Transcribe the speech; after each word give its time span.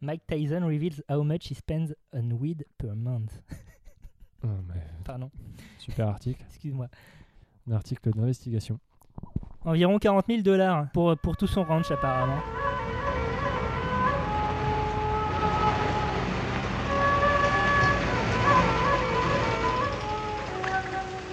Mike 0.00 0.22
Tyson 0.26 0.64
reveals 0.64 1.02
how 1.08 1.22
much 1.22 1.48
he 1.48 1.54
spends 1.54 1.92
on 2.12 2.38
weed 2.38 2.64
per 2.78 2.94
month. 2.94 3.32
Oh, 4.42 4.48
mais 4.66 4.80
Pardon, 5.04 5.30
super 5.76 6.06
article. 6.08 6.42
excuse-moi. 6.48 6.88
Un 7.68 7.72
article 7.74 8.10
d'investigation. 8.10 8.80
Environ 9.66 9.98
40 9.98 10.24
000 10.28 10.40
dollars 10.40 10.90
pour, 10.94 11.14
pour 11.18 11.36
tout 11.36 11.46
son 11.46 11.62
ranch 11.62 11.90
apparemment. 11.90 12.40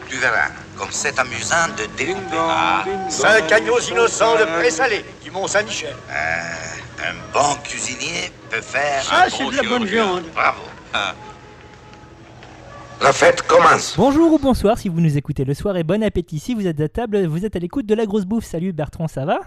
Tu 0.10 0.18
verras, 0.18 0.50
comme 0.78 0.88
c'est 0.92 1.18
amusant 1.20 1.68
de 1.78 1.86
découper. 1.98 2.38
Ah, 2.38 2.84
Cinq 3.10 3.52
agneaux 3.52 3.80
innocents 3.80 4.36
de 4.38 4.46
pré-salé 4.46 5.04
du 5.24 5.32
Mont-Saint-Michel. 5.32 5.94
Euh, 6.10 6.44
un 7.00 7.14
bon 7.34 7.56
cuisinier 7.64 8.32
peut 8.50 8.62
faire. 8.62 9.04
Ça, 9.04 9.26
un 9.26 9.30
c'est 9.30 9.44
bon 9.44 9.52
de 9.52 9.56
la 9.56 9.64
bonne 9.64 9.86
viande. 9.86 10.24
Bravo. 10.34 10.62
La 13.00 13.14
fête 13.14 13.44
commence. 13.44 13.94
Bonjour 13.96 14.34
ou 14.34 14.40
bonsoir 14.40 14.80
si 14.80 14.90
vous 14.90 15.00
nous 15.00 15.18
écoutez 15.18 15.46
le 15.46 15.54
soir 15.54 15.78
et 15.78 15.84
bon 15.84 16.02
appétit. 16.04 16.40
Si 16.40 16.56
vous 16.56 16.66
êtes 16.66 16.80
à 16.82 16.90
table, 16.90 17.26
vous 17.28 17.46
êtes 17.46 17.56
à 17.56 17.60
l'écoute 17.60 17.86
de 17.86 17.94
la 17.94 18.08
grosse 18.08 18.26
bouffe. 18.26 18.46
Salut 18.46 18.74
Bertrand, 18.74 19.08
ça 19.08 19.24
va? 19.24 19.40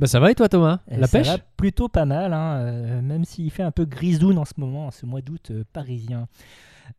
Bah 0.00 0.08
ça 0.08 0.18
va 0.18 0.32
et 0.32 0.34
toi 0.34 0.48
Thomas? 0.48 0.80
Eh, 0.90 0.96
La 0.96 1.06
ça 1.06 1.18
pêche? 1.18 1.28
va 1.28 1.38
plutôt 1.56 1.88
pas 1.88 2.04
mal, 2.04 2.32
hein, 2.32 2.56
euh, 2.56 3.00
même 3.00 3.24
s'il 3.24 3.50
fait 3.52 3.62
un 3.62 3.70
peu 3.70 3.84
grisoune 3.84 4.36
en 4.38 4.44
ce 4.44 4.54
moment, 4.56 4.88
en 4.88 4.90
ce 4.90 5.06
mois 5.06 5.20
d'août 5.20 5.48
euh, 5.52 5.62
parisien. 5.72 6.26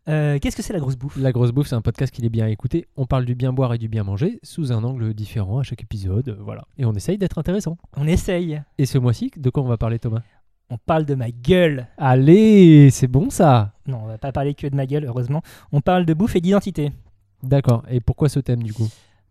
Euh, 0.07 0.38
Qu'est-ce 0.39 0.55
que 0.55 0.61
c'est 0.63 0.73
la 0.73 0.79
grosse 0.79 0.95
bouffe? 0.95 1.17
La 1.17 1.31
grosse 1.31 1.52
bouffe, 1.52 1.67
c'est 1.67 1.75
un 1.75 1.81
podcast 1.81 2.13
qu'il 2.13 2.25
est 2.25 2.29
bien 2.29 2.45
à 2.45 2.49
écouter. 2.49 2.88
On 2.98 3.05
parle 3.05 3.25
du 3.25 3.35
bien 3.35 3.53
boire 3.53 3.73
et 3.73 3.77
du 3.77 3.88
bien 3.88 4.03
manger 4.03 4.39
sous 4.43 4.71
un 4.71 4.84
angle 4.84 5.13
différent 5.13 5.59
à 5.59 5.63
chaque 5.63 5.84
épisode. 5.84 6.29
euh, 6.29 6.35
Voilà. 6.39 6.63
Et 6.77 6.85
on 6.85 6.93
essaye 6.93 7.17
d'être 7.17 7.38
intéressant. 7.38 7.77
On 7.98 8.07
essaye. 8.07 8.62
Et 8.77 8.85
ce 8.85 8.98
mois-ci, 8.98 9.31
de 9.38 9.49
quoi 9.49 9.63
on 9.63 9.67
va 9.67 9.77
parler 9.77 9.99
Thomas? 9.99 10.21
On 10.70 10.77
parle 10.77 11.05
de 11.05 11.15
ma 11.15 11.31
gueule. 11.31 11.88
Allez, 11.98 12.89
c'est 12.91 13.07
bon 13.07 13.29
ça 13.29 13.73
Non, 13.88 14.02
on 14.03 14.07
va 14.07 14.17
pas 14.20 14.31
parler 14.31 14.53
que 14.53 14.67
de 14.67 14.75
ma 14.75 14.85
gueule, 14.85 15.05
heureusement. 15.05 15.41
On 15.71 15.81
parle 15.81 16.05
de 16.05 16.13
bouffe 16.13 16.35
et 16.35 16.41
d'identité. 16.41 16.91
D'accord. 17.41 17.84
Et 17.90 17.99
pourquoi 18.01 18.29
ce 18.29 18.40
thème 18.40 18.62
du 18.63 18.74
coup? 18.74 18.87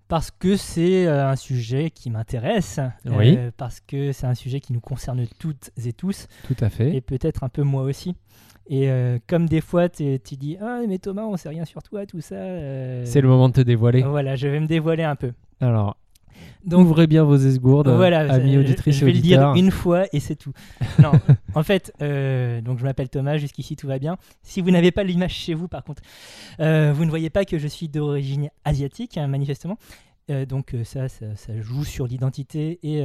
Parce 0.08 0.30
que 0.30 0.56
c'est 0.56 1.06
euh, 1.06 1.28
un 1.28 1.36
sujet 1.36 1.90
qui 1.90 2.08
m'intéresse. 2.08 2.80
Oui. 3.04 3.36
euh, 3.36 3.50
parce 3.56 3.80
que 3.80 4.10
c'est 4.12 4.26
un 4.26 4.34
sujet 4.34 4.58
qui 4.58 4.72
nous 4.72 4.80
concerne 4.80 5.26
toutes 5.38 5.70
et 5.84 5.92
tous. 5.92 6.26
Tout 6.46 6.56
à 6.60 6.70
fait. 6.70 6.96
Et 6.96 7.02
peut-être 7.02 7.44
un 7.44 7.50
peu 7.50 7.62
moi 7.62 7.82
aussi. 7.82 8.16
Et 8.70 8.90
euh, 8.90 9.18
comme 9.26 9.46
des 9.46 9.60
fois, 9.62 9.88
tu 9.88 10.18
dis 10.38 10.56
Ah, 10.60 10.80
mais 10.86 10.98
Thomas, 10.98 11.22
on 11.22 11.36
sait 11.36 11.48
rien 11.48 11.64
sur 11.64 11.82
toi, 11.82 12.04
tout 12.06 12.20
ça. 12.20 12.34
euh, 12.34 13.02
C'est 13.06 13.20
le 13.22 13.28
moment 13.28 13.48
de 13.48 13.54
te 13.54 13.60
dévoiler. 13.62 14.02
Voilà, 14.02 14.36
je 14.36 14.46
vais 14.48 14.60
me 14.60 14.66
dévoiler 14.66 15.04
un 15.04 15.16
peu. 15.16 15.32
Alors, 15.60 15.96
Donc, 16.66 16.80
ouvrez 16.86 17.06
bien 17.06 17.24
vos 17.24 17.36
esgourdes, 17.36 17.88
voilà, 17.88 18.20
amis 18.32 18.52
je- 18.54 18.58
auditrices 18.60 18.96
je 18.96 19.04
et 19.04 19.06
vais 19.06 19.12
le 19.14 19.20
dire 19.20 19.52
une 19.54 19.70
fois 19.70 20.04
et 20.12 20.20
c'est 20.20 20.36
tout. 20.36 20.52
non, 21.02 21.12
en 21.54 21.62
fait, 21.62 21.92
euh, 22.02 22.60
donc 22.60 22.78
je 22.78 22.84
m'appelle 22.84 23.08
Thomas, 23.08 23.38
jusqu'ici 23.38 23.74
tout 23.74 23.86
va 23.86 23.98
bien. 23.98 24.18
Si 24.42 24.60
vous 24.60 24.70
n'avez 24.70 24.90
pas 24.92 25.02
l'image 25.02 25.32
chez 25.34 25.54
vous, 25.54 25.66
par 25.66 25.82
contre, 25.82 26.02
vous 26.58 27.04
ne 27.04 27.08
voyez 27.10 27.30
pas 27.30 27.44
que 27.46 27.58
je 27.58 27.66
suis 27.68 27.88
d'origine 27.88 28.50
asiatique, 28.64 29.16
hein, 29.16 29.26
manifestement. 29.28 29.78
Donc 30.48 30.76
ça, 30.84 31.08
ça, 31.08 31.24
ça 31.36 31.58
joue 31.58 31.84
sur 31.84 32.06
l'identité 32.06 32.78
et 32.82 33.02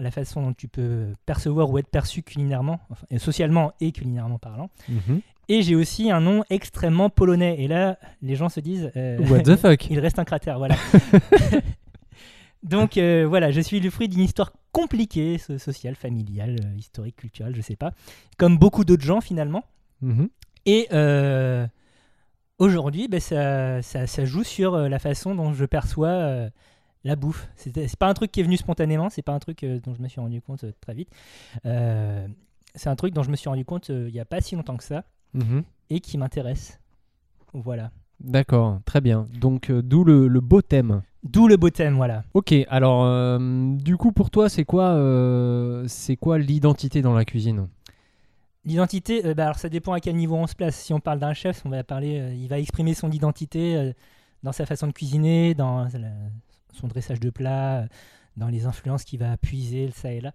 la 0.00 0.10
façon 0.10 0.42
dont 0.42 0.52
tu 0.52 0.68
peux 0.68 1.06
percevoir 1.26 1.70
ou 1.70 1.78
être 1.78 1.88
perçu 1.88 2.22
culinairement, 2.22 2.80
enfin, 2.90 3.06
socialement 3.18 3.72
et 3.80 3.92
culinairement 3.92 4.38
parlant. 4.38 4.70
Mhm. 4.88 5.20
Et 5.48 5.62
j'ai 5.62 5.74
aussi 5.74 6.10
un 6.10 6.20
nom 6.20 6.44
extrêmement 6.48 7.10
polonais. 7.10 7.56
Et 7.58 7.66
là, 7.68 7.98
les 8.22 8.36
gens 8.36 8.48
se 8.48 8.60
disent... 8.60 8.90
euh, 8.96 9.18
What 9.26 9.40
the 9.42 9.56
fuck? 9.56 9.86
il 9.90 9.98
reste 9.98 10.18
un 10.18 10.24
cratère, 10.24 10.58
voilà. 10.58 10.76
Donc 12.62 12.96
euh, 12.96 13.26
voilà, 13.26 13.50
je 13.50 13.60
suis 13.60 13.80
le 13.80 13.90
fruit 13.90 14.08
d'une 14.08 14.20
histoire 14.20 14.52
compliquée, 14.72 15.38
so- 15.38 15.58
sociale, 15.58 15.94
familiale, 15.94 16.56
euh, 16.64 16.76
historique, 16.78 17.16
culturelle, 17.16 17.54
je 17.56 17.62
sais 17.62 17.76
pas. 17.76 17.92
Comme 18.36 18.58
beaucoup 18.58 18.84
d'autres 18.84 19.04
gens 19.04 19.20
finalement. 19.20 19.64
Mhm. 20.02 20.28
Et 20.66 20.86
euh, 20.92 21.66
aujourd'hui, 22.58 23.08
ben, 23.08 23.18
ça, 23.20 23.80
ça, 23.82 24.06
ça 24.06 24.24
joue 24.26 24.44
sur 24.44 24.76
la 24.76 24.98
façon 24.98 25.34
dont 25.34 25.52
je 25.54 25.64
perçois 25.64 26.50
la 27.04 27.16
bouffe. 27.16 27.48
C'est 27.56 27.96
pas 27.96 28.08
un 28.08 28.14
truc 28.14 28.30
qui 28.32 28.40
est 28.40 28.42
venu 28.44 28.56
spontanément, 28.56 29.08
c'est 29.08 29.22
pas 29.22 29.32
un 29.32 29.38
truc 29.38 29.64
euh, 29.64 29.80
dont 29.80 29.94
je 29.94 30.02
me 30.02 30.08
suis 30.08 30.20
rendu 30.20 30.42
compte 30.42 30.64
euh, 30.64 30.72
très 30.80 30.94
vite. 30.94 31.08
Euh, 31.66 32.26
c'est 32.74 32.88
un 32.88 32.96
truc 32.96 33.14
dont 33.14 33.22
je 33.22 33.30
me 33.30 33.36
suis 33.36 33.48
rendu 33.48 33.64
compte 33.64 33.88
il 33.88 34.10
y 34.14 34.20
a 34.20 34.24
pas 34.24 34.40
si 34.40 34.54
longtemps 34.56 34.76
que 34.76 34.84
ça 34.84 35.04
Mhm. 35.34 35.62
et 35.90 36.00
qui 36.00 36.18
m'intéresse. 36.18 36.80
Voilà. 37.52 37.90
D'accord, 38.20 38.80
très 38.84 39.00
bien. 39.00 39.26
Donc, 39.40 39.70
d'où 39.72 40.04
le, 40.04 40.28
le 40.28 40.40
beau 40.40 40.60
thème. 40.60 41.02
D'où 41.22 41.48
le 41.48 41.56
beau 41.56 41.70
thème, 41.70 41.94
voilà. 41.94 42.24
Ok, 42.34 42.52
alors, 42.68 43.38
du 43.78 43.96
coup, 43.96 44.12
pour 44.12 44.30
toi, 44.30 44.48
c'est 44.48 44.64
quoi, 44.64 44.94
c'est 45.86 46.16
quoi 46.16 46.38
l'identité 46.38 47.00
dans 47.00 47.14
la 47.14 47.24
cuisine? 47.24 47.68
L'identité, 48.64 49.34
bah, 49.34 49.44
alors 49.44 49.58
ça 49.58 49.68
dépend 49.68 49.92
à 49.94 50.00
quel 50.00 50.16
niveau 50.16 50.36
on 50.36 50.46
se 50.46 50.54
place. 50.54 50.76
Si 50.76 50.92
on 50.92 51.00
parle 51.00 51.18
d'un 51.18 51.32
chef, 51.32 51.62
on 51.64 51.70
va 51.70 51.82
parler, 51.82 52.34
il 52.38 52.46
va 52.48 52.58
exprimer 52.58 52.92
son 52.94 53.10
identité 53.10 53.92
dans 54.42 54.52
sa 54.52 54.66
façon 54.66 54.86
de 54.86 54.92
cuisiner, 54.92 55.54
dans 55.54 55.88
son 56.72 56.88
dressage 56.88 57.20
de 57.20 57.30
plats, 57.30 57.80
euh, 57.82 57.86
dans 58.36 58.48
les 58.48 58.66
influences 58.66 59.04
qu'il 59.04 59.18
va 59.20 59.36
puiser, 59.36 59.90
ça 59.90 60.12
et 60.12 60.20
là. 60.20 60.32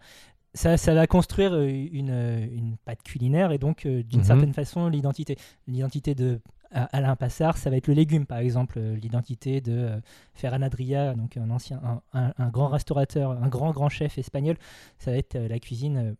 Ça, 0.53 0.77
ça 0.77 0.93
va 0.93 1.05
construire 1.07 1.53
euh, 1.53 1.67
une, 1.67 2.11
euh, 2.11 2.45
une 2.51 2.77
pâte 2.77 3.03
culinaire 3.03 3.51
et 3.51 3.57
donc 3.57 3.85
d'une 3.87 4.19
Mhm. 4.19 4.25
certaine 4.25 4.53
façon 4.53 4.87
l'identité. 4.87 5.37
L'identité 5.67 6.15
de 6.15 6.39
Alain 6.71 7.15
Passard, 7.15 7.57
ça 7.57 7.69
va 7.69 7.77
être 7.77 7.87
le 7.87 7.93
légume 7.93 8.25
par 8.25 8.39
exemple. 8.39 8.79
L'identité 8.79 9.61
de 9.61 10.01
Ferran 10.33 10.61
Adria, 10.61 11.13
donc 11.13 11.37
un 11.37 11.49
ancien, 11.49 11.79
un, 11.83 12.01
un- 12.19 12.33
un 12.37 12.49
grand 12.49 12.67
restaurateur, 12.67 13.31
un 13.31 13.47
grand 13.47 13.71
grand 13.71 13.87
chef 13.89 14.17
espagnol, 14.17 14.57
ça 14.97 15.11
va 15.11 15.17
être 15.17 15.37
la 15.37 15.59
cuisine 15.59 16.15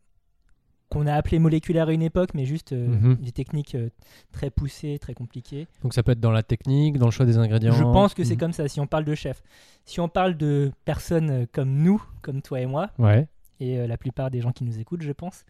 qu'on 0.90 1.07
a 1.07 1.13
appelée 1.13 1.40
moléculaire 1.40 1.88
à 1.88 1.94
une 1.94 2.01
époque, 2.03 2.29
mais 2.35 2.46
juste 2.46 2.72
euh, 2.73 2.88
Mhm. 2.88 3.16
des 3.16 3.31
techniques 3.31 3.75
euh, 3.75 3.90
très 4.31 4.50
poussées, 4.50 5.00
très 5.00 5.13
compliquées. 5.13 5.68
Donc, 5.84 5.94
ça 5.94 6.03
peut 6.03 6.12
être 6.12 6.19
dans 6.19 6.31
la 6.31 6.44
technique, 6.44 6.97
dans 6.97 7.06
le 7.06 7.12
choix 7.12 7.25
des 7.25 7.38
ingrédients. 7.38 7.73
Je 7.73 7.84
pense 7.84 8.13
que 8.13 8.23
c'est 8.23 8.34
Mhm. 8.35 8.40
comme 8.40 8.53
ça 8.53 8.68
si 8.68 8.79
on 8.79 8.88
parle 8.88 9.03
de 9.06 9.16
chef. 9.16 9.41
Si 9.85 10.00
on 10.00 10.07
parle 10.09 10.38
de 10.38 10.72
personnes 10.85 11.29
euh, 11.31 11.45
comme 11.51 11.72
nous, 11.78 12.01
comme 12.22 12.41
toi 12.41 12.62
et 12.62 12.66
moi, 12.68 12.91
Ouais. 13.00 13.28
et 13.59 13.79
euh, 13.79 13.88
la 13.88 13.97
plupart 13.97 14.29
des 14.31 14.41
gens 14.41 14.51
qui 14.51 14.63
nous 14.63 14.79
écoutent, 14.79 15.01
je 15.01 15.12
pense, 15.12 15.44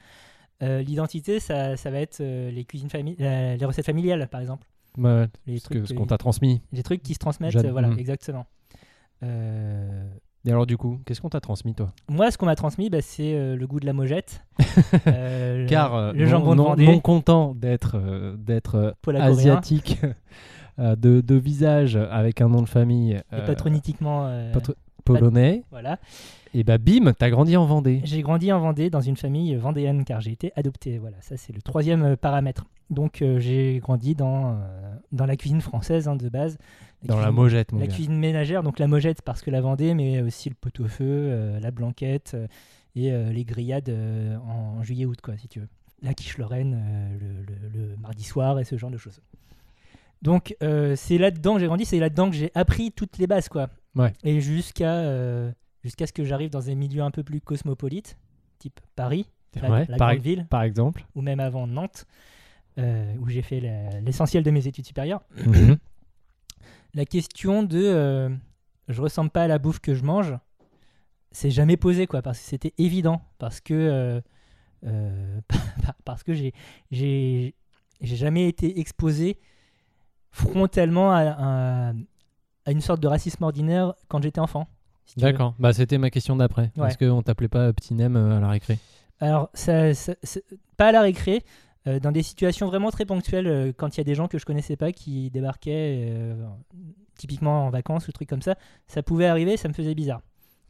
l'identité, 0.62 1.40
ça, 1.42 1.76
ça 1.78 1.92
va 1.92 2.00
être 2.00 2.20
les 2.24 2.64
cuisines 2.66 2.88
les 3.20 3.66
recettes 3.66 3.86
familiales, 3.86 4.28
par 4.30 4.40
exemple. 4.42 4.66
Ouais, 4.98 5.28
Les 5.46 5.60
ce 5.60 5.68
que- 5.68 5.74
trucs, 5.76 5.88
ce 5.90 5.94
qu'on 5.94 6.06
t'a 6.08 6.18
transmis. 6.18 6.62
les 6.72 6.82
trucs 6.82 7.04
qui 7.04 7.14
se 7.14 7.20
transmettent, 7.20 7.58
voilà, 7.68 7.90
mhm. 7.90 8.00
exactement. 8.00 8.48
Et 10.46 10.52
alors, 10.52 10.66
du 10.68 10.78
coup, 10.78 11.00
qu'est-ce 11.06 11.22
qu'on 11.22 11.30
t'a 11.30 11.40
transmis, 11.42 11.74
toi? 11.74 11.92
Moi, 12.08 12.30
ce 12.30 12.38
qu'on 12.38 12.46
m'a 12.46 12.56
transmis, 12.56 12.90
bah, 12.92 13.02
c'est 13.02 13.34
euh, 13.34 13.56
le 13.56 13.66
goût 13.68 13.80
de 13.80 13.86
la 13.86 13.94
mojette. 13.94 14.44
euh, 15.08 15.66
Car, 15.68 15.96
euh, 15.96 16.14
le 16.14 16.26
non- 16.26 16.30
jambon 16.30 16.52
de 16.52 16.56
non, 16.58 16.64
Vendée. 16.66 16.86
non 16.86 17.00
content 17.00 17.54
d'être 17.56 17.96
euh, 17.96 18.36
d'être 18.38 18.96
asiatique, 19.20 20.00
de, 20.78 21.22
de 21.22 21.36
visage 21.36 21.96
avec 21.96 22.42
un 22.42 22.50
nom 22.50 22.62
de 22.62 22.68
famille 22.70 23.14
et 23.14 23.22
euh, 23.34 23.46
patronytiquement, 23.48 24.26
euh, 24.28 24.52
patro- 24.54 24.76
polonais, 25.04 25.64
voilà. 25.72 25.98
et 26.54 26.64
bah 26.64 26.78
bim, 26.78 27.14
t'as 27.18 27.30
grandi 27.30 27.56
en 27.58 27.66
Vendée. 27.66 28.02
J'ai 28.04 28.22
grandi 28.22 28.52
en 28.52 28.60
Vendée 28.60 28.90
dans 28.90 29.02
une 29.02 29.16
famille 29.18 29.56
vendéenne 29.56 30.04
car 30.06 30.20
j'ai 30.22 30.32
été 30.32 30.52
adopté. 30.56 30.98
Voilà, 30.98 31.18
ça 31.22 31.38
c'est 31.38 31.54
le 31.54 31.62
troisième 31.62 32.18
paramètre. 32.18 32.66
Donc 32.90 33.24
j'ai 33.40 33.80
grandi 33.82 34.14
dans, 34.16 34.58
dans 35.12 35.26
la 35.26 35.36
cuisine 35.36 35.62
française 35.62 36.08
hein, 36.08 36.16
de 36.16 36.30
base. 36.30 36.58
Dans 37.04 37.20
la 37.20 37.32
mojette, 37.32 37.72
mon 37.72 37.80
La 37.80 37.88
gars. 37.88 37.94
cuisine 37.94 38.18
ménagère, 38.18 38.64
donc 38.64 38.80
la 38.80 38.88
mojette 38.88 39.22
parce 39.22 39.42
que 39.42 39.52
la 39.52 39.62
Vendée, 39.62 39.94
mais 39.94 40.22
aussi 40.22 40.50
le 40.50 40.56
pot-au-feu, 40.56 41.06
euh, 41.08 41.60
la 41.60 41.72
blanquette 41.72 42.32
euh, 42.34 42.48
et 42.96 43.12
euh, 43.12 43.32
les 43.32 43.46
grillades 43.46 43.90
en 44.48 44.82
juillet-août, 44.84 45.20
quoi, 45.22 45.38
si 45.38 45.48
tu 45.48 45.60
veux. 45.60 45.68
La 46.02 46.14
quiche 46.14 46.38
Lorraine 46.38 46.82
le, 47.20 47.44
le- 47.44 47.88
le 47.90 47.98
mardi 47.98 48.24
soir 48.24 48.60
et 48.60 48.64
ce 48.64 48.78
genre 48.78 48.92
de 48.92 48.98
choses. 48.98 49.22
Donc 50.22 50.56
euh, 50.64 50.96
c'est 50.96 51.18
là-dedans 51.18 51.56
que 51.56 51.60
j'ai 51.60 51.68
grandi, 51.68 51.86
c'est 51.86 52.00
là-dedans 52.00 52.30
que 52.30 52.36
j'ai 52.36 52.52
appris 52.56 52.92
toutes 52.92 53.18
les 53.18 53.28
bases, 53.28 53.50
quoi. 53.50 53.70
Ouais. 53.96 54.12
Et 54.24 54.42
jusqu'à 54.42 54.94
euh, 54.96 55.52
jusqu'à 55.84 56.08
ce 56.08 56.14
que 56.14 56.24
j'arrive 56.24 56.50
dans 56.50 56.62
des 56.62 56.76
milieux 56.76 57.02
un 57.04 57.12
peu 57.12 57.24
plus 57.24 57.42
cosmopolites, 57.42 58.18
type 58.60 58.80
Paris, 58.96 59.28
la, 59.62 59.70
Ouais, 59.70 59.86
la 59.88 59.98
par, 59.98 60.10
grande 60.14 60.24
ville, 60.24 60.48
par 60.50 60.64
exemple. 60.64 61.06
ou 61.16 61.22
même 61.22 61.40
avant 61.40 61.68
Nantes, 61.68 62.06
où 62.78 63.28
j'ai 63.30 63.42
fait 63.42 63.60
l'essentiel 64.02 64.44
de 64.44 64.52
mes 64.52 64.68
études 64.68 64.86
supérieures 64.86 65.22
Mhm. 65.46 65.78
la 66.94 67.06
question 67.06 67.64
de 67.64 67.82
euh, 67.84 68.30
je 68.88 69.02
ressemble 69.02 69.30
pas 69.30 69.44
à 69.44 69.48
la 69.48 69.58
bouffe 69.60 69.80
que 69.80 69.94
je 69.94 70.04
mange, 70.04 70.34
c'est 71.32 71.52
jamais 71.52 71.78
posé 71.78 72.08
quoi, 72.08 72.22
parce 72.22 72.40
que 72.40 72.46
c'était 72.46 72.74
évident, 72.78 73.22
parce 73.40 73.60
que 73.62 73.74
euh, 73.74 74.22
euh, 74.86 75.40
parce 76.06 76.24
que 76.24 76.34
j'ai 76.34 77.54
jamais 78.02 78.48
été 78.48 78.80
exposé 78.80 79.38
frontalement 80.32 81.12
à, 81.12 81.22
à- 81.22 81.94
à 82.68 82.72
une 82.72 82.82
sorte 82.82 83.00
de 83.00 83.08
racisme 83.08 83.44
ordinaire 83.44 83.94
quand 84.08 84.22
j'étais 84.24 84.40
enfant. 84.40 84.68
si. 85.06 85.20
D'accord, 85.20 85.54
bah 85.60 85.72
c'était 85.72 85.98
ma 86.00 86.10
question 86.10 86.36
d'après. 86.36 86.72
Ouais. 86.78 86.88
Est-ce 86.90 86.98
qu'on 86.98 87.22
t'appelait 87.22 87.48
pas 87.48 87.72
petit 87.74 87.94
nem 87.94 88.16
euh, 88.16 88.38
à 88.38 88.40
la 88.40 88.50
récré? 88.50 88.80
Alors, 89.20 89.50
ça- 89.54 89.92
pas 90.78 90.88
à 90.88 90.92
la 90.92 91.02
récré, 91.02 91.44
euh, 91.88 92.00
dans 92.00 92.12
des 92.12 92.24
situations 92.24 92.68
vraiment 92.68 92.92
très 92.92 93.06
ponctuelles, 93.06 93.48
euh, 93.48 93.72
quand 93.76 93.96
il 93.96 94.00
y 94.00 94.02
a 94.02 94.04
des 94.04 94.16
gens 94.16 94.28
que 94.28 94.38
je 94.38 94.46
connaissais 94.46 94.76
pas 94.78 94.92
qui 94.92 95.30
débarquaient, 95.32 96.08
euh, 96.10 96.48
typiquement 97.18 97.66
en 97.68 97.70
vacances 97.70 98.08
ou 98.08 98.12
trucs 98.12 98.30
comme 98.30 98.42
ça, 98.42 98.56
ça 98.88 99.04
pouvait 99.04 99.28
arriver, 99.28 99.58
ça 99.58 99.68
me 99.68 99.74
faisait 99.74 99.96
bizarre. 99.96 100.22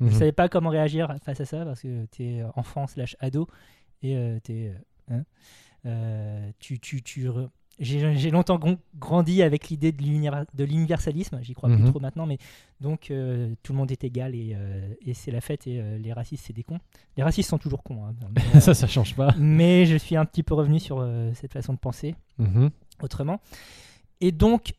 Je 0.01 0.05
Mhm. 0.05 0.11
savais 0.11 0.31
pas 0.33 0.49
comment 0.49 0.69
réagir 0.69 1.15
face 1.23 1.39
à 1.39 1.45
ça 1.45 1.63
parce 1.63 1.81
que 1.81 2.05
tu 2.11 2.23
es 2.23 2.43
enfant 2.55 2.85
slash 2.87 3.15
ado 3.19 3.47
et 4.03 4.11
es 4.13 4.73
Euh, 5.85 6.49
tu, 6.59 6.79
tu, 6.79 7.03
tu 7.03 7.27
j'ai 7.79 8.31
longtemps 8.31 8.59
grandi 8.99 9.41
avec 9.41 9.69
l'idée 9.69 9.91
de 9.91 10.01
l'univers- 10.01 10.45
de 10.53 10.63
l'universalisme, 10.63 11.39
j'y 11.41 11.53
crois 11.53 11.69
Mhm. 11.69 11.81
plus 11.81 11.89
trop 11.91 11.99
maintenant, 11.99 12.25
mais 12.25 12.37
donc 12.79 13.11
euh, 13.11 13.53
tout 13.63 13.73
le 13.73 13.77
monde 13.79 13.91
est 13.91 14.03
égal 14.03 14.33
et, 14.33 14.53
euh, 14.55 14.93
et 15.05 15.13
c'est 15.13 15.31
la 15.31 15.41
fête 15.41 15.67
et 15.67 15.79
euh, 15.81 15.97
les 15.97 16.13
racistes 16.13 16.45
c'est 16.47 16.53
des 16.53 16.63
cons. 16.63 16.79
Les 17.17 17.23
racistes 17.23 17.49
sont 17.49 17.57
toujours 17.57 17.83
cons, 17.83 18.03
hein, 18.05 18.13
mais, 18.33 18.41
ça, 18.61 18.73
ça 18.73 18.87
change 18.87 19.15
pas. 19.15 19.33
mais 19.37 19.85
je 19.85 19.97
suis 19.97 20.15
un 20.15 20.25
petit 20.25 20.43
peu 20.43 20.53
revenu 20.53 20.79
sur 20.79 21.05
cette 21.33 21.51
façon 21.53 21.73
de 21.73 21.79
penser 21.79 22.15
Mhm. 22.37 22.69
autrement. 23.01 23.41
Et 24.21 24.31
donc, 24.31 24.73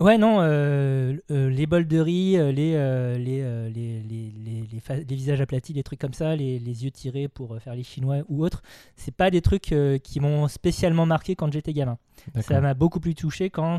ouais, 0.00 0.18
non, 0.18 0.38
euh, 0.40 1.16
euh, 1.30 1.48
les 1.50 1.66
bols 1.66 1.86
de 1.86 1.98
riz, 1.98 2.36
euh, 2.36 2.52
les, 2.52 2.72
les, 3.18 3.70
les, 3.70 4.02
les, 4.02 4.32
les, 4.44 4.62
les 4.72 4.80
fa- 4.80 4.96
les 4.96 5.04
visages 5.16 5.40
aplatis, 5.40 5.72
les 5.72 5.82
trucs 5.82 6.00
comme 6.00 6.12
ça, 6.14 6.36
les, 6.36 6.58
les 6.58 6.84
yeux 6.84 6.90
tirés 6.90 7.28
pour 7.28 7.56
faire 7.60 7.74
les 7.74 7.82
chinois 7.82 8.18
ou 8.28 8.44
autres, 8.44 8.62
c'est 8.96 9.14
pas 9.14 9.30
des 9.30 9.40
trucs 9.42 9.74
qui 10.02 10.20
m'ont 10.20 10.48
spécialement 10.48 11.06
marqué 11.06 11.34
quand 11.36 11.52
j'étais 11.52 11.72
gamin. 11.72 11.98
Ça 12.40 12.60
m'a 12.60 12.74
beaucoup 12.74 13.00
plus 13.00 13.14
touché 13.14 13.50
quand 13.50 13.78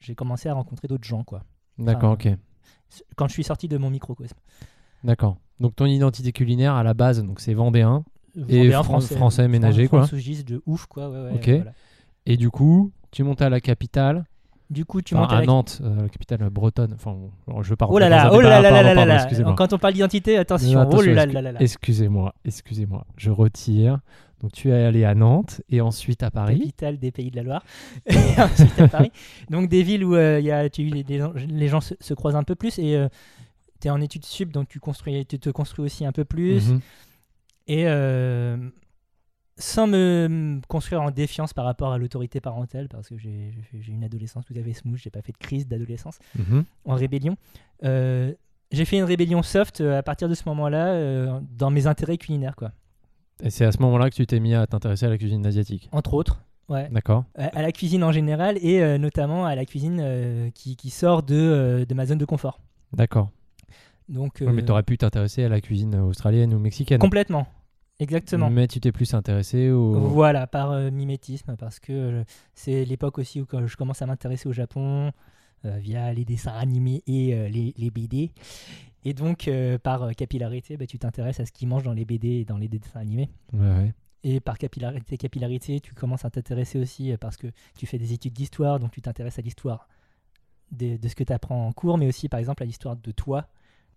j'ai 0.00 0.14
commencé 0.14 0.48
à 0.48 0.54
rencontrer 0.54 0.88
d'autres 0.88 1.06
gens, 1.06 1.24
quoi. 1.24 1.44
D'accord, 1.78 2.12
ok. 2.12 2.28
Quand 3.16 3.28
je 3.28 3.32
suis 3.34 3.44
sorti 3.44 3.68
de 3.68 3.76
mon 3.78 3.90
microcosme. 3.90 4.36
D'accord. 5.04 5.36
Donc 5.60 5.76
ton 5.76 5.86
identité 5.86 6.32
culinaire 6.32 6.74
à 6.74 6.82
la 6.82 6.94
base, 6.94 7.22
donc 7.22 7.40
c'est 7.40 7.54
vendéen. 7.54 8.04
Et 8.48 8.68
Vendéen, 8.68 8.82
fran- 8.82 9.00
français 9.00 9.48
ménager, 9.48 9.88
quoi. 9.88 10.06
De 10.06 10.62
ouf, 10.66 10.86
quoi. 10.86 11.08
Ouais, 11.10 11.22
ouais, 11.22 11.34
Ok. 11.34 11.48
voilà. 11.48 11.72
Et 12.26 12.36
du 12.36 12.50
coup, 12.50 12.92
tu 13.10 13.22
montes 13.22 13.42
à 13.42 13.48
la 13.50 13.60
capitale, 13.60 14.24
Du 14.70 14.84
coup, 14.84 15.02
tu 15.02 15.14
enfin, 15.14 15.22
montes 15.22 15.32
à, 15.32 15.46
Nantes, 15.46 15.80
euh, 15.82 16.02
la 16.02 16.08
capitale 16.08 16.48
bretonne. 16.48 16.92
Enfin, 16.94 17.16
bon, 17.46 17.62
je 17.62 17.74
pas 17.74 17.86
Oh 17.90 17.98
là 17.98 18.08
là, 18.08 18.30
oh 18.32 18.40
là 18.40 18.60
là 18.60 18.70
là 18.70 18.94
là 18.94 19.04
là. 19.04 19.54
Quand 19.56 19.72
on 19.72 19.78
parle 19.78 19.94
d'identité, 19.94 20.38
attention. 20.38 20.80
Attention, 20.80 20.98
oh 21.10 21.14
là 21.14 21.26
là 21.26 21.42
là 21.42 21.52
là. 21.52 21.60
Excusez-moi, 21.60 22.34
excusez-moi. 22.44 23.04
Je 23.16 23.30
retire. 23.30 23.98
Donc 24.40 24.52
tu 24.52 24.70
es 24.70 24.84
allé 24.84 25.04
à 25.04 25.14
Nantes 25.14 25.60
et 25.68 25.80
ensuite 25.80 26.22
à 26.22 26.30
Paris. 26.30 26.58
Capitale 26.60 26.98
des 26.98 27.10
pays 27.10 27.30
de 27.30 27.36
la 27.36 27.42
Loire. 27.42 27.64
et 28.06 28.40
ensuite 28.40 28.80
à 28.80 28.88
Paris. 28.88 29.12
Donc 29.50 29.68
des 29.68 29.82
villes 29.82 30.04
où 30.04 30.14
euh, 30.14 30.40
y 30.40 30.50
a, 30.50 30.70
tu, 30.70 30.84
les, 30.84 31.02
les 31.02 31.68
gens- 31.68 31.82
se, 31.82 31.94
se 32.00 32.14
croisent 32.14 32.36
un 32.36 32.44
peu 32.44 32.54
plus 32.54 32.78
et 32.78 33.06
tu 33.80 33.88
es 33.88 33.90
en 33.90 34.00
études 34.00 34.24
sup, 34.24 34.52
donc 34.52 34.68
tu, 34.68 34.78
construis, 34.78 35.26
tu 35.26 35.38
te 35.38 35.50
construis 35.50 35.84
aussi 35.84 36.06
un 36.06 36.12
peu 36.12 36.24
plus. 36.24 36.70
Mhm. 36.70 36.80
Et 37.66 37.84
euh, 37.86 38.56
sans 39.60 39.86
me 39.86 40.60
construire 40.68 41.02
en 41.02 41.10
défiance 41.10 41.52
par 41.52 41.64
rapport 41.64 41.92
à 41.92 41.98
l'autorité 41.98 42.40
parentale, 42.40 42.88
parce 42.88 43.08
que 43.08 43.16
j'ai 43.18 43.52
une 43.88 44.02
adolescence 44.02 44.44
tout 44.46 44.54
à 44.58 44.62
fait 44.62 44.72
smooth, 44.72 44.96
j'ai 44.98 45.10
pas 45.10 45.22
fait 45.22 45.32
de 45.32 45.38
crise 45.38 45.68
d'adolescence. 45.68 46.18
Mhm. 46.36 46.64
en 46.86 46.94
rébellion. 46.94 47.36
Euh, 47.84 48.32
j'ai 48.72 48.84
fait 48.84 48.98
une 48.98 49.04
rébellion 49.04 49.42
soft 49.42 49.80
euh, 49.80 49.98
à 49.98 50.02
partir 50.02 50.28
de 50.28 50.34
ce 50.34 50.42
moment-là 50.46 50.88
euh, 50.88 51.40
dans 51.56 51.70
mes 51.70 51.86
intérêts 51.86 52.16
culinaires, 52.18 52.56
quoi. 52.56 52.72
Et 53.42 53.50
c'est 53.50 53.64
à 53.64 53.72
ce 53.72 53.78
moment-là 53.82 54.10
que 54.10 54.14
tu 54.14 54.26
t'es 54.26 54.38
mis 54.40 54.54
à 54.54 54.66
t'intéresser 54.66 55.06
à 55.06 55.08
la 55.08 55.18
cuisine 55.18 55.44
asiatique. 55.46 55.88
Entre 55.92 56.14
autres, 56.14 56.42
ouais. 56.68 56.88
D'accord. 56.90 57.24
À, 57.36 57.46
à 57.46 57.62
la 57.62 57.72
cuisine 57.72 58.04
en 58.04 58.12
général 58.12 58.58
et 58.64 58.98
notamment 58.98 59.46
à 59.46 59.54
la 59.54 59.64
cuisine 59.64 60.50
qui, 60.54 60.76
qui 60.76 60.90
sort 60.90 61.22
de, 61.22 61.86
de 61.88 61.94
ma 61.94 62.04
zone 62.06 62.18
de 62.18 62.24
confort. 62.26 62.60
D'accord. 62.92 63.30
Donc, 64.08 64.38
Ouais, 64.40 64.52
mais 64.52 64.64
tu 64.64 64.72
aurais 64.72 64.82
pu 64.82 64.98
t'intéresser 64.98 65.44
à 65.44 65.48
la 65.48 65.60
cuisine 65.60 65.94
australienne 65.96 66.52
ou 66.52 66.58
mexicaine. 66.58 66.98
complètement, 66.98 67.46
exactement. 68.00 68.50
Mais 68.50 68.66
tu 68.66 68.80
t'es 68.80 68.92
plus 68.92 69.14
intéressé 69.14 69.70
au. 69.70 69.92
Voilà, 69.92 70.46
par 70.46 70.72
euh, 70.72 70.90
mimétisme, 70.90 71.56
parce 71.56 71.78
que 71.78 71.92
euh, 71.92 72.24
c'est 72.54 72.84
l'époque 72.84 73.18
aussi 73.18 73.40
où 73.40 73.46
quand 73.46 73.66
je 73.66 73.76
commence 73.76 74.02
à 74.02 74.06
m'intéresser 74.06 74.48
au 74.48 74.52
Japon 74.52 75.12
euh, 75.64 75.76
via 75.78 76.12
les 76.12 76.24
dessins 76.24 76.52
animés 76.52 77.02
et 77.06 77.48
les, 77.50 77.74
les 77.76 77.90
BD. 77.90 78.32
Et 79.04 79.14
donc, 79.14 79.48
par 79.82 80.14
capillarité, 80.14 80.76
bah, 80.76 80.86
tu 80.86 80.98
t'intéresses 80.98 81.40
à 81.40 81.46
ce 81.46 81.52
qu'ils 81.52 81.68
mangent 81.68 81.84
dans 81.84 81.94
les 81.94 82.04
BD 82.04 82.28
et 82.40 82.44
dans 82.44 82.58
les 82.58 82.68
dessins 82.68 83.00
animés. 83.00 83.30
Ouais, 83.54 83.60
ouais. 83.60 83.94
Et 84.22 84.40
par 84.40 84.58
capillarité, 84.58 85.16
capillarité, 85.16 85.80
tu 85.80 85.94
commences 85.94 86.26
à 86.26 86.30
t'intéresser 86.30 86.78
aussi 86.78 87.14
parce 87.18 87.38
que 87.38 87.46
tu 87.78 87.86
fais 87.86 87.96
des 87.96 88.12
études 88.12 88.34
d'histoire, 88.34 88.78
donc 88.78 88.90
tu 88.90 89.00
t'intéresses 89.00 89.38
à 89.38 89.42
l'histoire 89.42 89.88
de, 90.72 90.98
de 90.98 91.08
ce 91.08 91.14
que 91.14 91.24
tu 91.24 91.32
apprends 91.32 91.66
en 91.66 91.72
cours, 91.72 91.96
mais 91.96 92.06
aussi 92.06 92.28
par 92.28 92.38
exemple 92.38 92.62
à 92.62 92.66
l'histoire 92.66 92.94
de 92.96 93.10
toi, 93.12 93.48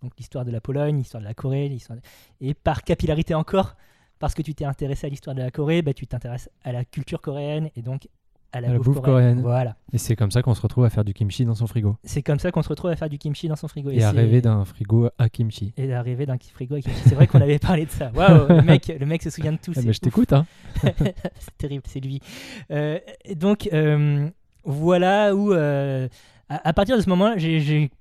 donc 0.01 0.13
l'histoire 0.17 0.45
de 0.45 0.51
la 0.51 0.61
Pologne, 0.61 0.97
l'histoire 0.97 1.19
de 1.21 1.27
la 1.27 1.33
Corée, 1.33 1.67
l'histoire 1.67 1.97
de- 1.97 2.03
et 2.39 2.53
par 2.53 2.83
capillarité 2.83 3.33
encore, 3.33 3.75
parce 4.23 4.35
que 4.35 4.41
tu 4.41 4.55
t'es 4.55 4.63
intéressé 4.63 5.05
à 5.05 5.09
l'histoire 5.09 5.35
de 5.35 5.41
la 5.41 5.51
Corée, 5.51 5.81
bah, 5.81 5.93
tu 5.93 6.07
t'intéresses 6.07 6.49
à 6.63 6.71
la 6.71 6.85
culture 6.85 7.19
coréenne 7.19 7.69
et 7.75 7.81
donc 7.81 8.07
à 8.53 8.61
la, 8.61 8.69
À 8.69 8.71
la 8.71 8.77
bouffe, 8.77 8.85
bouffe 8.95 9.01
coréenne. 9.01 9.41
Voilà. 9.41 9.75
Et 9.91 9.97
c'est 9.97 10.15
comme 10.15 10.31
ça 10.31 10.41
qu'on 10.41 10.53
se 10.53 10.61
retrouve 10.61 10.85
à 10.85 10.89
faire 10.89 11.03
du 11.03 11.13
kimchi 11.13 11.43
dans 11.43 11.55
son 11.55 11.67
frigo. 11.67 11.97
C'est 12.05 12.21
comme 12.23 12.39
ça 12.39 12.49
qu'on 12.49 12.61
se 12.61 12.69
retrouve 12.69 12.89
à 12.91 12.95
faire 12.95 13.09
du 13.09 13.17
kimchi 13.17 13.49
dans 13.49 13.57
son 13.57 13.67
frigo. 13.67 13.89
Et, 13.89 14.01
à 14.01 14.11
c'est- 14.11 14.15
rêver 14.15 14.39
d'un 14.41 14.63
frigo 14.63 15.09
à 15.17 15.27
kimchi. 15.27 15.73
Et 15.75 15.93
à 15.93 16.01
rêver 16.01 16.25
d'un 16.25 16.37
frigo 16.53 16.75
avec 16.75 16.85
kimchi. 16.85 17.01
C'est 17.05 17.15
vrai 17.15 17.27
qu'on 17.27 17.41
avait 17.41 17.59
parlé 17.67 17.85
de 17.85 17.91
ça. 17.91 18.13
Waouh, 18.15 18.47
le 18.47 18.61
mec, 18.61 18.87
le 18.97 19.05
mec 19.05 19.21
se 19.23 19.29
souvient 19.29 19.51
de 19.51 19.57
tout. 19.57 19.73
Ah, 19.75 19.81
c'est 19.81 19.87
mais 19.87 19.91
je 19.91 19.99
t'écoute, 19.99 20.31
hein. 20.31 20.45
c'est 20.83 21.57
terrible, 21.57 21.83
c'est 21.85 21.99
lui. 21.99 22.21
Euh, 22.71 22.97
et 23.25 23.35
donc, 23.35 23.67
euh, 23.73 24.29
voilà 24.63 25.35
où, 25.35 25.51
euh, 25.51 26.07
à, 26.47 26.69
à 26.69 26.71
partir 26.71 26.95
de 26.95 27.01
ce 27.01 27.09
moment-là, 27.09 27.35
j'ai 27.35 27.91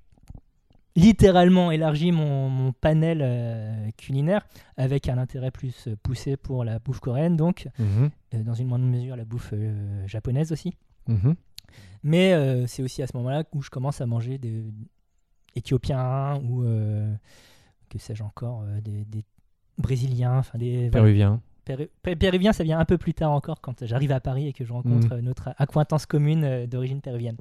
littéralement 0.95 1.71
élargi 1.71 2.11
mon, 2.11 2.49
mon 2.49 2.71
panel 2.71 3.19
euh, 3.21 3.89
culinaire 3.97 4.45
avec 4.77 5.09
un 5.09 5.17
intérêt 5.17 5.49
plus 5.51 5.89
poussé 6.03 6.37
pour 6.37 6.63
la 6.63 6.79
bouffe 6.79 6.99
coréenne, 6.99 7.35
donc 7.35 7.67
Mhm. 7.79 8.09
euh, 8.35 8.43
dans 8.43 8.53
une 8.53 8.67
moindre 8.67 8.85
mesure 8.85 9.15
la 9.15 9.25
bouffe 9.25 9.49
euh, 9.53 10.05
japonaise 10.07 10.51
aussi. 10.51 10.75
Mhm. 11.07 11.35
Mais 12.03 12.67
c'est 12.67 12.83
aussi 12.83 13.01
à 13.01 13.07
ce 13.07 13.15
moment-là 13.17 13.45
où 13.53 13.61
je 13.63 13.69
commence 13.69 14.01
à 14.01 14.05
manger 14.05 14.37
des 14.37 14.65
éthiopiens 15.55 16.35
ou 16.43 16.63
que 17.89 17.97
sais-je 17.97 18.21
encore, 18.23 18.63
des, 18.83 19.05
des 19.05 19.23
brésiliens, 19.77 20.37
enfin 20.39 20.57
des 20.57 20.89
voilà. 20.89 21.05
Péruvien. 21.05 21.41
Péru- 21.65 21.89
Pé- 22.01 22.15
Péruvien, 22.17 22.51
ça 22.53 22.63
vient 22.63 22.77
un 22.77 22.85
peu 22.85 22.97
plus 22.97 23.13
tard 23.13 23.31
encore 23.31 23.61
quand 23.61 23.85
j'arrive 23.85 24.11
à 24.11 24.19
Paris 24.19 24.47
et 24.47 24.53
que 24.53 24.65
je 24.65 24.73
rencontre 24.73 25.15
Mhm. 25.15 25.21
notre 25.21 25.53
acquaintance 25.57 26.05
commune 26.05 26.65
d'origine 26.67 26.99
péruvienne. 27.01 27.37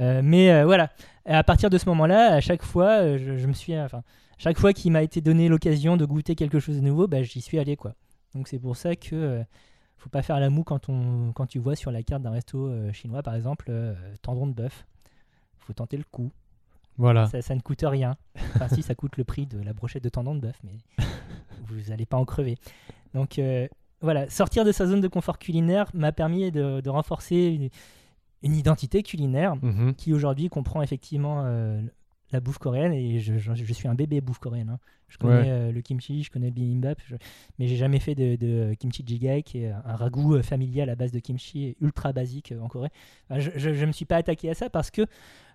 Euh, 0.00 0.20
mais 0.22 0.50
euh, 0.52 0.64
voilà, 0.64 0.90
à 1.24 1.42
partir 1.42 1.70
de 1.70 1.78
ce 1.78 1.88
moment-là, 1.88 2.34
à 2.34 2.40
chaque 2.40 2.62
fois, 2.62 3.00
euh, 3.00 3.18
je, 3.18 3.36
je 3.36 3.46
me 3.46 3.52
suis, 3.52 3.78
enfin, 3.78 4.02
chaque 4.38 4.58
fois 4.58 4.72
qu'il 4.72 4.92
m'a 4.92 5.02
été 5.02 5.20
donné 5.20 5.48
l'occasion 5.48 5.96
de 5.96 6.04
goûter 6.04 6.36
quelque 6.36 6.60
chose 6.60 6.76
de 6.76 6.80
nouveau, 6.80 7.08
bah, 7.08 7.22
j'y 7.22 7.40
suis 7.40 7.58
allé 7.58 7.76
quoi. 7.76 7.94
Donc 8.34 8.46
c'est 8.48 8.58
pour 8.58 8.76
ça 8.76 8.94
que 8.94 9.14
euh, 9.14 9.42
faut 9.96 10.10
pas 10.10 10.22
faire 10.22 10.38
la 10.38 10.48
moue 10.48 10.62
quand 10.62 10.88
on, 10.88 11.32
quand 11.32 11.46
tu 11.46 11.58
vois 11.58 11.74
sur 11.74 11.90
la 11.90 12.02
carte 12.04 12.22
d'un 12.22 12.30
resto 12.30 12.68
euh, 12.68 12.92
chinois 12.92 13.22
par 13.22 13.34
exemple 13.34 13.66
euh, 13.68 13.94
tendron 14.22 14.46
de 14.46 14.52
bœuf. 14.52 14.86
Faut 15.58 15.72
tenter 15.72 15.96
le 15.96 16.04
coup. 16.04 16.30
Voilà. 16.98 17.26
Ça, 17.26 17.42
ça 17.42 17.54
ne 17.54 17.60
coûte 17.60 17.82
rien. 17.82 18.16
Enfin, 18.54 18.68
si, 18.68 18.82
ça 18.82 18.94
coûte 18.94 19.16
le 19.16 19.24
prix 19.24 19.46
de 19.46 19.60
la 19.60 19.72
brochette 19.72 20.02
de 20.02 20.08
tendon 20.08 20.34
de 20.34 20.40
bœuf, 20.40 20.58
mais 20.64 20.78
vous 21.66 21.90
n'allez 21.90 22.06
pas 22.06 22.16
en 22.16 22.24
crever. 22.24 22.56
Donc, 23.14 23.40
voilà, 24.00 24.28
sortir 24.30 24.64
de 24.64 24.72
sa 24.72 24.86
zone 24.86 25.00
de 25.00 25.08
confort 25.08 25.38
culinaire 25.38 25.90
m'a 25.94 26.10
permis 26.10 26.50
de, 26.50 26.80
de 26.80 26.90
renforcer 26.90 27.36
une, 27.36 27.68
une 28.42 28.54
identité 28.54 29.02
culinaire 29.02 29.56
Mhm. 29.56 29.94
qui 29.94 30.12
aujourd'hui 30.12 30.48
comprend 30.48 30.82
effectivement 30.82 31.42
euh, 31.44 31.80
la 32.30 32.40
bouffe 32.40 32.58
coréenne 32.58 32.92
et 32.92 33.20
je, 33.20 33.38
je- 33.38 33.54
je 33.54 33.72
suis 33.72 33.88
un 33.88 33.94
bébé 33.94 34.20
bouffe 34.20 34.38
coréenne. 34.38 34.68
hein. 34.70 34.78
Je 35.08 35.16
connais 35.16 35.40
Ouais. 35.40 35.48
euh, 35.48 35.72
le 35.72 35.80
kimchi, 35.80 36.22
je 36.22 36.30
connais 36.30 36.48
le 36.48 36.52
bibimbap, 36.52 37.00
je- 37.06 37.16
mais 37.58 37.66
j'ai 37.66 37.76
jamais 37.76 37.98
fait 37.98 38.14
de, 38.14 38.36
de 38.36 38.74
kimchi 38.74 39.02
jjigae 39.06 39.42
qui 39.42 39.60
est 39.62 39.70
un 39.70 39.96
ragoût 39.96 40.34
euh, 40.34 40.42
familial 40.42 40.90
à 40.90 40.94
base 40.96 41.12
de 41.12 41.18
kimchi 41.18 41.76
ultra 41.80 42.12
basique 42.12 42.52
en 42.60 42.68
Corée. 42.68 42.90
Enfin, 43.30 43.40
je, 43.40 43.50
je 43.72 43.84
me 43.86 43.92
suis 43.92 44.04
pas 44.04 44.16
attaqué 44.16 44.50
à 44.50 44.54
ça 44.54 44.68
parce 44.68 44.90
que 44.90 45.06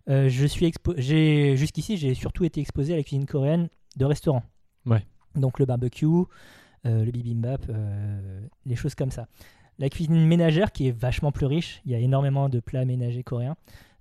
je 0.07 0.45
suis 0.47 0.65
expo- 0.67 0.95
j'ai 0.97 1.55
jusqu'ici 1.55 1.95
j'ai 1.97 2.13
surtout 2.15 2.43
été 2.43 2.59
exposé 2.59 2.93
à 2.93 2.97
la 2.97 3.03
cuisine 3.03 3.25
coréenne 3.27 3.69
de 3.95 4.05
restaurant. 4.05 4.43
Ouais. 4.85 5.05
Donc 5.35 5.59
le 5.59 5.65
barbecue, 5.65 6.25
le 6.83 7.09
bibimbap, 7.11 7.65
les 8.65 8.75
choses 8.75 8.95
comme 8.95 9.11
ça. 9.11 9.27
La 9.79 9.89
cuisine 9.89 10.25
ménagère 10.25 10.71
qui 10.71 10.87
est 10.87 10.91
vachement 10.91 11.31
plus 11.31 11.45
riche, 11.45 11.81
il 11.85 11.91
y 11.91 11.95
a 11.95 11.99
énormément 11.99 12.47
de 12.49 12.59
plats 12.59 12.85
ménagers 12.85 13.23
coréens. 13.23 13.55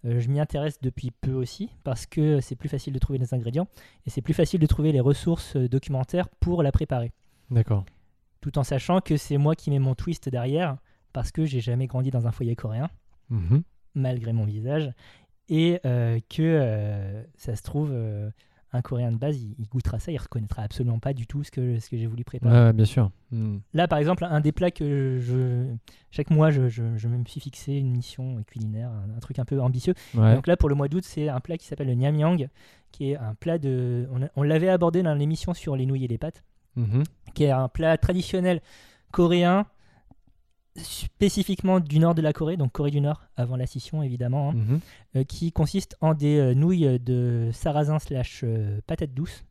Euh, 0.05 0.19
je 0.21 0.29
m'y 0.29 0.41
intéresse 0.41 0.81
depuis 0.81 1.11
peu 1.13 1.33
aussi 1.33 1.71
parce 1.85 2.07
que 2.07 2.41
c'est 2.41 2.57
plus 2.57 2.69
facile 2.69 2.93
de 2.93 2.99
trouver 2.99 3.19
des 3.19 3.35
ingrédients 3.35 3.69
et 4.05 4.11
c'est 4.11 4.21
plus 4.21 4.35
facile 4.35 4.59
de 4.61 4.67
trouver 4.67 4.91
les 4.93 5.01
ressources 5.01 5.55
euh, 5.57 5.69
documentaires 5.69 6.29
pour 6.29 6.63
la 6.63 6.73
préparer. 6.73 7.13
D'accord. 7.51 7.85
Tout 8.41 8.59
en 8.59 8.65
sachant 8.65 9.01
que 9.01 9.17
c'est 9.17 9.37
moi 9.39 9.55
qui 9.55 9.71
mets 9.71 9.79
mon 9.79 9.95
twist 9.95 10.29
derrière 10.29 10.77
parce 11.13 11.31
que 11.31 11.45
j'ai 11.45 11.61
jamais 11.61 11.87
grandi 11.87 12.11
dans 12.11 12.27
un 12.27 12.33
foyer 12.33 12.57
coréen 12.57 12.89
Mhm. 13.31 13.63
malgré 13.95 14.33
mon 14.33 14.45
visage 14.45 14.93
et 15.49 15.81
euh, 15.87 16.19
que 16.29 16.43
euh, 16.43 17.23
ça 17.37 17.55
se 17.57 17.63
trouve 17.63 17.93
un 18.75 18.81
coréen 18.83 19.13
de 19.13 19.17
base 19.17 19.41
il, 19.41 19.55
il 19.59 19.69
goûtera 19.69 19.99
ça 19.99 20.11
il 20.13 20.17
reconnaîtra 20.19 20.63
absolument 20.63 20.99
pas 20.99 21.13
du 21.13 21.27
tout 21.27 21.45
ce 21.45 21.51
que, 21.51 21.79
ce 21.79 21.91
que 21.91 21.97
j'ai 21.97 22.07
voulu 22.07 22.25
préparer 22.25 22.67
Ouais, 22.67 22.73
bien 22.73 22.85
sûr. 22.85 23.11
Mhm. 23.31 23.61
Là, 23.75 23.87
par 23.89 23.99
exemple, 23.99 24.25
un 24.25 24.41
des 24.41 24.53
plats 24.53 24.71
que 24.71 25.19
je. 25.21 25.67
Chaque 26.11 26.31
mois, 26.31 26.51
je, 26.51 26.69
je- 26.69 26.97
je 26.97 27.09
me 27.09 27.25
suis 27.27 27.41
fixé 27.41 27.73
une 27.75 27.91
mission 27.91 28.43
culinaire, 28.47 28.91
un, 28.91 29.17
un 29.17 29.21
truc 29.21 29.39
un 29.39 29.45
peu 29.45 29.61
ambitieux. 29.61 29.95
Ouais. 30.15 30.35
Donc 30.35 30.47
là, 30.47 30.57
pour 30.57 30.69
le 30.69 30.75
mois 30.75 30.89
d'août, 30.89 31.05
c'est 31.07 31.29
un 31.29 31.41
plat 31.41 31.57
qui 31.57 31.67
s'appelle 31.67 31.87
le 31.89 31.95
Nyamyang, 31.95 32.49
qui 32.91 33.11
est 33.13 33.17
un 33.17 33.35
plat 33.35 33.59
de. 33.59 34.09
On, 34.37 34.43
l'avait 34.43 34.69
abordé 34.69 35.03
dans 35.03 35.15
l'émission 35.15 35.55
sur 35.55 35.77
les 35.77 35.87
nouilles 35.87 36.05
et 36.05 36.09
les 36.09 36.19
pâtes, 36.19 36.43
Mhm. 36.77 37.03
qui 37.35 37.45
est 37.45 37.51
un 37.51 37.69
plat 37.69 37.97
traditionnel 37.99 38.61
coréen, 39.11 39.67
spécifiquement 40.77 41.81
du 41.81 41.99
nord 41.99 42.15
de 42.15 42.23
la 42.23 42.33
Corée, 42.33 42.57
donc 42.57 42.73
Corée 42.73 42.91
du 42.91 43.01
Nord, 43.01 43.23
avant 43.37 43.57
la 43.57 43.67
scission 43.67 44.03
évidemment, 44.03 44.51
hein, 44.51 44.55
Mhm. 44.55 44.81
euh, 45.17 45.25
qui 45.25 45.53
consiste 45.53 45.97
en 46.01 46.15
des 46.15 46.39
euh, 46.39 46.55
nouilles 46.55 46.99
de 46.99 47.51
sarrasin 47.53 47.99
slash 47.99 48.41
euh, 48.45 48.81
patates 48.87 49.13
douces, 49.15 49.45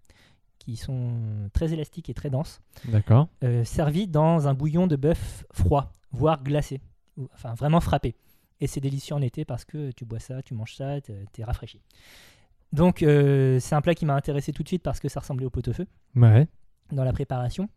qui 0.59 0.75
sont 0.77 1.13
très 1.53 1.73
élastiques 1.73 2.09
et 2.09 2.13
très 2.13 2.29
denses, 2.29 2.61
D'accord. 2.85 3.27
euh, 3.43 3.63
servis 3.63 4.07
dans 4.07 4.47
un 4.47 4.53
bouillon 4.53 4.87
de 4.87 4.95
bœuf 4.95 5.43
froid, 5.51 5.91
voire 6.11 6.43
glacé, 6.43 6.81
ou- 7.17 7.27
enfin 7.33 7.53
vraiment 7.55 7.81
frappé. 7.81 8.15
Et 8.59 8.67
c'est 8.67 8.79
délicieux 8.81 9.15
en 9.15 9.21
été 9.21 9.43
parce 9.43 9.65
que 9.65 9.91
tu 9.91 10.05
bois 10.05 10.19
ça, 10.19 10.43
tu 10.43 10.53
manges 10.53 10.75
ça, 10.75 11.01
t'es 11.01 11.43
rafraîchi. 11.43 11.81
Donc 12.73 13.01
euh, 13.01 13.59
c'est 13.59 13.73
un 13.75 13.81
plat 13.81 13.95
qui 13.95 14.05
m'a 14.05 14.13
intéressé 14.15 14.53
tout 14.53 14.61
de 14.63 14.67
suite 14.67 14.83
parce 14.83 14.99
que 14.99 15.09
ça 15.09 15.19
ressemblait 15.19 15.45
au 15.45 15.49
pot-au-feu 15.49 15.87
Ouais. 16.15 16.47
dans 16.91 17.03
la 17.03 17.11
préparation. 17.11 17.67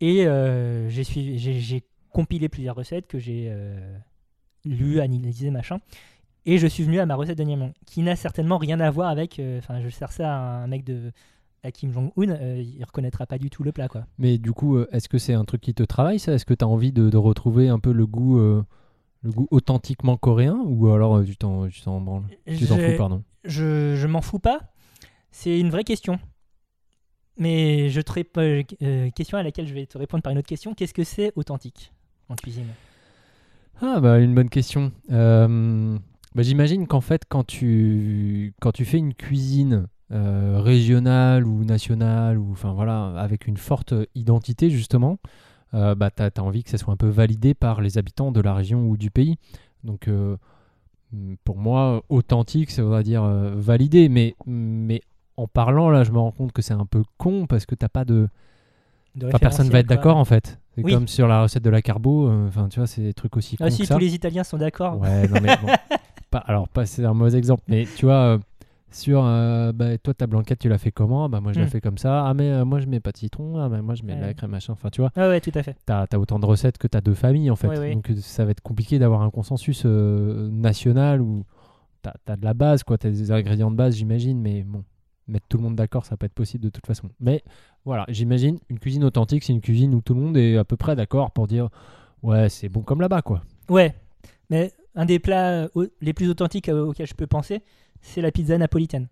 Et 0.00 0.26
euh, 0.26 0.88
j'ai 0.88 1.84
compilé 2.16 2.48
plusieurs 2.48 2.74
recettes 2.76 3.06
que 3.06 3.18
j'ai 3.18 3.48
euh, 3.50 3.96
lues, 4.64 5.00
analysées, 5.00 5.50
machin. 5.50 5.78
Et 6.46 6.58
je 6.58 6.66
suis 6.66 6.82
venu 6.84 6.98
à 7.00 7.06
ma 7.06 7.14
recette 7.16 7.36
de 7.38 7.42
Niamey, 7.44 7.72
qui 7.86 8.02
n'a 8.02 8.16
certainement 8.16 8.56
rien 8.58 8.80
à 8.80 8.90
voir 8.90 9.08
avec. 9.10 9.38
euh, 9.38 9.58
Enfin, 9.58 9.80
je 9.80 9.88
sers 9.90 10.12
ça 10.12 10.34
à 10.34 10.38
un 10.62 10.66
mec 10.66 10.82
de 10.84 11.12
à 11.62 11.72
Kim 11.72 11.92
Jong-un, 11.92 12.30
euh, 12.30 12.62
il 12.62 12.84
reconnaîtra 12.84 13.26
pas 13.26 13.38
du 13.38 13.50
tout 13.50 13.64
le 13.64 13.72
plat, 13.72 13.88
quoi. 13.88 14.06
Mais 14.18 14.38
du 14.38 14.52
coup, 14.52 14.76
euh, 14.76 14.86
est-ce 14.92 15.08
que 15.08 15.18
c'est 15.18 15.34
un 15.34 15.44
truc 15.44 15.60
qui 15.60 15.74
te 15.74 15.82
travaille 15.82 16.20
ça? 16.20 16.32
Est-ce 16.32 16.44
que 16.44 16.54
tu 16.54 16.64
as 16.64 16.68
envie 16.68 16.92
de, 16.92 17.10
de 17.10 17.16
retrouver 17.16 17.68
un 17.68 17.80
peu 17.80 17.92
le 17.92 18.06
goût, 18.06 18.38
euh, 18.38 18.62
le 19.22 19.32
goût 19.32 19.48
authentiquement 19.50 20.16
coréen? 20.16 20.58
Ou 20.64 20.88
alors 20.90 21.24
tu 21.24 21.36
t'en 21.36 22.00
branles? 22.00 22.24
Tu 22.46 22.66
t'en 22.66 22.76
Je- 22.76 22.90
fous, 22.92 22.96
pardon. 22.96 23.22
je, 23.44 23.96
je 23.96 24.06
m'en 24.06 24.20
fous 24.22 24.38
pas. 24.38 24.60
C'est 25.32 25.58
une 25.58 25.70
vraie 25.70 25.82
question. 25.84 26.20
Mais 27.38 27.90
je 27.90 28.00
te 28.00 29.10
question 29.10 29.36
à 29.36 29.42
laquelle 29.42 29.66
je 29.66 29.74
vais 29.74 29.86
te 29.86 29.98
répondre 29.98 30.22
par 30.22 30.32
une 30.32 30.38
autre 30.38 30.48
question. 30.48 30.72
Qu'est-ce 30.72 30.94
que 30.94 31.04
c'est 31.04 31.32
authentique? 31.36 31.92
Ah 33.80 34.00
bah 34.00 34.18
une 34.18 34.34
bonne 34.34 34.48
question. 34.48 34.92
Euh, 35.10 35.98
bah, 36.34 36.42
J'imagine 36.42 36.86
qu'en 36.86 37.00
fait 37.00 37.22
quand 37.28 37.44
tu, 37.44 38.54
tu 38.74 38.84
fais 38.84 38.98
une 38.98 39.14
cuisine 39.14 39.88
euh, 40.12 40.60
régionale 40.60 41.46
ou 41.46 41.64
nationale 41.64 42.38
ou 42.38 42.52
enfin 42.52 42.72
voilà 42.72 43.08
avec 43.18 43.46
une 43.46 43.56
forte 43.56 43.92
identité 44.14 44.70
justement, 44.70 45.18
euh, 45.74 45.94
bah 45.94 46.10
t'as 46.10 46.30
as 46.34 46.40
envie 46.40 46.64
que 46.64 46.70
ça 46.70 46.78
soit 46.78 46.94
un 46.94 46.96
peu 46.96 47.08
validé 47.08 47.54
par 47.54 47.80
les 47.80 47.98
habitants 47.98 48.32
de 48.32 48.40
la 48.40 48.54
région 48.54 48.88
ou 48.88 48.96
du 48.96 49.10
pays. 49.10 49.36
Donc 49.84 50.08
pour 51.44 51.58
moi 51.58 52.02
authentique 52.08 52.70
ça 52.70 52.82
veut 52.82 53.02
dire 53.02 53.24
validé, 53.24 54.08
mais 54.08 54.34
mais 54.46 55.02
en 55.36 55.46
parlant 55.46 55.90
là 55.90 56.02
je 56.02 56.12
me 56.12 56.18
rends 56.18 56.32
compte 56.32 56.52
que 56.52 56.62
c'est 56.62 56.74
un 56.74 56.86
peu 56.86 57.02
con 57.18 57.46
parce 57.46 57.66
que 57.66 57.74
t'as 57.74 57.88
pas 57.88 58.04
de 58.04 58.28
de 59.16 59.26
Enfin, 59.28 59.38
personne 59.38 59.68
va 59.70 59.78
être 59.80 59.88
d'accord 59.88 60.16
en 60.16 60.24
fait. 60.24 60.58
C'est 60.74 60.84
Oui. 60.84 60.92
comme 60.94 61.08
sur 61.08 61.26
la 61.26 61.42
recette 61.42 61.62
de 61.64 61.70
la 61.70 61.82
carbo. 61.82 62.28
euh, 62.28 62.46
Enfin, 62.48 62.68
tu 62.68 62.78
vois, 62.80 62.86
c'est 62.86 63.02
des 63.02 63.14
trucs 63.14 63.36
aussi 63.36 63.56
Ah 63.60 63.70
si, 63.70 63.82
que 63.82 63.86
ça. 63.88 63.94
tous 63.94 64.00
les 64.00 64.14
Italiens 64.14 64.44
sont 64.44 64.58
d'accord. 64.58 64.98
Ouais, 65.00 65.26
non 65.28 65.40
mais 65.42 65.56
bon. 65.60 65.68
pas, 66.30 66.38
alors, 66.38 66.68
pas, 66.68 66.84
c'est 66.86 67.04
un 67.04 67.14
mauvais 67.14 67.36
exemple, 67.38 67.62
mais 67.68 67.86
tu 67.96 68.04
vois, 68.06 68.14
euh, 68.34 68.38
sur 68.90 69.22
euh, 69.24 69.72
bah, 69.72 69.96
toi, 69.98 70.12
ta 70.14 70.26
blanquette, 70.26 70.58
tu 70.58 70.68
l'as 70.68 70.78
fait 70.78 70.90
comment? 70.92 71.28
Bah, 71.28 71.40
moi, 71.40 71.52
je 71.52 71.60
l'ai 71.60 71.66
Hmm. 71.66 71.70
fait 71.70 71.80
comme 71.80 71.98
ça. 71.98 72.26
Ah, 72.26 72.34
mais 72.34 72.50
euh, 72.50 72.64
moi, 72.64 72.80
je 72.80 72.86
mets 72.86 73.00
pas 73.00 73.12
de 73.12 73.16
citron. 73.16 73.56
Ah, 73.58 73.68
mais 73.70 73.80
moi, 73.82 73.94
je 73.94 74.02
mets 74.02 74.16
de 74.16 74.20
la 74.20 74.34
crème, 74.34 74.50
machin. 74.50 74.72
Enfin, 74.74 74.90
tu 74.90 75.00
vois, 75.00 75.10
Ah 75.16 75.28
ouais, 75.28 75.40
tout 75.40 75.52
à 75.54 75.62
fait. 75.62 75.76
t'as 75.86 76.06
as 76.12 76.18
autant 76.18 76.38
de 76.38 76.46
recettes 76.46 76.76
que 76.78 76.86
t'as 76.86 77.00
de 77.00 77.12
familles 77.14 77.50
en 77.50 77.56
fait. 77.56 77.68
Ouais. 77.68 77.94
Donc, 77.94 78.10
ça 78.20 78.44
va 78.44 78.50
être 78.50 78.60
compliqué 78.62 78.98
d'avoir 78.98 79.22
un 79.22 79.30
consensus 79.30 79.82
euh, 79.86 80.48
national 80.50 81.20
où 81.22 81.44
t'as 82.02 82.12
as 82.26 82.36
de 82.36 82.44
la 82.44 82.54
base, 82.54 82.82
quoi. 82.84 82.98
T'as 82.98 83.08
des 83.10 83.32
ingrédients 83.32 83.70
de 83.70 83.76
base, 83.76 83.96
j'imagine, 83.96 84.40
mais 84.40 84.62
bon. 84.62 84.84
Mettre 85.28 85.46
tout 85.48 85.56
le 85.56 85.64
monde 85.64 85.74
d'accord, 85.74 86.04
ça 86.04 86.10
va 86.12 86.18
pas 86.18 86.26
être 86.26 86.34
possible 86.34 86.62
de 86.62 86.68
toute 86.68 86.86
façon. 86.86 87.08
Mais 87.18 87.42
voilà, 87.86 88.04
j'imagine 88.08 88.58
une 88.68 88.80
cuisine 88.80 89.04
authentique, 89.04 89.44
c'est 89.44 89.52
une 89.52 89.60
cuisine 89.60 89.94
où 89.94 90.00
tout 90.00 90.12
le 90.12 90.20
monde 90.20 90.36
est 90.36 90.56
à 90.56 90.64
peu 90.64 90.76
près 90.76 90.96
d'accord 90.96 91.30
pour 91.30 91.46
dire 91.46 91.68
ouais, 92.22 92.48
c'est 92.48 92.68
bon 92.68 92.82
comme 92.82 93.00
là-bas, 93.00 93.22
quoi. 93.22 93.42
Ouais, 93.68 93.94
mais 94.50 94.72
un 94.96 95.04
des 95.06 95.20
plats 95.20 95.68
les 96.00 96.12
plus 96.12 96.28
authentiques 96.28 96.68
euh, 96.68 96.86
auxquels 96.86 97.06
je 97.06 97.14
peux 97.14 97.28
penser, 97.28 97.62
c'est 98.02 98.20
la 98.20 98.32
pizza 98.32 98.58
napolitaine, 98.58 99.06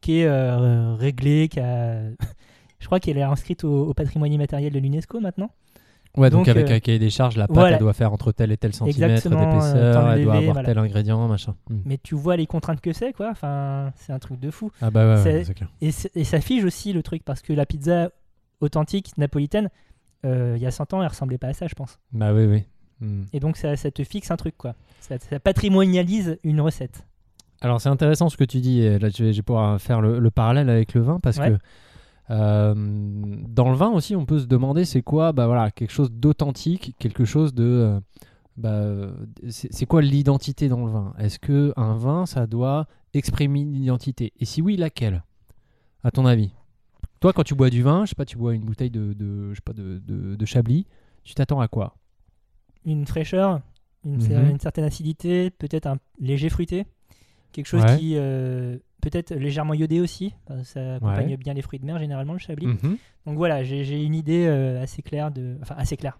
qui 0.00 0.20
est 0.20 0.26
euh, 0.26 0.94
réglée, 0.94 1.48
qui 1.48 1.60
a... 1.60 2.00
je 2.78 2.86
crois 2.86 2.98
qu'elle 2.98 3.18
est 3.18 3.22
inscrite 3.22 3.62
au, 3.62 3.88
au 3.88 3.92
patrimoine 3.94 4.32
immatériel 4.32 4.72
de 4.72 4.78
l'UNESCO 4.78 5.20
maintenant. 5.20 5.50
Ouais, 6.16 6.30
donc, 6.30 6.46
Donc, 6.46 6.48
avec 6.48 6.70
euh, 6.70 6.76
un 6.76 6.80
cahier 6.80 6.98
des 6.98 7.10
charges, 7.10 7.36
la 7.36 7.46
pâte, 7.46 7.56
voilà. 7.56 7.76
elle 7.76 7.80
doit 7.80 7.92
faire 7.92 8.12
entre 8.12 8.32
tel 8.32 8.50
et 8.52 8.56
tel 8.56 8.72
centimètre 8.72 9.26
euh, 9.26 9.30
d'épaisseur, 9.30 9.94
temps 9.94 10.12
elle 10.12 10.24
doit 10.24 10.34
avoir 10.36 10.52
voilà. 10.54 10.68
tel 10.68 10.78
ingrédient, 10.78 11.28
machin. 11.28 11.54
Hmm. 11.68 11.80
Mais 11.84 11.98
tu 12.02 12.14
vois 12.14 12.36
les 12.36 12.46
contraintes 12.46 12.80
que 12.80 12.92
c'est, 12.92 13.12
quoi. 13.12 13.28
Enfin, 13.30 13.92
c'est 13.96 14.12
un 14.12 14.18
truc 14.18 14.40
de 14.40 14.50
fou. 14.50 14.70
Ah 14.80 14.90
bah 14.90 15.14
ouais, 15.14 15.44
c'est- 15.44 15.54
clair. 15.54 15.68
Et, 15.80 15.90
ça 15.92 16.40
fige 16.40 16.64
aussi 16.64 16.92
le 16.92 17.02
truc, 17.02 17.22
parce 17.24 17.42
que 17.42 17.52
la 17.52 17.66
pizza 17.66 18.10
authentique 18.60 19.16
napolitaine, 19.18 19.68
euh, 20.24 20.54
il 20.56 20.62
y 20.62 20.66
a 20.66 20.70
100 20.70 20.94
ans, 20.94 21.02
elle 21.02 21.08
ressemblait 21.08 21.38
pas 21.38 21.48
à 21.48 21.52
ça, 21.52 21.66
je 21.66 21.74
pense. 21.74 21.98
Bah 22.12 22.32
oui, 22.32 22.46
oui. 22.46 22.64
Hmm. 23.00 23.24
Et 23.34 23.40
donc 23.40 23.58
ça, 23.58 23.76
ça 23.76 23.90
te 23.90 24.02
fixe 24.02 24.30
un 24.30 24.36
truc, 24.36 24.56
quoi. 24.56 24.74
Ça, 25.00 25.18
ça 25.18 25.38
patrimonialise 25.38 26.38
une 26.44 26.60
recette. 26.60 27.04
Alors 27.60 27.80
c'est 27.80 27.88
intéressant 27.88 28.28
ce 28.28 28.36
que 28.36 28.44
tu 28.44 28.60
dis, 28.60 28.82
et 28.82 28.98
là 28.98 29.08
je 29.08 29.24
vais, 29.24 29.32
je 29.32 29.38
vais 29.38 29.42
pouvoir 29.42 29.80
faire 29.80 30.00
le, 30.02 30.18
le 30.18 30.30
parallèle 30.30 30.68
avec 30.68 30.92
le 30.94 31.00
vin 31.00 31.20
parce 31.20 31.38
Ouais. 31.38 31.50
que 31.52 31.58
euh, 32.30 32.74
dans 33.48 33.70
le 33.70 33.76
vin 33.76 33.90
aussi 33.90 34.16
on 34.16 34.26
peut 34.26 34.38
se 34.40 34.46
demander 34.46 34.84
c'est 34.84 35.02
quoi 35.02 35.32
bah 35.32 35.46
voilà 35.46 35.70
quelque 35.70 35.92
chose 35.92 36.10
d'authentique, 36.10 36.94
quelque 36.98 37.24
chose 37.24 37.54
de 37.54 37.64
euh, 37.64 38.00
bah, 38.56 39.12
c'est 39.50 39.86
quoi 39.86 40.00
l'identité 40.02 40.68
dans 40.68 40.84
le 40.86 40.90
vin? 40.90 41.14
Est-ce 41.18 41.38
que 41.38 41.72
un 41.76 41.94
vin 41.96 42.26
ça 42.26 42.46
doit 42.46 42.86
exprimer 43.14 43.60
une 43.60 43.74
identité? 43.76 44.32
Et 44.40 44.44
si 44.44 44.62
oui 44.62 44.76
laquelle? 44.76 45.22
À 46.02 46.10
ton 46.10 46.26
avis? 46.26 46.52
Toi 47.20 47.32
quand 47.32 47.44
tu 47.44 47.54
bois 47.54 47.70
du 47.70 47.82
vin, 47.82 48.04
je 48.04 48.10
sais 48.10 48.14
pas 48.14 48.24
tu 48.24 48.36
bois 48.38 48.54
une 48.54 48.64
bouteille 48.64 48.90
de, 48.90 49.12
de 49.12 49.50
je 49.50 49.56
sais 49.56 49.62
pas 49.64 49.72
de, 49.72 50.00
de, 50.04 50.36
de 50.36 50.44
Chablis, 50.46 50.86
tu 51.22 51.34
t'attends 51.34 51.60
à 51.60 51.68
quoi? 51.68 51.94
Une 52.84 53.06
fraîcheur, 53.06 53.60
une, 54.04 54.16
Mhm. 54.16 54.50
une 54.50 54.60
certaine 54.60 54.84
acidité, 54.84 55.50
peut-être 55.50 55.86
un 55.86 55.96
léger 56.20 56.48
fruité? 56.48 56.86
Quelque 57.56 57.66
chose 57.66 57.82
Ouais. 57.82 57.98
qui 57.98 58.12
euh, 58.16 58.76
peut-être 59.02 59.34
légèrement 59.34 59.74
iodé 59.74 60.00
aussi. 60.00 60.34
que 60.46 60.62
Ça 60.62 60.96
accompagne 60.96 61.30
Ouais. 61.30 61.36
bien 61.36 61.54
les 61.54 61.62
fruits 61.62 61.78
de 61.80 61.84
mer, 61.86 61.98
généralement, 61.98 62.34
le 62.34 62.38
chablis. 62.38 62.66
Mhm. 62.66 62.96
Donc 63.26 63.36
voilà, 63.36 63.64
j'ai 63.64 64.02
une 64.04 64.14
idée 64.14 64.46
euh, 64.46 64.82
assez 64.82 65.02
claire 65.02 65.30
de. 65.30 65.56
Enfin, 65.62 65.74
assez 65.78 65.96
claire. 65.96 66.18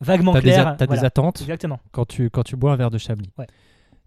Vaguement 0.00 0.32
des, 0.34 0.40
claire. 0.42 0.68
a- 0.68 0.72
t'as 0.72 0.86
des 0.86 0.94
voilà. 0.94 1.06
attentes 1.06 1.40
Exactement. 1.40 1.80
quand 1.90 2.06
tu, 2.06 2.30
quand 2.30 2.44
tu 2.44 2.54
bois 2.56 2.72
un 2.72 2.76
verre 2.76 2.90
de 2.90 2.98
Chablis. 2.98 3.30
Ouais. 3.38 3.46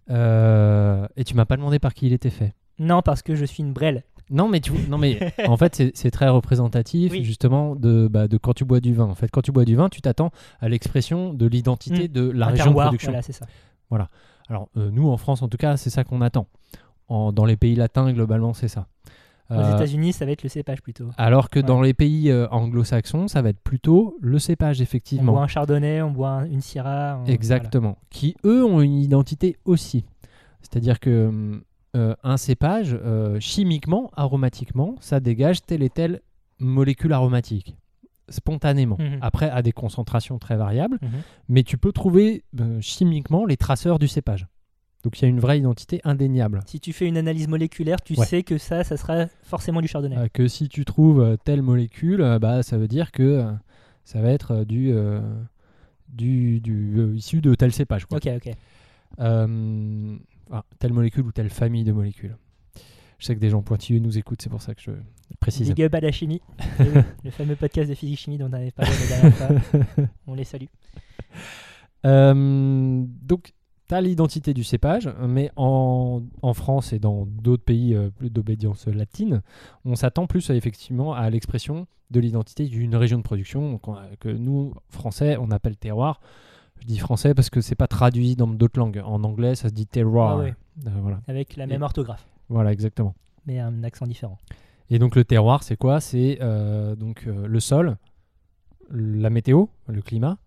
Euh, 0.09 1.07
et 1.17 1.23
tu 1.23 1.35
m'as 1.35 1.45
pas 1.45 1.57
demandé 1.57 1.79
par 1.79 1.93
qui 1.93 2.07
il 2.07 2.13
était 2.13 2.29
fait. 2.29 2.53
Non, 2.79 3.01
parce 3.01 3.21
que 3.21 3.35
je 3.35 3.45
suis 3.45 3.61
une 3.63 3.73
brêle. 3.73 4.03
Non, 4.29 4.47
mais, 4.47 4.61
tu, 4.61 4.71
non, 4.89 4.97
mais 4.97 5.19
en 5.47 5.57
fait, 5.57 5.75
c'est- 5.93 6.11
très 6.11 6.29
représentatif 6.29 7.11
Oui. 7.11 7.23
justement 7.25 7.75
de, 7.75 8.07
bah, 8.09 8.27
de 8.29 8.37
quand 8.37 8.53
tu 8.53 8.63
bois 8.63 8.79
du 8.79 8.93
vin. 8.93 9.05
En 9.05 9.15
fait, 9.15 9.29
quand 9.29 9.41
tu 9.41 9.51
bois 9.51 9.65
du 9.65 9.75
vin, 9.75 9.89
tu 9.89 10.01
t'attends 10.01 10.31
à 10.61 10.69
l'expression 10.69 11.33
de 11.33 11.45
l'identité 11.45 12.05
Mm. 12.05 12.11
de 12.13 12.29
la 12.31 12.45
Un 12.47 12.49
région 12.51 12.65
de 12.65 12.69
terroir, 12.69 12.87
production. 12.87 13.11
Voilà, 13.11 13.21
c'est 13.21 13.33
ça. 13.33 13.45
Alors, 14.51 14.67
euh, 14.75 14.91
nous, 14.91 15.07
en 15.09 15.15
France, 15.15 15.41
en 15.41 15.47
tout 15.47 15.55
cas, 15.57 15.77
c'est 15.77 15.89
ça 15.89 16.03
qu'on 16.03 16.19
attend. 16.19 16.45
En- 17.07 17.31
dans 17.31 17.45
les 17.45 17.55
pays 17.55 17.75
latins, 17.75 18.11
globalement, 18.11 18.53
c'est 18.53 18.67
ça. 18.67 18.87
Aux 19.49 19.53
Euh, 19.53 19.75
États-Unis, 19.75 20.11
ça 20.11 20.25
va 20.25 20.31
être 20.31 20.43
le 20.43 20.49
cépage 20.49 20.81
plutôt. 20.81 21.09
alors 21.17 21.49
que 21.49 21.59
Ouais. 21.59 21.65
dans 21.65 21.81
les 21.81 21.93
pays 21.93 22.29
euh, 22.29 22.47
anglo-saxons, 22.49 23.29
ça 23.29 23.41
va 23.41 23.49
être 23.49 23.61
plutôt 23.61 24.17
le 24.21 24.39
cépage, 24.39 24.79
On 24.79 24.83
effectivement. 24.83 25.31
boit 25.31 25.41
un 25.43 25.47
chardonnay, 25.47 26.01
on 26.01 26.11
boit 26.11 26.29
un- 26.31 26.45
une 26.45 26.59
syrah. 26.61 27.21
on- 27.21 27.25
Exactement. 27.29 27.97
Qui, 28.09 28.35
eux, 28.45 28.63
ont 28.65 28.81
une 28.81 28.97
identité 28.99 29.55
aussi. 29.63 30.03
C'est-à-dire 30.61 30.99
que 30.99 31.61
euh, 31.95 32.15
un 32.23 32.37
cépage, 32.37 32.93
euh, 33.03 33.39
chimiquement, 33.39 34.11
aromatiquement, 34.15 34.95
ça 35.01 35.19
dégage 35.21 35.65
telle 35.65 35.83
et 35.83 35.89
telle 35.89 36.21
molécule 36.59 37.11
aromatique, 37.13 37.75
spontanément. 38.31 38.97
Mhm. 38.99 39.19
Après, 39.21 39.49
à 39.49 39.61
des 39.61 39.71
concentrations 39.71 40.39
très 40.39 40.55
variables. 40.57 40.97
Mhm. 41.01 41.09
mais 41.49 41.63
tu 41.63 41.77
peux 41.77 41.91
trouver 41.91 42.43
euh, 42.59 42.79
chimiquement 42.81 43.45
les 43.45 43.57
traceurs 43.57 43.99
du 43.99 44.07
cépage. 44.07 44.47
Donc 45.03 45.19
il 45.19 45.23
y 45.23 45.25
a 45.25 45.29
une 45.29 45.39
vraie 45.39 45.57
identité 45.57 45.99
indéniable. 46.03 46.61
Si 46.67 46.79
tu 46.79 46.93
fais 46.93 47.07
une 47.07 47.17
analyse 47.17 47.47
moléculaire, 47.47 48.01
tu 48.01 48.13
Ouais. 48.17 48.25
sais 48.25 48.43
que 48.43 48.57
ça, 48.57 48.83
ça 48.83 48.97
sera 48.97 49.25
forcément 49.43 49.81
du 49.81 49.87
chardonnay. 49.87 50.15
Euh, 50.17 50.27
que 50.31 50.47
si 50.47 50.69
tu 50.69 50.85
trouves 50.85 51.21
euh, 51.21 51.37
telle 51.43 51.61
molécule, 51.63 52.21
euh, 52.21 52.37
bah, 52.39 52.61
ça 52.63 52.77
veut 52.77 52.87
dire 52.87 53.11
que 53.11 53.45
ça 54.03 54.21
va 54.21 54.29
être 54.29 54.63
du, 54.63 54.93
du, 56.09 56.59
du, 56.61 57.15
issu 57.15 57.41
de 57.41 57.55
tel 57.55 57.71
cépage. 57.71 58.05
Quoi. 58.05 58.17
Ok, 58.17 58.29
ok. 58.35 58.53
Ah, 60.53 60.63
telle 60.79 60.93
molécule 60.93 61.25
ou 61.25 61.31
telle 61.31 61.49
famille 61.49 61.83
de 61.85 61.91
molécules. 61.93 62.35
Je 63.21 63.27
sais 63.27 63.35
que 63.35 63.39
des 63.39 63.51
gens 63.51 63.61
pointilleux 63.61 63.99
nous 63.99 64.17
écoutent, 64.17 64.41
c'est 64.41 64.49
pour 64.49 64.63
ça 64.63 64.73
que 64.73 64.81
je 64.81 64.91
précise. 65.39 65.67
Big 65.69 65.83
up 65.83 65.93
à 65.93 65.99
la 65.99 66.11
chimie. 66.11 66.41
Le 67.23 67.29
fameux 67.29 67.55
podcast 67.55 67.87
de 67.87 67.93
physique-chimie 67.93 68.39
dont 68.39 68.49
on 68.49 68.53
avait 68.53 68.71
parlé 68.71 68.91
la 68.99 69.07
dernière 69.29 69.63
fois. 69.63 70.03
On 70.27 70.33
les 70.33 70.43
salue. 70.43 70.65
Euh, 72.05 73.03
donc, 73.21 73.53
tu 73.87 73.93
as 73.95 74.01
l'identité 74.01 74.53
du 74.55 74.63
cépage, 74.63 75.07
mais 75.27 75.51
en, 75.55 76.21
en 76.41 76.53
France 76.55 76.93
et 76.93 76.99
dans 76.99 77.25
d'autres 77.27 77.63
pays 77.63 77.93
euh, 77.93 78.09
plus 78.09 78.31
d'obédience 78.31 78.87
latine, 78.87 79.41
on 79.85 79.95
s'attend 79.95 80.25
plus 80.27 80.49
à, 80.49 80.55
effectivement 80.55 81.13
à 81.13 81.29
l'expression 81.29 81.85
de 82.09 82.19
l'identité 82.19 82.65
d'une 82.65 82.95
région 82.95 83.17
de 83.19 83.23
production 83.23 83.71
donc 83.71 83.87
on 83.87 83.93
a- 83.93 84.07
que 84.19 84.29
nous, 84.29 84.73
Français, 84.89 85.37
on 85.39 85.51
appelle 85.51 85.77
terroir. 85.77 86.21
Je 86.79 86.87
dis 86.87 86.97
français 86.97 87.35
parce 87.35 87.51
que 87.51 87.61
c'est 87.61 87.75
pas 87.75 87.87
traduit 87.87 88.35
dans 88.35 88.47
d'autres 88.47 88.79
langues. 88.79 89.01
En 89.05 89.23
anglais, 89.23 89.53
ça 89.53 89.69
se 89.69 89.73
dit 89.73 89.85
terroir. 89.85 90.37
Ah 90.37 90.41
ouais. 90.41 90.55
Euh, 90.87 90.89
voilà. 91.03 91.21
Avec 91.27 91.55
la 91.55 91.67
même 91.67 91.83
orthographe, 91.83 92.25
voilà, 92.51 92.71
exactement. 92.71 93.15
mais 93.45 93.59
un 93.59 93.83
accent 93.83 94.05
différent. 94.05 94.37
Et 94.89 94.99
donc 94.99 95.15
le 95.15 95.23
terroir, 95.23 95.63
c'est 95.63 95.77
quoi? 95.77 95.99
C'est 96.01 96.37
euh, 96.41 96.95
donc 96.95 97.23
euh, 97.25 97.47
le 97.47 97.59
sol, 97.59 97.97
la 98.91 99.29
météo, 99.29 99.65
le 99.87 100.01
climat, 100.01 100.37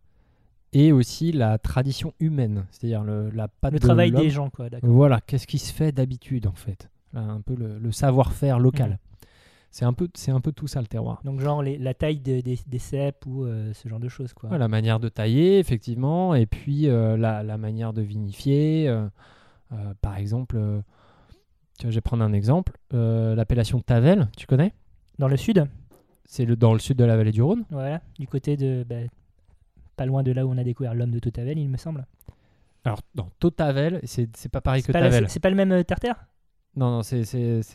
et 0.73 0.93
aussi 0.93 1.33
la 1.33 1.57
tradition 1.59 2.13
humaine, 2.21 2.67
c'est-à-dire 2.71 3.03
le, 3.05 3.31
la 3.31 3.49
patte 3.49 3.73
Le 3.73 3.79
de 3.79 3.85
travail 3.87 4.11
des 4.13 4.29
gens, 4.31 4.51
quoi, 4.51 4.69
d'accord. 4.69 4.91
Voilà, 4.91 5.21
qu'est-ce 5.21 5.47
qui 5.47 5.59
se 5.59 5.73
fait 5.73 5.93
d'habitude 5.93 6.47
en 6.47 6.53
fait? 6.55 6.91
Un 7.15 7.41
peu 7.41 7.55
le, 7.55 7.79
le 7.79 7.93
savoir-faire 7.93 8.59
local. 8.59 8.91
Mhm. 8.91 8.99
C'est 9.71 9.85
un, 9.85 9.93
peu, 9.93 10.09
c'est 10.15 10.31
un 10.31 10.41
peu 10.41 10.53
tout 10.53 10.69
ça 10.69 10.81
le 10.81 10.87
terroir. 10.87 11.21
Donc, 11.25 11.41
genre 11.41 11.61
les- 11.63 11.79
la 11.79 11.95
taille 11.95 12.21
de- 12.21 12.41
des, 12.41 12.59
des 12.67 12.79
cèpes 12.79 13.27
ou 13.27 13.45
euh, 13.45 13.73
ce 13.73 13.89
genre 13.89 13.99
de 13.99 14.09
choses, 14.09 14.33
quoi. 14.33 14.51
Ouais, 14.51 14.59
la 14.59 14.69
manière 14.69 15.01
de 15.01 15.09
tailler, 15.09 15.59
effectivement, 15.59 16.35
et 16.37 16.47
puis 16.47 16.83
la, 16.83 17.43
la 17.43 17.57
manière 17.59 17.93
de 17.93 18.03
vinifier. 18.03 18.89
par 20.01 20.17
exemple, 20.17 20.57
tu 21.79 21.87
vois, 21.87 21.91
je 21.91 21.97
vais 21.97 22.01
prendre 22.01 22.23
un 22.25 22.33
exemple. 22.33 22.73
euh, 22.93 23.35
L'appellation 23.35 23.81
Tavel, 23.81 24.29
tu 24.37 24.47
connais? 24.47 24.73
Dans 25.19 25.29
le 25.29 25.37
sud, 25.37 25.67
C'est 26.25 26.45
le, 26.45 26.57
dans 26.57 26.73
le 26.73 26.79
sud 26.79 26.97
de 26.97 27.05
la 27.05 27.17
vallée 27.17 27.33
du 27.33 27.43
Rhône. 27.43 27.65
voilà, 27.71 28.01
du 28.19 28.27
côté 28.27 28.57
de. 28.57 28.85
bah, 28.89 28.97
pas 29.97 30.07
loin 30.07 30.23
de 30.23 30.33
là 30.33 30.45
où 30.45 30.51
on 30.51 30.59
a 30.59 30.65
découvert 30.65 30.95
l'homme 30.95 31.13
de 31.13 31.19
Totavel, 31.21 31.59
il 31.59 31.69
me 31.69 31.77
semble. 31.77 32.07
Alors, 32.85 33.01
dans 33.15 33.31
Totavel, 33.39 34.01
c'est 34.05 34.29
pas 34.51 34.61
pareil 34.61 34.83
que 34.83 34.93
pas, 34.93 35.01
Tavel. 35.01 35.29
c'est 35.29 35.41
pas 35.41 35.51
le 35.51 35.57
même 35.57 35.73
euh, 35.73 35.83
Non, 36.77 36.91
non, 36.91 37.03
c'est. 37.03 37.23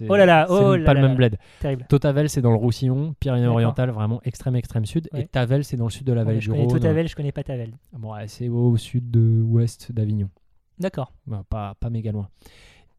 Oh 0.07 0.15
là 0.15 0.25
là, 0.25 0.45
c'est 0.47 0.53
oh 0.53 0.57
pas 0.57 0.93
là 0.93 0.93
le 0.93 1.01
là 1.01 1.07
même 1.07 1.15
bled. 1.15 1.37
Terrible. 1.59 1.85
Totavel, 1.89 2.29
c'est 2.29 2.41
dans 2.41 2.51
le 2.51 2.57
Roussillon, 2.57 3.15
Pyrénées-Orientales, 3.19 3.89
vraiment 3.91 4.21
extrême, 4.23 4.55
extrême 4.55 4.85
sud. 4.85 5.09
Ouais. 5.13 5.21
Et 5.21 5.27
Tavel, 5.27 5.63
c'est 5.63 5.77
dans 5.77 5.85
le 5.85 5.89
sud 5.91 6.05
de 6.05 6.13
la 6.13 6.23
vallée 6.23 6.37
Ouais, 6.37 6.41
du 6.43 6.51
Rhône. 6.51 6.67
Totavel, 6.67 7.07
je 7.07 7.15
connais 7.15 7.31
pas 7.31 7.43
Tavel. 7.43 7.71
Bon, 7.93 8.13
ouais, 8.13 8.27
c'est 8.27 8.49
au 8.49 8.75
sud 8.77 9.09
de 9.09 9.41
ouest 9.41 9.91
d'Avignon. 9.91 10.29
D'accord. 10.77 11.13
Bah, 11.25 11.43
pas, 11.49 11.75
pas 11.79 11.89
méga 11.89 12.11
loin. 12.11 12.27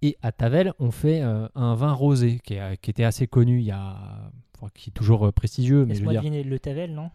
Et 0.03 0.17
à 0.23 0.33
Tavel, 0.33 0.73
on 0.79 0.91
fait 0.91 1.23
euh, 1.23 1.47
un 1.55 1.75
vin 1.75 1.93
rosé 1.93 2.39
qui, 2.43 2.55
est- 2.55 2.77
qui 2.81 2.91
était 2.91 3.05
assez 3.05 3.27
connu 3.27 3.59
il 3.59 3.65
y 3.67 3.71
a. 3.71 4.31
enfin, 4.57 4.71
qui 4.75 4.91
est 4.91 4.93
toujours 4.93 5.27
euh, 5.27 5.33
prestigieux, 5.33 5.85
mais 5.85 5.95
je 5.95 6.03
veux 6.03 6.09
dire. 6.11 6.23
deviner 6.23 6.43
le 6.43 6.59
Tavel, 6.59 6.95
non? 6.95 7.11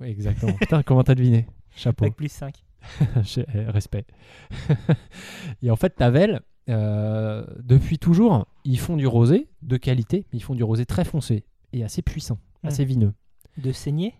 Ouais, 0.00 0.10
exactement. 0.10 0.52
Putain, 0.52 0.82
comment 0.84 1.02
t'as 1.02 1.14
deviné? 1.16 1.46
Chapeau. 1.74 2.04
Bac 2.04 2.14
plus 2.14 2.30
5. 2.30 2.54
J'ai- 3.22 3.44
euh, 3.56 3.70
Respect. 3.72 4.06
et 5.62 5.70
en 5.70 5.76
fait, 5.76 5.90
Tavel, 5.96 6.40
euh, 6.68 7.44
depuis 7.62 7.98
toujours, 7.98 8.46
ils 8.64 8.78
font 8.78 8.96
du 8.96 9.06
rosé 9.06 9.48
de 9.62 9.76
qualité, 9.76 10.26
mais 10.32 10.38
ils 10.38 10.42
font 10.42 10.54
du 10.54 10.62
rosé 10.62 10.86
très 10.86 11.04
foncé 11.04 11.44
et 11.72 11.82
assez 11.84 12.02
puissant, 12.02 12.38
Mm. 12.62 12.68
assez 12.68 12.84
vineux. 12.84 13.14
De 13.56 13.72
saigner 13.72 14.14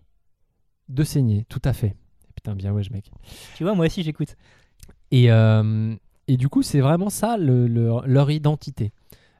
De 0.89 1.03
saignée, 1.03 1.45
tout 1.49 1.61
à 1.63 1.71
fait. 1.73 1.95
Putain, 2.35 2.55
bien 2.55 2.71
ouais, 2.73 2.83
mec. 2.91 3.11
Tu 3.55 3.63
vois, 3.63 3.75
moi 3.75 3.85
aussi 3.85 4.03
j'écoute. 4.03 4.35
Et, 5.11 5.31
euh, 5.31 5.95
et 6.31 6.37
du 6.37 6.47
coup, 6.49 6.61
c'est 6.61 6.79
vraiment 6.79 7.09
ça 7.09 7.37
le- 7.37 7.67
leur- 7.67 8.07
leur 8.07 8.29
identité. 8.31 8.91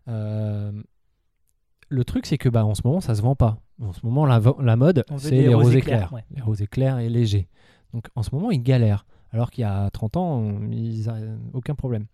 Euh, 0.08 0.72
le 1.89 2.03
truc, 2.03 2.25
c'est 2.25 2.38
que 2.38 2.50
bah, 2.50 2.65
en 2.65 2.75
ce 2.75 2.81
moment, 2.84 3.00
ça 3.01 3.15
se 3.15 3.22
vend 3.22 3.36
pas. 3.36 3.58
En 3.81 3.93
ce 3.93 4.05
moment, 4.05 4.25
la, 4.25 4.39
mode, 4.75 5.05
c'est 5.17 5.31
les 5.31 5.48
rosés 5.53 5.65
rosés 5.65 5.81
clairs, 5.81 5.98
clairs. 6.10 6.13
ouais. 6.13 6.25
Les 6.36 6.41
rosés 6.41 6.67
clairs 6.67 7.00
et 7.00 7.10
légers. 7.10 7.48
Donc 7.93 8.08
en 8.15 8.24
ce 8.24 8.34
moment, 8.36 8.51
ils 8.51 8.62
galèrent. 8.62 9.05
Alors 9.31 9.51
qu'il 9.51 9.62
y 9.62 9.65
a 9.65 9.89
30 9.91 10.17
ans, 10.17 10.38
on- 10.39 10.72
ils 10.72 11.08
aucun 11.53 11.75
problème. 11.75 12.05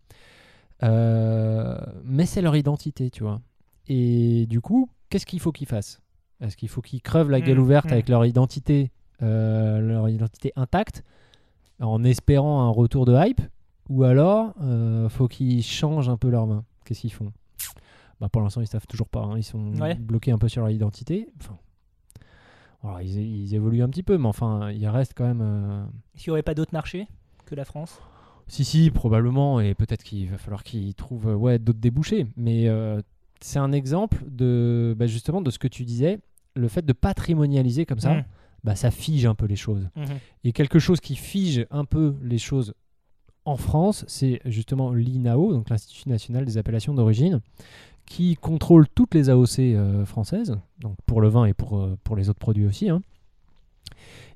Euh, 0.84 1.78
mais 2.04 2.26
c'est 2.26 2.42
leur 2.42 2.56
identité, 2.56 3.10
tu 3.10 3.24
vois. 3.24 3.42
Et 3.88 4.46
du 4.48 4.62
coup, 4.62 4.90
qu'est-ce 5.10 5.26
qu'il 5.26 5.40
faut 5.40 5.52
qu'ils 5.52 5.68
fassent? 5.68 6.02
Est-ce 6.42 6.58
qu'il 6.58 6.70
faut 6.70 6.82
qu'ils 6.82 7.02
crevent 7.02 7.30
la 7.32 7.40
gueule 7.42 7.58
Mm, 7.58 7.62
ouverte 7.62 7.86
mm. 7.90 7.94
avec 7.94 8.10
leur 8.10 8.26
identité, 8.26 8.92
euh, 9.22 9.80
leur 9.80 10.10
identité 10.10 10.52
intacte, 10.56 11.04
en 11.80 12.04
espérant 12.04 12.62
un 12.64 12.70
retour 12.70 13.06
de 13.06 13.16
hype? 13.18 13.42
Ou 13.90 14.04
alors, 14.04 14.54
euh, 14.62 15.10
faut 15.10 15.28
qu'ils 15.28 15.64
changent 15.64 16.10
un 16.10 16.18
peu 16.18 16.30
leur 16.30 16.48
main 16.48 16.64
Qu'est-ce 16.86 17.02
qu'ils 17.02 17.14
font? 17.14 17.32
Bah, 18.20 18.30
Pour 18.30 18.42
l'instant, 18.42 18.62
ils 18.62 18.68
savent 18.68 18.88
toujours 18.88 19.10
pas. 19.10 19.22
hein. 19.22 19.38
Ils 19.38 19.44
sont 19.44 19.74
Ouais. 19.80 19.96
bloqués 19.96 20.32
un 20.32 20.38
peu 20.38 20.48
sur 20.48 20.62
leur 20.62 20.70
identité. 20.72 21.28
Enfin, 22.84 23.02
ils, 23.02 23.18
ils 23.20 23.56
évoluent 23.56 23.82
un 23.84 23.90
petit 23.90 24.04
peu, 24.04 24.18
mais 24.18 24.28
enfin, 24.28 24.72
il 24.72 24.88
reste 24.88 25.14
quand 25.16 25.26
même. 25.26 25.42
euh, 25.42 25.84
qu'il 26.16 26.30
n'y 26.30 26.32
aurait 26.32 26.44
pas 26.44 26.54
d'autres 26.54 26.74
marchés 26.74 27.08
que 27.46 27.56
la 27.56 27.66
France? 27.66 28.00
Si, 28.48 28.64
si, 28.64 28.92
probablement, 28.92 29.60
et 29.60 29.74
peut-être 29.74 30.04
qu'il 30.04 30.30
va 30.30 30.38
falloir 30.38 30.64
qu'ils 30.64 30.94
trouvent 30.94 31.30
euh, 31.30 31.36
ouais, 31.36 31.58
d'autres 31.58 31.80
débouchés. 31.80 32.28
Mais 32.38 32.68
euh, 32.68 33.02
c'est 33.42 33.58
un 33.60 33.72
exemple 33.72 34.24
de 34.30 34.96
bah, 34.98 35.08
justement 35.08 35.42
de 35.42 35.50
ce 35.50 35.58
que 35.58 35.68
tu 35.68 35.84
disais, 35.84 36.20
le 36.56 36.68
fait 36.68 36.86
de 36.86 36.94
patrimonialiser 36.94 37.86
comme 37.88 38.00
ça, 38.00 38.14
Mm. 38.16 38.24
bah, 38.64 38.76
ça 38.76 38.92
fige 38.92 39.26
un 39.26 39.34
peu 39.36 39.46
les 39.48 39.56
choses. 39.56 39.90
Mhm. 39.96 40.06
Et 40.44 40.52
quelque 40.54 40.78
chose 40.80 41.00
qui 41.00 41.16
fige 41.16 41.66
un 41.72 41.86
peu 41.86 42.16
les 42.22 42.38
choses 42.38 42.76
en 43.46 43.58
France, 43.58 44.04
c'est 44.08 44.42
justement 44.46 44.92
l'INAO, 44.92 45.54
donc 45.54 45.70
l'Institut 45.70 46.10
national 46.10 46.46
des 46.46 46.58
appellations 46.58 46.94
d'origine, 46.94 47.42
qui 48.06 48.36
contrôle 48.36 48.88
toutes 48.94 49.14
les 49.16 49.30
AOC 49.30 49.60
euh, 49.60 50.06
françaises, 50.06 50.58
donc 50.80 50.96
pour 51.06 51.22
le 51.22 51.28
vin 51.28 51.46
et 51.46 51.54
pour, 51.54 51.78
euh, 51.78 51.98
pour 52.04 52.16
les 52.16 52.30
autres 52.30 52.40
produits 52.40 52.66
aussi, 52.68 52.90
hein. 52.90 53.02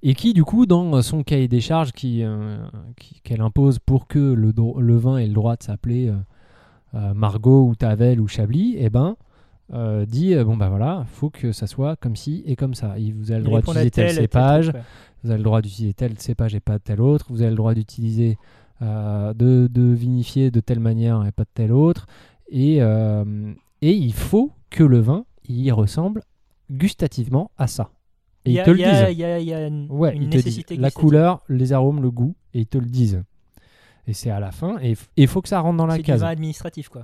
et 0.02 0.14
qui 0.16 0.34
du 0.34 0.44
coup 0.44 0.66
dans 0.66 1.02
son 1.02 1.24
cahier 1.24 1.48
des 1.48 1.62
charges 1.62 1.92
euh, 2.04 2.58
qui- 2.98 3.22
qu'elle 3.24 3.42
impose 3.42 3.80
pour 3.80 4.08
que 4.08 4.20
le, 4.20 4.52
vin 4.98 5.18
ait 5.18 5.28
le 5.28 5.34
droit 5.34 5.56
de 5.56 5.64
s'appeler 5.64 6.12
Margot 6.94 7.68
ou 7.68 7.76
Tavel 7.76 8.20
ou 8.20 8.28
Chablis, 8.28 8.76
eh 8.80 8.90
ben 8.90 9.16
dit 10.08 10.36
bon 10.44 10.58
bah 10.58 10.70
voilà, 10.70 11.06
faut 11.14 11.30
que 11.30 11.52
ça 11.52 11.68
soit 11.68 11.96
comme 11.96 12.16
ci 12.16 12.42
et 12.48 12.56
comme 12.56 12.74
ça. 12.74 12.96
Vous 13.16 13.30
avez 13.32 13.40
le 13.42 13.46
droit 13.46 13.62
d'utiliser 13.62 13.92
tel 13.92 14.06
cépage, 14.24 14.72
vous 15.24 15.30
avez 15.30 15.38
le 15.38 15.44
droit 15.44 15.62
d'utiliser 15.62 15.94
tel 15.94 16.20
cépage 16.20 16.56
et 16.56 16.60
pas 16.60 16.80
tel 16.80 17.02
autre. 17.02 17.28
Vous 17.30 17.42
avez 17.44 17.52
le 17.52 17.58
droit 17.58 17.76
d'utiliser 17.76 18.38
de, 18.82 19.68
de 19.68 19.82
vinifier 19.94 20.52
de 20.52 20.60
telle 20.60 20.80
manière 20.80 21.26
et 21.26 21.32
pas 21.32 21.44
de 21.44 21.50
telle 21.54 21.72
autre. 21.74 22.06
Et, 22.50 22.78
euh, 22.82 23.54
et 23.82 23.92
il 23.94 24.14
faut 24.14 24.52
que 24.70 24.84
le 24.84 25.00
vin 25.00 25.26
il 25.48 25.72
ressemble 25.72 26.22
gustativement 26.72 27.52
à 27.58 27.68
ça. 27.68 27.90
Et 28.46 28.52
Il 28.52 28.54
y 28.54 28.56
ils 28.56 28.60
a- 28.62 28.64
te 28.66 28.70
le 28.72 28.80
y 28.80 28.84
disent. 28.84 29.06
Il 29.12 29.18
y 29.18 29.24
a, 29.24 29.40
y 29.40 29.54
une, 29.68 29.88
Ouais, 29.90 30.16
une 30.16 30.30
nécessité 30.30 30.76
la 30.78 30.92
couleur, 30.92 31.44
les 31.50 31.74
arômes, 31.74 32.02
le 32.02 32.12
goût, 32.12 32.36
et 32.54 32.60
ils 32.60 32.68
te 32.68 32.78
le 32.78 32.86
disent. 32.86 33.24
Et 34.08 34.14
c'est 34.14 34.30
à 34.32 34.40
la 34.40 34.52
fin, 34.52 34.78
et 34.82 34.96
il 35.18 35.28
faut 35.28 35.42
que 35.42 35.50
ça 35.50 35.60
rentre 35.60 35.78
dans 35.78 35.86
la 35.86 35.96
C'est 35.96 36.02
du 36.02 36.06
case. 36.06 36.22
vin 36.22 36.28
administratif, 36.30 36.90
quoi. 36.90 37.04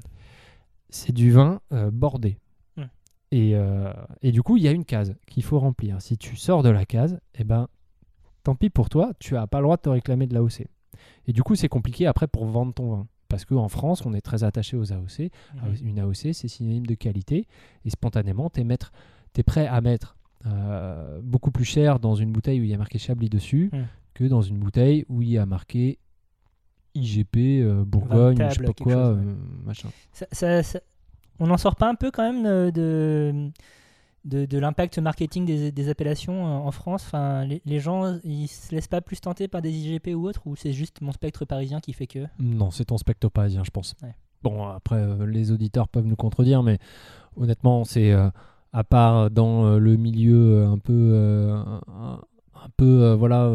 C'est 0.90 1.12
du 1.12 1.32
vin 1.32 1.60
euh, 1.74 1.92
bordé. 1.92 2.38
Hmm. 2.78 2.84
Et, 3.32 3.52
euh, 3.56 3.92
et 4.22 4.32
du 4.32 4.42
coup, 4.44 4.58
il 4.58 4.64
y 4.64 4.68
a 4.68 4.72
une 4.72 4.86
case 4.86 5.14
qu'il 5.28 5.44
faut 5.44 5.60
remplir. 5.60 6.02
Si 6.02 6.18
tu 6.18 6.36
sors 6.36 6.64
de 6.64 6.70
la 6.70 6.86
case, 6.86 7.20
eh 7.38 7.44
ben, 7.44 7.68
tant 8.44 8.56
pis 8.56 8.70
pour 8.70 8.90
toi, 8.90 9.12
tu 9.20 9.34
n'as 9.34 9.46
pas 9.46 9.60
le 9.60 9.64
droit 9.66 9.78
de 9.78 9.82
te 9.82 9.90
réclamer 9.90 10.26
de 10.28 10.34
l'AOC. 10.34 10.66
Et 11.28 11.34
du 11.34 11.44
coup, 11.44 11.56
c'est 11.56 11.68
compliqué 11.70 12.06
après 12.08 12.28
pour 12.28 12.46
vendre 12.46 12.74
ton 12.74 12.90
vin. 12.92 13.08
Parce 13.28 13.44
qu'en 13.46 13.68
France, 13.70 14.06
on 14.06 14.14
est 14.14 14.22
très 14.22 14.44
attaché 14.44 14.78
aux 14.78 14.94
AOC. 14.94 15.32
Mhm. 15.56 15.76
Une 15.84 16.00
AOC, 16.00 16.34
c'est 16.34 16.48
synonyme 16.48 16.86
de 16.86 16.94
qualité. 16.96 17.48
Et 17.84 17.90
spontanément, 17.90 18.50
tu 18.50 18.62
es, 18.62 19.44
prêt 19.44 19.68
à 19.68 19.82
mettre 19.82 20.16
euh, 20.46 21.20
beaucoup 21.24 21.50
plus 21.52 21.66
cher 21.66 22.00
dans 22.00 22.14
une 22.16 22.32
bouteille 22.32 22.62
où 22.62 22.64
il 22.64 22.70
y 22.70 22.74
a 22.74 22.78
marqué 22.78 23.00
Chablis 23.00 23.30
dessus 23.30 23.70
Mm. 23.74 23.78
que 24.14 24.24
dans 24.26 24.42
une 24.44 24.58
bouteille 24.60 25.06
où 25.10 25.22
il 25.24 25.30
y 25.30 25.38
a 25.40 25.46
marqué 25.48 25.98
IGP, 26.94 27.36
euh, 27.62 27.84
Bourgogne, 27.84 28.38
Vin 28.38 28.50
je 28.50 28.56
sais 28.60 28.64
pas 28.64 28.74
quoi, 28.74 28.94
chose, 28.94 29.18
ouais. 29.18 29.24
euh, 29.24 29.36
machin. 29.66 29.90
Ça- 30.14 30.28
ça- 30.32 30.64
ça- 30.64 30.80
on 31.40 31.48
n'en 31.48 31.58
sort 31.58 31.76
pas 31.76 31.90
un 31.90 31.96
peu 31.96 32.12
quand 32.12 32.32
même 32.32 32.72
de, 32.72 33.50
de, 34.26 34.46
de 34.46 34.58
l'impact 34.58 34.98
marketing 35.00 35.46
des, 35.46 35.72
des 35.72 35.90
appellations 35.90 36.46
euh, 36.46 36.68
en 36.68 36.72
France 36.72 37.04
enfin, 37.06 37.46
les, 37.46 37.62
les 37.66 37.80
gens, 37.80 38.20
ils 38.24 38.48
se 38.48 38.74
laissent 38.74 38.88
pas 38.88 39.02
plus 39.02 39.22
tenter 39.22 39.48
par 39.48 39.62
des 39.62 39.72
IGP 39.72 40.10
ou 40.16 40.28
autres 40.28 40.42
Ou 40.46 40.56
c'est 40.56 40.74
juste 40.74 41.02
mon 41.02 41.12
spectre 41.12 41.46
parisien 41.46 41.80
qui 41.80 41.94
fait 41.94 42.08
que? 42.08 42.26
Non, 42.40 42.72
c'est 42.72 42.86
ton 42.86 42.98
spectre 42.98 43.30
parisien, 43.30 43.64
je 43.64 43.72
pense. 43.72 43.96
Ouais. 44.02 44.16
Bon, 44.44 44.68
après, 44.68 44.98
euh, 44.98 45.26
les 45.26 45.52
auditeurs 45.52 45.88
peuvent 45.88 46.06
nous 46.06 46.16
contredire, 46.16 46.62
mais 46.64 46.78
honnêtement, 47.38 47.84
c'est 47.84 48.12
euh, 48.12 48.30
à 48.74 48.84
part 48.84 49.32
dans 49.32 49.78
le 49.78 49.96
milieu 49.96 50.66
un 50.66 50.78
peu, 50.78 50.94
euh, 50.94 51.56
un, 51.56 52.22
un 52.56 52.70
peu, 52.78 53.04
euh, 53.04 53.16
voilà, 53.16 53.50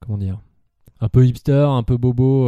comment 0.00 0.18
dire, 0.18 0.38
un 1.00 1.08
peu 1.08 1.26
hipster, 1.26 1.66
un 1.68 1.82
peu 1.82 1.96
bobo 1.96 2.46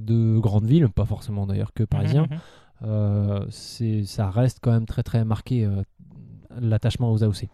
de 0.00 0.38
grande 0.38 0.66
ville, 0.66 0.88
pas 0.88 1.06
forcément 1.06 1.46
d'ailleurs 1.46 1.72
que 1.72 1.84
parisien. 1.84 2.22
Mhm, 2.22 2.34
mhm. 2.34 2.40
Euh, 2.84 3.46
ça 3.50 4.30
reste 4.30 4.58
quand 4.62 4.72
même 4.72 4.86
très 4.86 5.02
très 5.02 5.24
marqué 5.24 5.64
euh, 5.64 5.82
l'attachement 6.60 7.12
aux 7.12 7.22
AOC. 7.24 7.48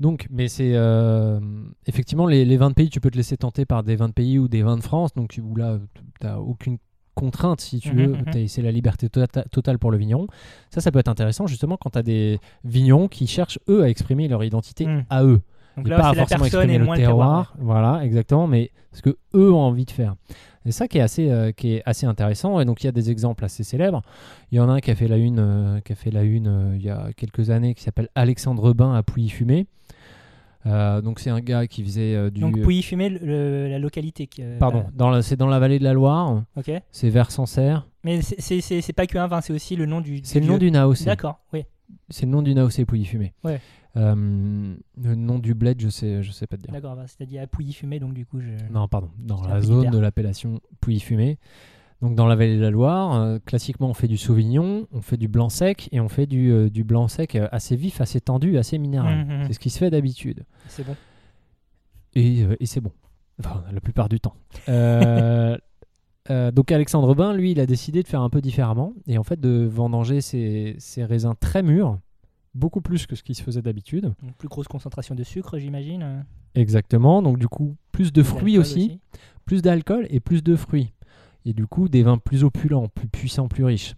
Donc, 0.00 0.26
mais 0.30 0.48
c'est 0.48 0.72
euh, 0.74 1.38
effectivement 1.86 2.26
les, 2.26 2.44
les 2.44 2.56
vins 2.56 2.70
de 2.70 2.74
pays, 2.74 2.90
tu 2.90 3.00
peux 3.00 3.10
te 3.10 3.16
laisser 3.16 3.36
tenter 3.36 3.64
par 3.64 3.82
des 3.84 3.94
vins 3.94 4.08
de 4.08 4.14
pays 4.14 4.38
ou 4.38 4.48
des 4.48 4.62
vins 4.62 4.76
de 4.76 4.82
France, 4.82 5.14
donc 5.14 5.38
où 5.40 5.54
là, 5.54 5.78
tu 6.20 6.26
n'as 6.26 6.38
aucune 6.38 6.78
contrainte 7.14 7.60
si 7.60 7.78
tu 7.78 7.90
Mhm, 7.92 7.96
veux, 8.06 8.12
mhm. 8.16 8.24
T'as- 8.32 8.48
c'est 8.48 8.62
la 8.62 8.72
liberté 8.72 9.08
tota- 9.08 9.46
totale 9.50 9.78
pour 9.78 9.90
le 9.90 9.98
vigneron. 9.98 10.26
Ça, 10.70 10.80
ça 10.80 10.90
peut 10.90 10.98
être 10.98 11.08
intéressant 11.08 11.46
justement 11.46 11.76
quand 11.76 11.90
tu 11.90 11.98
as 11.98 12.02
des 12.02 12.40
vignerons 12.64 13.06
qui 13.06 13.26
cherchent 13.26 13.58
eux 13.68 13.82
à 13.82 13.88
exprimer 13.90 14.28
leur 14.28 14.42
identité 14.42 14.86
Mhm. 14.86 15.04
à 15.10 15.22
eux 15.24 15.40
Donc 15.76 15.88
là, 15.88 15.96
pas 15.96 16.10
c'est 16.10 16.16
la 16.16 16.22
forcément 16.22 16.40
personne 16.42 16.60
exprimer 16.60 16.74
et 16.74 16.78
le 16.78 16.84
moins 16.84 16.96
le 16.96 17.02
terroir. 17.02 17.54
Voilà, 17.58 18.04
exactement, 18.04 18.46
mais 18.46 18.70
ce 18.92 19.00
que 19.02 19.16
eux 19.34 19.52
ont 19.52 19.60
envie 19.60 19.84
de 19.86 19.90
faire. 19.90 20.14
Et 20.64 20.70
ça 20.70 20.86
qui 20.86 20.98
est 20.98 21.00
assez, 21.00 21.28
euh, 21.30 21.50
qui 21.50 21.74
est 21.74 21.82
assez 21.86 22.06
intéressant. 22.06 22.60
Et 22.60 22.64
donc 22.64 22.82
il 22.84 22.86
y 22.86 22.88
a 22.88 22.92
des 22.92 23.10
exemples 23.10 23.44
assez 23.44 23.64
célèbres. 23.64 24.02
Il 24.52 24.58
y 24.58 24.60
en 24.60 24.68
a 24.68 24.74
un 24.74 24.80
qui 24.80 24.90
a 24.90 24.94
fait 24.94 25.08
la 25.08 25.16
une, 25.16 25.38
euh, 25.40 25.80
qui 25.80 25.92
a 25.92 25.96
fait 25.96 26.10
la 26.12 26.22
une 26.22 26.46
euh, 26.46 26.76
il 26.76 26.82
y 26.82 26.90
a 26.90 27.08
quelques 27.16 27.50
années, 27.50 27.74
qui 27.74 27.82
s'appelle 27.82 28.08
Alexandre 28.14 28.72
Bain 28.72 28.94
à 28.94 29.02
Pouilly-Fumé. 29.02 29.66
Donc 30.64 31.18
c'est 31.18 31.30
un 31.30 31.40
gars 31.40 31.66
qui 31.66 31.82
faisait 31.82 32.30
du. 32.30 32.40
Donc 32.40 32.56
Pouilly-Fumé, 32.60 33.08
la 33.68 33.78
localité. 33.80 34.26
qui, 34.28 34.42
Pardon, 34.60 34.84
dans 34.94 35.10
la- 35.10 35.22
c'est 35.22 35.34
dans 35.36 35.48
la 35.48 35.58
vallée 35.58 35.78
de 35.80 35.84
la 35.84 35.92
Loire. 35.94 36.42
ok. 36.56 36.70
C'est 36.92 37.08
vers 37.08 37.30
Sancerre. 37.32 37.88
Mais 38.04 38.20
c'est- 38.22 38.40
c'est 38.40 38.60
c'est- 38.60 38.80
c'est 38.80 38.92
pas 38.92 39.06
que 39.06 39.18
un 39.18 39.26
vin, 39.26 39.40
c'est 39.40 39.52
aussi 39.52 39.74
le 39.74 39.86
nom 39.86 40.00
du. 40.00 40.20
C'est 40.22 40.38
le 40.40 40.46
nom 40.46 40.58
d'une 40.58 40.76
AOC. 40.76 41.04
D'accord, 41.06 41.40
oui. 41.52 41.64
C'est 42.08 42.26
le 42.26 42.32
nom 42.32 42.42
d'une 42.42 42.58
AOC 42.58 42.84
Pouilly-Fumé. 42.84 43.32
Ouais. 43.44 43.60
Euh, 43.96 44.74
le 45.02 45.14
nom 45.14 45.38
du 45.38 45.54
bled, 45.54 45.80
je 45.80 45.88
sais, 45.88 46.22
je 46.22 46.30
sais 46.32 46.46
pas 46.46 46.56
te 46.56 46.62
dire. 46.62 46.72
D'accord, 46.72 46.96
bah, 46.96 47.04
c'est-à-dire 47.06 47.42
à 47.42 47.46
Pouilly-Fumé, 47.46 48.00
donc 48.00 48.14
du 48.14 48.24
coup, 48.26 48.40
je. 48.40 48.50
Non, 48.72 48.88
pardon, 48.88 49.10
dans 49.18 49.42
la 49.46 49.60
zone 49.60 49.90
de 49.90 49.98
l'appellation 49.98 50.60
Pouilly-Fumé. 50.80 51.38
Donc 52.00 52.16
dans 52.16 52.26
la 52.26 52.34
vallée 52.34 52.56
de 52.56 52.60
la 52.62 52.70
Loire, 52.70 53.14
euh, 53.14 53.38
classiquement 53.38 53.88
on 53.88 53.94
fait 53.94 54.08
du 54.08 54.18
Sauvignon, 54.18 54.88
on 54.90 55.02
fait 55.02 55.16
du 55.16 55.28
blanc 55.28 55.48
sec 55.48 55.88
et 55.92 56.00
on 56.00 56.08
fait 56.08 56.26
du, 56.26 56.50
euh, 56.50 56.68
du 56.68 56.82
blanc 56.82 57.06
sec 57.06 57.36
assez 57.52 57.76
vif, 57.76 58.00
assez 58.00 58.20
tendu, 58.20 58.58
assez 58.58 58.76
minéral. 58.76 59.24
Mhm. 59.24 59.44
C'est 59.46 59.52
ce 59.52 59.60
qui 59.60 59.70
se 59.70 59.78
fait 59.78 59.88
d'habitude. 59.88 60.44
C'est 60.66 60.84
bon. 60.84 60.96
Et, 62.16 62.40
et 62.58 62.66
c'est 62.66 62.80
bon. 62.80 62.90
Enfin, 63.38 63.62
la 63.72 63.80
plupart 63.80 64.08
du 64.08 64.18
temps. 64.18 64.34
Euh, 64.68 65.56
euh, 66.30 66.50
donc 66.50 66.70
Alexandre 66.70 67.14
Bain, 67.14 67.34
lui, 67.34 67.52
il 67.52 67.60
a 67.60 67.66
décidé 67.66 68.02
de 68.02 68.08
faire 68.08 68.22
un 68.22 68.30
peu 68.30 68.40
différemment 68.40 68.94
et 69.06 69.18
en 69.18 69.24
fait 69.24 69.40
de 69.40 69.66
vendanger 69.70 70.20
ses, 70.20 70.76
ses 70.78 71.04
raisins 71.04 71.34
très 71.38 71.62
mûrs, 71.62 71.98
beaucoup 72.54 72.80
plus 72.80 73.06
que 73.06 73.16
ce 73.16 73.22
qui 73.22 73.34
se 73.34 73.42
faisait 73.42 73.62
d'habitude. 73.62 74.14
Une 74.22 74.32
plus 74.32 74.48
grosse 74.48 74.68
concentration 74.68 75.14
de 75.14 75.24
sucre, 75.24 75.58
j'imagine. 75.58 76.24
Exactement. 76.54 77.22
Donc 77.22 77.38
du 77.38 77.48
coup, 77.48 77.76
plus 77.90 78.12
de 78.12 78.22
fruits 78.22 78.58
aussi, 78.58 79.00
plus 79.44 79.62
d'alcool 79.62 80.06
et 80.10 80.20
plus 80.20 80.42
de 80.42 80.54
fruits. 80.56 80.92
Et 81.44 81.52
du 81.52 81.66
coup, 81.66 81.88
des 81.88 82.02
vins 82.02 82.18
plus 82.18 82.44
opulents, 82.44 82.88
plus 82.88 83.08
puissants, 83.08 83.48
plus 83.48 83.64
riches. 83.64 83.96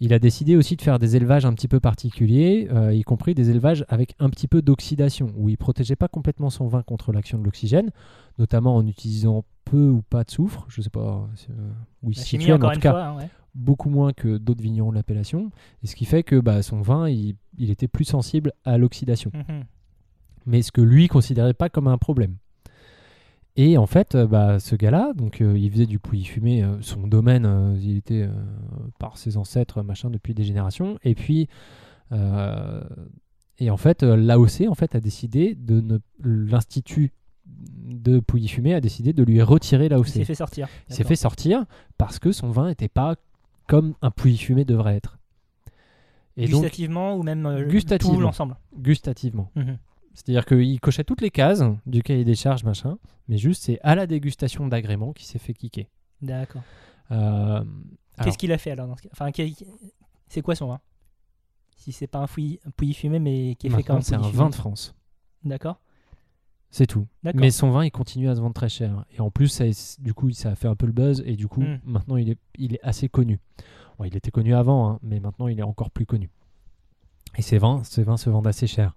Il 0.00 0.12
a 0.12 0.18
décidé 0.18 0.56
aussi 0.56 0.76
de 0.76 0.82
faire 0.82 0.98
des 0.98 1.16
élevages 1.16 1.46
un 1.46 1.54
petit 1.54 1.68
peu 1.68 1.80
particuliers, 1.80 2.68
euh, 2.70 2.92
y 2.92 3.02
compris 3.02 3.34
des 3.34 3.48
élevages 3.48 3.84
avec 3.88 4.14
un 4.18 4.28
petit 4.28 4.46
peu 4.46 4.60
d'oxydation, 4.60 5.32
où 5.36 5.48
il 5.48 5.56
protégeait 5.56 5.96
pas 5.96 6.08
complètement 6.08 6.50
son 6.50 6.66
vin 6.66 6.82
contre 6.82 7.12
l'action 7.12 7.38
de 7.38 7.44
l'oxygène, 7.44 7.90
notamment 8.38 8.76
en 8.76 8.86
utilisant 8.86 9.44
peu 9.66 9.88
ou 9.90 10.00
pas 10.00 10.24
de 10.24 10.30
soufre. 10.30 10.64
Je 10.68 10.80
sais 10.80 10.88
pas 10.90 11.28
où 12.02 12.10
il 12.12 12.38
mais 12.38 12.52
en 12.52 12.58
tout 12.72 12.80
cas, 12.80 12.90
fois. 12.92 13.04
hein, 13.04 13.16
ouais. 13.18 13.28
beaucoup 13.54 13.90
moins 13.90 14.12
que 14.14 14.38
d'autres 14.38 14.62
vignerons 14.62 14.90
de 14.90 14.94
l'appellation. 14.96 15.50
Et 15.82 15.86
ce 15.86 15.94
qui 15.96 16.06
fait 16.06 16.22
que 16.22 16.40
bah, 16.40 16.62
son 16.62 16.80
vin, 16.80 17.08
il, 17.10 17.36
il 17.58 17.70
était 17.70 17.88
plus 17.88 18.04
sensible 18.04 18.52
à 18.64 18.78
l'oxydation 18.78 19.30
Mhm. 19.34 19.64
mais 20.46 20.62
ce 20.62 20.72
que 20.72 20.80
lui 20.80 21.08
considérait 21.08 21.52
pas 21.54 21.68
comme 21.68 21.88
un 21.88 21.98
problème. 21.98 22.36
Et 23.58 23.78
en 23.78 23.86
fait, 23.86 24.14
euh, 24.14 24.26
bah, 24.26 24.58
ce 24.60 24.76
gars-là, 24.76 25.12
donc 25.14 25.40
euh, 25.40 25.58
il 25.58 25.70
faisait 25.70 25.86
du 25.86 25.98
pouilly 25.98 26.24
fumé, 26.26 26.62
euh, 26.62 26.76
son 26.82 27.06
domaine, 27.06 27.46
euh, 27.46 27.74
il 27.80 27.96
était 27.96 28.28
par 28.98 29.16
ses 29.18 29.36
ancêtres, 29.38 29.82
machin, 29.82 30.10
depuis 30.10 30.34
des 30.34 30.44
générations. 30.44 30.98
Et 31.04 31.14
puis, 31.14 31.48
et 33.58 33.70
en 33.70 33.76
fait, 33.78 34.02
l'AOC 34.02 34.68
en 34.68 34.74
fait 34.74 34.94
a 34.94 35.00
décidé 35.00 35.54
de 35.54 35.80
ne, 35.80 35.98
l'institut 36.22 37.12
de 37.48 38.20
pouilly 38.20 38.48
fumé 38.48 38.74
a 38.74 38.80
décidé 38.80 39.12
de 39.12 39.22
lui 39.22 39.40
retirer 39.42 39.86
Il 39.86 39.90
l'AOC. 39.90 40.08
s'est 40.08 40.24
fait 40.24 40.34
sortir. 40.34 40.68
Il 40.88 40.94
s'est 40.94 41.04
fait 41.04 41.16
sortir 41.16 41.64
parce 41.98 42.18
que 42.18 42.32
son 42.32 42.50
vin 42.50 42.66
n'était 42.68 42.88
pas 42.88 43.16
comme 43.66 43.94
un 44.02 44.10
pouilly 44.10 44.36
fumé 44.38 44.64
devrait 44.64 44.96
être. 44.96 45.18
Et 46.36 46.48
donc, 46.48 46.62
Gustativement 46.62 47.16
ou 47.16 47.22
même 47.22 47.46
euh, 47.46 47.64
Gustativement. 47.66 48.14
tout 48.14 48.20
l'ensemble. 48.20 48.56
gustativement. 48.76 49.50
Mhm. 49.56 49.78
C'est-à-dire 50.14 50.44
qu'il 50.46 50.80
cochait 50.80 51.04
toutes 51.04 51.20
les 51.20 51.30
cases 51.30 51.62
du 51.86 52.02
cahier 52.02 52.24
des 52.24 52.34
charges, 52.34 52.64
machin, 52.64 52.98
mais 53.28 53.38
juste 53.38 53.62
c'est 53.64 53.78
à 53.82 53.94
la 53.94 54.06
dégustation 54.06 54.66
d'agrément 54.66 55.12
qui 55.12 55.26
s'est 55.26 55.38
fait 55.38 55.52
kicker. 55.54 55.88
D'accord. 56.22 56.62
Euh, 57.10 57.62
Qu'est-ce 58.22 58.38
qu'il 58.38 58.50
a 58.52 58.58
fait 58.58 58.70
alors 58.70 58.86
dans 58.86 58.96
ce 58.96 59.02
cas? 59.02 59.08
Enfin, 59.12 59.30
c'est 60.28 60.42
quoi 60.42 60.54
son 60.54 60.68
vin? 60.68 60.80
Si 61.76 61.92
c'est 61.92 62.06
pas 62.06 62.18
un 62.20 62.26
pouilly, 62.26 62.58
fumé, 62.94 63.18
mais 63.18 63.54
qui 63.56 63.66
est 63.66 63.70
fait 63.70 63.82
comme 63.82 64.00
c'est 64.00 64.14
un 64.14 64.20
vin 64.20 64.48
de 64.48 64.54
France. 64.54 64.94
D'accord. 65.44 65.78
C'est 66.70 66.86
tout. 66.86 67.06
Mais 67.34 67.50
son 67.50 67.70
vin, 67.70 67.84
il 67.84 67.90
continue 67.90 68.28
à 68.28 68.34
se 68.34 68.40
vendre 68.40 68.54
très 68.54 68.68
cher. 68.68 69.04
Et 69.16 69.20
en 69.20 69.30
plus, 69.30 69.48
ça, 69.48 69.64
du 70.00 70.12
coup, 70.12 70.30
ça 70.32 70.50
a 70.50 70.54
fait 70.56 70.68
un 70.68 70.74
peu 70.76 70.86
le 70.86 70.92
buzz. 70.92 71.22
Et 71.26 71.36
du 71.36 71.48
coup, 71.48 71.62
Mm. 71.62 71.78
maintenant, 71.84 72.16
il 72.16 72.28
est, 72.30 72.38
il 72.58 72.74
est 72.74 72.80
assez 72.82 73.08
connu. 73.08 73.40
Bon, 73.98 74.04
il 74.04 74.14
était 74.16 74.30
connu 74.30 74.54
avant, 74.54 74.90
hein, 74.90 74.98
mais 75.02 75.20
maintenant, 75.20 75.48
il 75.48 75.58
est 75.58 75.62
encore 75.62 75.90
plus 75.90 76.04
connu. 76.04 76.28
Et 77.38 77.42
ces 77.42 77.56
vins, 77.58 77.80
ces 77.84 78.02
vins 78.02 78.16
se 78.18 78.28
vendent 78.28 78.46
assez 78.46 78.66
cher. 78.66 78.94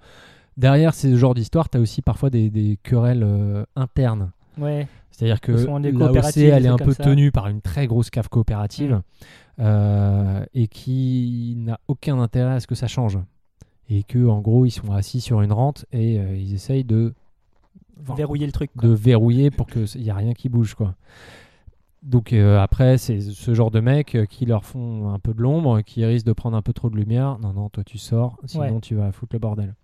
Derrière 0.57 0.93
ce 0.93 1.15
genre 1.15 1.33
d'histoire, 1.35 1.69
tu 1.69 1.77
as 1.77 1.79
aussi 1.79 2.01
parfois 2.01 2.29
des, 2.29 2.49
des 2.49 2.77
querelles 2.83 3.23
euh, 3.23 3.63
internes. 3.77 4.31
Ouais. 4.57 4.87
C'est-à-dire 5.11 5.39
que 5.39 5.51
l'AOC, 5.53 6.37
elle 6.37 6.65
est 6.65 6.69
un 6.69 6.75
peu 6.77 6.93
ça. 6.93 7.03
tenue 7.03 7.31
par 7.31 7.47
une 7.47 7.61
très 7.61 7.87
grosse 7.87 8.09
cave 8.09 8.27
coopérative 8.29 8.95
Mm. 9.57 9.61
euh, 9.61 10.45
et 10.53 10.67
qui 10.67 11.55
n'a 11.57 11.79
aucun 11.87 12.19
intérêt 12.19 12.53
à 12.55 12.59
ce 12.59 12.67
que 12.67 12.75
ça 12.75 12.87
change. 12.87 13.19
Et 13.89 14.03
que 14.03 14.27
en 14.27 14.39
gros, 14.39 14.65
ils 14.65 14.71
sont 14.71 14.91
assis 14.91 15.19
sur 15.21 15.41
une 15.41 15.51
rente 15.51 15.85
et 15.91 16.19
euh, 16.19 16.35
ils 16.35 16.53
essayent 16.53 16.83
de, 16.83 17.13
enfin, 18.01 18.15
Verrouiller 18.15 18.45
le 18.45 18.51
truc. 18.51 18.71
quoi. 18.77 18.87
de 18.87 18.93
verrouiller 18.93 19.51
pour 19.51 19.67
qu'il 19.67 20.01
n'y 20.01 20.09
a 20.09 20.15
rien 20.15 20.33
qui 20.33 20.49
bouge. 20.49 20.75
quoi. 20.75 20.95
Donc 22.01 22.31
euh, 22.31 22.59
après, 22.59 22.97
c'est 22.97 23.19
ce 23.19 23.53
genre 23.53 23.71
de 23.71 23.81
mecs 23.81 24.15
euh, 24.15 24.25
qui 24.25 24.45
leur 24.45 24.63
font 24.63 25.09
un 25.09 25.19
peu 25.19 25.33
de 25.33 25.41
l'ombre, 25.41 25.81
qui 25.81 26.05
risquent 26.05 26.25
de 26.27 26.33
prendre 26.33 26.55
un 26.55 26.61
peu 26.61 26.71
trop 26.71 26.89
de 26.89 26.95
lumière. 26.95 27.37
Non, 27.39 27.51
non, 27.51 27.69
toi 27.69 27.83
tu 27.83 27.97
sors, 27.97 28.37
sinon 28.45 28.63
Ouais. 28.75 28.79
tu 28.81 28.95
vas 28.95 29.11
foutre 29.11 29.35
le 29.35 29.39
bordel. 29.39 29.75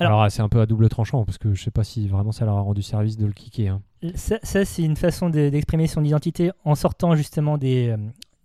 Alors- 0.00 0.12
Alors, 0.12 0.22
ah, 0.22 0.30
c'est 0.30 0.40
un 0.42 0.48
peu 0.48 0.60
à 0.60 0.66
double 0.66 0.88
tranchant 0.88 1.24
parce 1.24 1.36
que 1.38 1.54
je 1.54 1.62
sais 1.62 1.70
pas 1.70 1.84
si 1.84 2.08
vraiment 2.08 2.32
ça 2.32 2.46
leur 2.46 2.56
a 2.56 2.60
rendu 2.62 2.82
service 2.82 3.16
de 3.18 3.26
le 3.26 3.32
kicker. 3.32 3.68
hein. 3.68 3.82
Ça, 4.14 4.38
ça, 4.42 4.64
c'est 4.64 4.82
une 4.82 4.96
façon 4.96 5.28
de- 5.28 5.50
d'exprimer 5.50 5.86
son 5.86 6.02
identité 6.02 6.50
en 6.64 6.74
sortant 6.74 7.14
justement 7.14 7.58
des, 7.58 7.88
euh, 7.90 7.96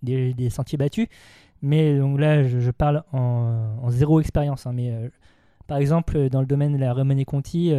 des, 0.02 0.34
des 0.34 0.50
sentiers 0.50 0.76
battus. 0.78 1.08
Mais 1.62 1.98
donc 1.98 2.20
là, 2.20 2.44
je, 2.44 2.60
je 2.60 2.70
parle 2.70 3.02
en, 3.12 3.78
en 3.82 3.90
zéro 3.90 4.20
expérience. 4.20 4.66
hein, 4.66 4.72
mais 4.74 4.90
euh, 4.92 5.08
par 5.66 5.78
exemple, 5.78 6.28
dans 6.28 6.40
le 6.40 6.46
domaine 6.46 6.74
de 6.74 6.78
la 6.78 6.92
Remonée 6.92 7.24
Conti, 7.24 7.72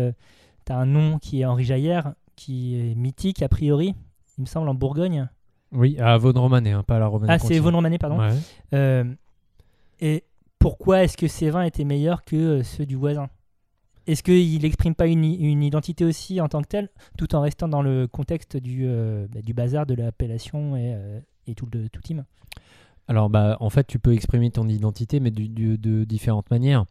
tu 0.68 0.72
as 0.74 0.78
un 0.78 0.86
nom 0.86 1.18
qui 1.18 1.42
est 1.42 1.46
Henri 1.46 1.64
Jaillère, 1.64 2.14
qui 2.36 2.76
est 2.80 2.96
mythique 2.96 3.42
a 3.42 3.50
priori, 3.50 3.96
il 4.38 4.42
me 4.42 4.46
semble, 4.46 4.70
en 4.70 4.76
Bourgogne. 4.76 5.28
Oui, 5.72 5.98
à 6.00 6.18
Vaune 6.18 6.38
Romanée, 6.38 6.72
hein, 6.72 6.84
pas 6.84 6.98
à 6.98 7.00
la 7.00 7.08
Romanée. 7.08 7.34
Ah, 7.34 7.40
c'est 7.40 7.58
Vaune 7.60 7.76
Romanée, 7.76 7.98
pardon. 7.98 8.20
Ouais. 8.20 8.34
Euh, 8.74 9.04
et 10.00 10.24
pourquoi 10.60 11.04
est-ce 11.04 11.18
que 11.18 11.28
ces 11.28 11.50
vins 11.50 11.64
étaient 11.64 11.84
meilleurs 11.84 12.24
que 12.24 12.36
euh, 12.36 12.64
ceux 12.64 12.86
du 12.86 12.96
voisin? 12.96 13.30
Est-ce 14.06 14.24
qu'il 14.24 14.62
n'exprime 14.62 14.96
pas 14.96 15.08
une, 15.08 15.24
une 15.26 15.64
identité 15.64 16.06
aussi 16.06 16.40
en 16.40 16.48
tant 16.48 16.62
que 16.62 16.68
tel, 16.68 16.90
tout 17.18 17.36
en 17.36 17.42
restant 17.42 17.68
dans 17.68 17.82
le 17.82 18.08
contexte 18.08 18.56
du, 18.56 18.84
euh, 18.86 19.28
bah, 19.34 19.42
du 19.42 19.54
bazar 19.54 19.86
de 19.86 19.96
l'appellation 19.96 20.78
et, 20.78 20.94
euh, 20.96 21.20
et 21.48 21.56
tout 21.56 21.68
le 21.74 21.90
tout 21.90 22.02
team? 22.02 22.24
Alors, 23.10 23.30
bah, 23.30 23.58
en 23.60 23.70
fait, 23.70 23.86
tu 23.88 24.00
peux 24.00 24.14
exprimer 24.14 24.50
ton 24.52 24.68
identité, 24.68 25.20
mais 25.20 25.32
du- 25.32 25.50
du- 25.50 25.78
de 25.78 26.04
différentes 26.06 26.50
manières. 26.52 26.86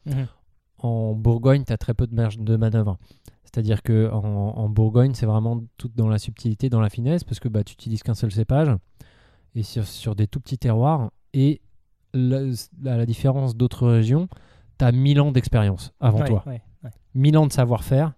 En 0.87 1.15
Bourgogne, 1.15 1.65
tu 1.65 1.73
as 1.73 1.79
très 1.79 1.95
peu 1.95 2.07
de 2.07 2.15
marge 2.15 2.39
de 2.39 2.57
manœuvre. 2.57 2.97
C'est-à-dire 3.45 3.83
que 3.83 4.11
en, 4.13 4.23
en 4.25 4.69
Bourgogne, 4.69 5.15
c'est 5.15 5.27
vraiment 5.27 5.63
tout 5.79 5.91
dans 5.95 6.09
la 6.09 6.19
subtilité, 6.19 6.69
dans 6.69 6.81
la 6.81 6.91
finesse, 6.91 7.25
parce 7.25 7.41
que 7.41 7.49
bah, 7.49 7.65
tu 7.65 7.73
utilises 7.73 8.03
qu'un 8.03 8.15
seul 8.15 8.31
cépage 8.33 8.69
et 9.55 9.63
sur, 9.63 9.87
sur 9.87 10.15
des 10.15 10.27
tout 10.27 10.41
petits 10.41 10.59
terroirs. 10.59 11.11
Et 11.33 11.61
la, 12.15 12.39
à 12.87 12.97
la 12.97 13.07
différence 13.07 13.57
d'autres 13.57 13.89
régions, 13.89 14.29
tu 14.79 14.85
as 14.85 14.93
1000 14.93 15.21
ans 15.21 15.33
d'expérience 15.33 15.93
avant 16.01 16.21
Ouais, 16.21 16.27
toi. 16.29 16.43
ouais, 16.47 16.63
ouais. 16.85 16.91
1000 17.15 17.39
ans 17.39 17.47
de 17.47 17.53
savoir-faire 17.53 18.13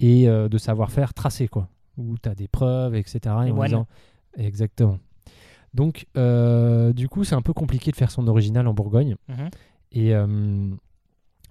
et 0.00 0.28
euh, 0.28 0.48
de 0.48 0.58
savoir-faire 0.58 1.14
tracé, 1.14 1.48
quoi. 1.48 1.68
Où 1.96 2.16
tu 2.22 2.28
as 2.28 2.34
des 2.34 2.46
preuves, 2.48 2.94
etc. 2.94 3.18
Et 3.24 3.28
en 3.50 3.54
moines. 3.54 3.68
disant- 3.68 3.86
Exactement. 4.36 4.98
Donc, 5.74 6.06
euh, 6.16 6.92
du 6.92 7.08
coup, 7.08 7.24
c'est 7.24 7.34
un 7.34 7.42
peu 7.42 7.52
compliqué 7.52 7.90
de 7.90 7.96
faire 7.96 8.10
son 8.10 8.26
original 8.28 8.66
en 8.68 8.74
Bourgogne. 8.74 9.16
Mhm. 9.28 9.48
Et, 9.92 10.14
euh, 10.14 10.70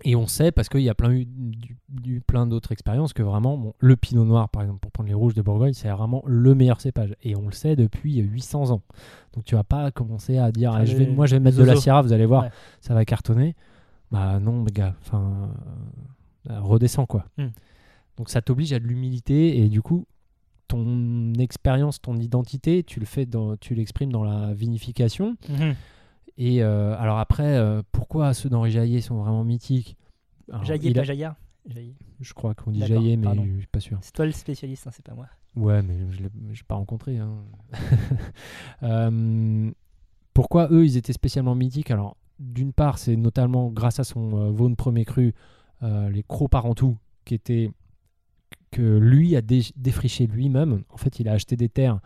et 0.04 0.16
on 0.16 0.28
sait, 0.28 0.52
parce 0.52 0.70
qu'il 0.70 0.82
y 0.82 0.90
a 0.90 0.96
plein, 0.96 1.12
eu, 1.12 1.26
du- 1.26 1.78
du- 1.90 2.22
plein 2.22 2.46
d'autres 2.48 2.72
expériences, 2.72 3.14
que 3.14 3.24
vraiment, 3.24 3.58
bon, 3.58 3.74
le 3.80 3.96
pinot 3.96 4.26
noir, 4.26 4.50
par 4.50 4.62
exemple, 4.62 4.80
pour 4.80 4.92
prendre 4.92 5.08
les 5.10 5.14
rouges 5.16 5.34
de 5.34 5.42
Bourgogne, 5.42 5.74
c'est 5.74 5.90
vraiment 5.90 6.22
le 6.26 6.54
meilleur 6.56 6.80
cépage. 6.82 7.16
Et 7.24 7.36
on 7.36 7.46
le 7.48 7.52
sait 7.52 7.76
depuis 7.76 8.18
800 8.18 8.72
ans. 8.72 8.82
Donc 9.34 9.44
tu 9.46 9.56
vas 9.56 9.64
pas 9.64 9.92
commencer 9.92 10.38
à 10.38 10.52
dire, 10.52 10.72
Ah, 10.74 10.86
je 10.86 10.96
vais, 10.96 11.08
moi 11.08 11.26
je 11.26 11.36
vais 11.36 11.40
mettre 11.40 11.58
de 11.58 11.64
la 11.64 11.76
syrah, 11.76 12.02
vous 12.02 12.14
allez 12.14 12.26
voir, 12.26 12.44
Ouais. 12.44 12.50
ça 12.82 12.94
va 12.94 13.06
cartonner. 13.06 13.56
Bah 14.12 14.40
non, 14.40 14.62
mes 14.64 14.72
gars, 14.72 14.96
enfin, 15.02 15.52
euh, 16.50 16.60
redescends 16.62 17.06
quoi. 17.06 17.26
Hmm. 17.38 17.48
Donc 18.18 18.30
ça 18.30 18.42
t'oblige 18.42 18.72
à 18.74 18.80
de 18.80 18.86
l'humilité 18.86 19.60
et 19.60 19.68
du 19.70 19.82
coup, 19.82 20.06
ton 20.68 21.34
expérience, 21.40 22.02
ton 22.02 22.18
identité, 22.18 22.84
tu 22.84 23.00
le 23.00 23.06
fais 23.06 23.26
dans, 23.26 23.56
tu 23.58 23.74
l'exprimes 23.76 24.12
dans 24.12 24.24
la 24.24 24.54
vinification. 24.54 25.36
Mhm. 25.50 25.76
Et 26.38 26.62
euh, 26.64 26.96
alors 27.00 27.18
après, 27.20 27.58
euh, 27.58 27.82
pourquoi 27.92 28.34
ceux 28.34 28.50
d'Henri 28.50 28.72
Jaillet 28.72 29.02
sont 29.02 29.16
vraiment 29.18 29.44
mythiques? 29.44 29.98
Alors, 30.52 30.64
Jaillet, 30.66 30.90
il 30.92 30.98
a- 30.98 31.02
pas 31.02 31.06
Jaillard 31.06 31.36
Jaillet. 31.68 31.96
Je 32.22 32.34
crois 32.34 32.54
qu'on 32.56 32.72
dit 32.72 32.86
Jaillet, 32.86 33.18
mais 33.18 33.24
pardon. 33.26 33.46
je 33.54 33.58
suis 33.60 33.68
pas 33.68 33.80
sûr. 33.80 33.98
C'est 34.02 34.14
toi 34.14 34.26
le 34.26 34.32
spécialiste, 34.32 34.88
hein, 34.88 34.92
c'est 34.94 35.04
pas 35.06 35.14
moi. 35.16 35.28
Ouais, 35.56 35.82
mais 35.82 35.96
je 36.12 36.22
l'ai 36.24 36.30
j'ai 36.54 36.64
pas 36.64 36.76
rencontré. 36.76 37.18
hein. 37.18 37.36
Euh, 38.84 39.72
pourquoi 40.34 40.68
eux, 40.72 40.86
ils 40.86 40.98
étaient 40.98 41.14
spécialement 41.14 41.56
mythiques? 41.56 41.92
Alors, 41.92 42.16
d'une 42.40 42.74
part, 42.74 43.00
c'est 43.00 43.16
notamment 43.16 43.70
grâce 43.72 44.00
à 44.00 44.04
son 44.04 44.38
euh, 44.40 44.52
Vaughan 44.52 44.76
premier 44.76 45.06
cru, 45.06 45.34
euh, 45.84 46.10
les 46.10 46.24
crocs 46.24 46.52
parentou, 46.52 46.98
qui 47.26 47.34
étaient 47.34 47.72
que 48.72 48.98
lui 49.00 49.36
a 49.36 49.42
dé- 49.42 49.64
défriché 49.76 50.28
lui-même. 50.28 50.84
En 50.90 50.98
fait, 50.98 51.20
il 51.20 51.28
a 51.28 51.34
acheté 51.34 51.56
des 51.56 51.70
terres 51.70 52.00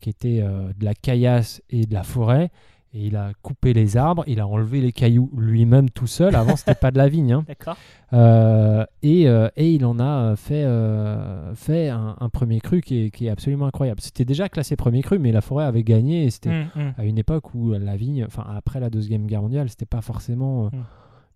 qui 0.00 0.10
étaient 0.10 0.42
de 0.42 0.84
la 0.84 0.94
caillasse 0.94 1.62
et 1.70 1.86
de 1.86 1.94
la 1.94 2.02
forêt. 2.02 2.50
Et 2.94 3.06
il 3.08 3.16
a 3.16 3.32
coupé 3.42 3.72
les 3.74 3.96
arbres, 3.96 4.24
il 4.26 4.40
a 4.40 4.46
enlevé 4.46 4.80
les 4.80 4.92
cailloux 4.92 5.30
lui-même 5.36 5.90
tout 5.90 6.06
seul. 6.06 6.34
Avant, 6.34 6.56
c'était 6.56 6.74
pas 6.74 6.90
de 6.90 6.96
la 6.98 7.08
vigne. 7.08 7.32
hein. 7.32 7.44
D'accord. 7.46 7.76
Euh, 8.12 8.86
et, 9.02 9.28
euh, 9.28 9.48
et 9.56 9.72
il 9.72 9.84
en 9.84 9.98
a 9.98 10.04
euh, 10.32 10.36
fait, 10.36 10.64
euh, 10.64 11.54
fait 11.54 11.88
un, 11.88 12.16
un 12.18 12.28
premier 12.28 12.60
cru 12.60 12.80
qui 12.80 13.04
est, 13.04 13.10
qui 13.10 13.26
est 13.26 13.30
absolument 13.30 13.66
incroyable. 13.66 14.00
C'était 14.00 14.24
déjà 14.24 14.48
classé 14.48 14.76
premier 14.76 15.02
cru, 15.02 15.18
mais 15.18 15.32
la 15.32 15.40
forêt 15.42 15.64
avait 15.64 15.82
gagné 15.84 16.24
et 16.24 16.30
c'était 16.30 16.50
Mhm, 16.50 16.68
mhm. 16.76 16.94
à 16.96 17.04
une 17.04 17.18
époque 17.18 17.54
où 17.54 17.72
la 17.72 17.96
vigne, 17.96 18.24
enfin 18.24 18.44
après 18.56 18.80
la 18.80 18.88
Deuxième 18.88 19.26
Guerre 19.26 19.42
mondiale, 19.42 19.68
c'était 19.68 19.84
pas 19.86 20.00
forcément 20.00 20.66
euh, 20.66 20.68
Mm. 20.72 20.84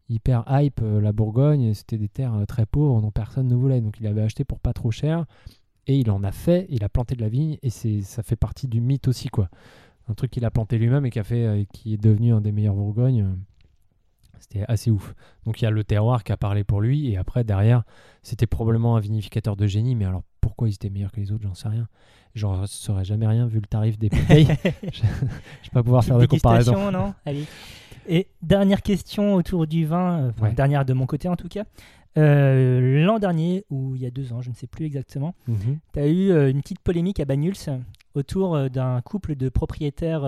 hyper 0.08 0.44
hype 0.48 0.80
la 0.82 1.12
Bourgogne, 1.12 1.74
c'était 1.74 1.98
des 1.98 2.08
terres 2.08 2.34
très 2.48 2.64
pauvres 2.66 3.00
dont 3.02 3.10
personne 3.10 3.48
ne 3.48 3.54
voulait. 3.54 3.80
Donc 3.80 3.96
il 4.00 4.06
avait 4.06 4.22
acheté 4.22 4.44
pour 4.44 4.60
pas 4.60 4.72
trop 4.72 4.90
cher 4.90 5.24
et 5.86 5.96
il 5.98 6.10
en 6.10 6.22
a 6.24 6.32
fait, 6.32 6.66
il 6.70 6.84
a 6.84 6.88
planté 6.88 7.14
de 7.16 7.20
la 7.22 7.28
vigne 7.28 7.58
et 7.62 7.70
c'est 7.70 8.02
ça 8.02 8.22
fait 8.22 8.36
partie 8.36 8.66
du 8.68 8.80
mythe 8.80 9.08
aussi 9.08 9.28
quoi. 9.28 9.48
Un 10.10 10.14
truc 10.14 10.30
qu'il 10.32 10.44
a 10.44 10.50
planté 10.50 10.76
lui-même 10.78 11.06
et 11.06 11.10
qui 11.10 11.18
a 11.18 11.24
fait, 11.24 11.44
euh, 11.46 11.64
qui 11.72 11.94
est 11.94 12.02
devenu 12.02 12.32
un 12.32 12.40
des 12.40 12.52
meilleurs 12.52 12.74
Bourgogne. 12.74 13.22
euh, 13.22 13.34
C'était 14.38 14.64
assez 14.68 14.90
ouf. 14.90 15.14
Donc 15.46 15.60
il 15.60 15.64
y 15.64 15.68
a 15.68 15.70
le 15.70 15.84
terroir 15.84 16.24
qui 16.24 16.32
a 16.32 16.36
parlé 16.36 16.64
pour 16.64 16.80
lui, 16.80 17.10
et 17.10 17.16
après 17.16 17.44
derrière, 17.44 17.84
c'était 18.22 18.46
probablement 18.46 18.96
un 18.96 19.00
vinificateur 19.00 19.56
de 19.56 19.66
génie, 19.66 19.94
mais 19.94 20.04
alors 20.06 20.22
pourquoi 20.40 20.68
ils 20.68 20.74
étaient 20.74 20.90
meilleurs 20.90 21.12
que 21.12 21.20
les 21.20 21.30
autres, 21.32 21.42
j'en 21.44 21.54
sais 21.54 21.68
rien. 21.68 21.86
J'en 22.34 22.66
saurais 22.66 23.04
jamais 23.04 23.26
rien 23.26 23.46
vu 23.46 23.56
le 23.60 23.66
tarif 23.66 23.98
des 23.98 24.08
bouteilles. 24.08 24.46
je 24.64 25.02
ne 25.02 25.08
vais 25.08 25.70
pas 25.72 25.82
pouvoir 25.82 26.04
faire 26.04 26.18
de 26.18 26.26
comparaison. 26.26 26.72
dégustation, 26.72 26.98
non? 27.06 27.14
Allez. 27.26 27.44
Et 28.08 28.28
dernière 28.42 28.82
question 28.82 29.34
autour 29.34 29.66
du 29.66 29.84
vin, 29.84 30.18
euh, 30.20 30.30
enfin, 30.30 30.46
Ouais. 30.46 30.52
dernière 30.54 30.84
de 30.84 30.94
mon 30.94 31.06
côté 31.06 31.28
en 31.28 31.36
tout 31.36 31.48
cas. 31.48 31.64
Euh, 32.18 33.04
L'an 33.04 33.18
dernier, 33.18 33.64
ou 33.70 33.94
il 33.96 34.02
y 34.02 34.06
a 34.06 34.10
deux 34.10 34.32
ans, 34.32 34.42
je 34.42 34.50
ne 34.50 34.54
sais 34.54 34.66
plus 34.66 34.84
exactement, 34.86 35.34
Mhm. 35.48 35.78
tu 35.92 36.00
as 36.00 36.06
eu 36.06 36.30
euh, 36.30 36.50
une 36.50 36.60
petite 36.60 36.80
polémique 36.80 37.20
à 37.20 37.24
Banyuls 37.24 37.54
autour 38.14 38.56
euh, 38.56 38.68
d'un 38.68 39.00
couple 39.02 39.36
de 39.36 39.48
propriétaires 39.48 40.22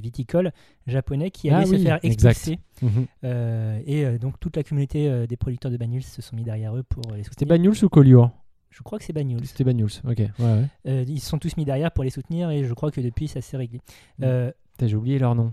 viticoles 0.00 0.52
japonais 0.86 1.30
qui 1.30 1.50
Ah 1.50 1.58
allaient 1.58 1.66
se 1.66 1.70
oui, 1.72 1.82
faire 1.82 1.98
exact. 2.02 2.30
expulser. 2.30 2.58
Mhm. 2.82 3.06
Et 3.86 4.18
donc 4.18 4.40
toute 4.40 4.56
la 4.56 4.62
communauté 4.62 5.26
des 5.26 5.36
producteurs 5.36 5.70
de 5.70 5.76
Banyuls 5.76 6.02
se 6.02 6.22
sont 6.22 6.36
mis 6.36 6.44
derrière 6.44 6.74
eux 6.76 6.82
pour 6.82 7.02
les 7.12 7.22
C'était 7.24 7.44
soutenir. 7.44 7.48
Banyuls 7.48 7.84
ou 7.84 7.88
Collioure 7.90 8.30
Je 8.70 8.82
crois 8.82 8.98
que 8.98 9.04
c'est 9.04 9.12
Banyuls. 9.12 9.44
C'était 9.46 9.64
Banyuls, 9.64 9.90
ok. 10.08 10.18
Ouais, 10.18 10.64
ouais. 10.86 11.04
Ils 11.06 11.20
se 11.20 11.28
sont 11.28 11.38
tous 11.38 11.56
mis 11.58 11.64
derrière 11.66 11.90
pour 11.90 12.04
les 12.04 12.10
soutenir 12.10 12.50
et 12.50 12.64
je 12.64 12.72
crois 12.72 12.90
que 12.90 13.00
depuis 13.02 13.28
ça 13.28 13.40
s'est 13.42 13.56
réglé. 13.58 13.80
Putain, 14.18 14.52
J'ai 14.86 14.96
oublié 14.96 15.18
leur 15.18 15.34
nom. 15.34 15.52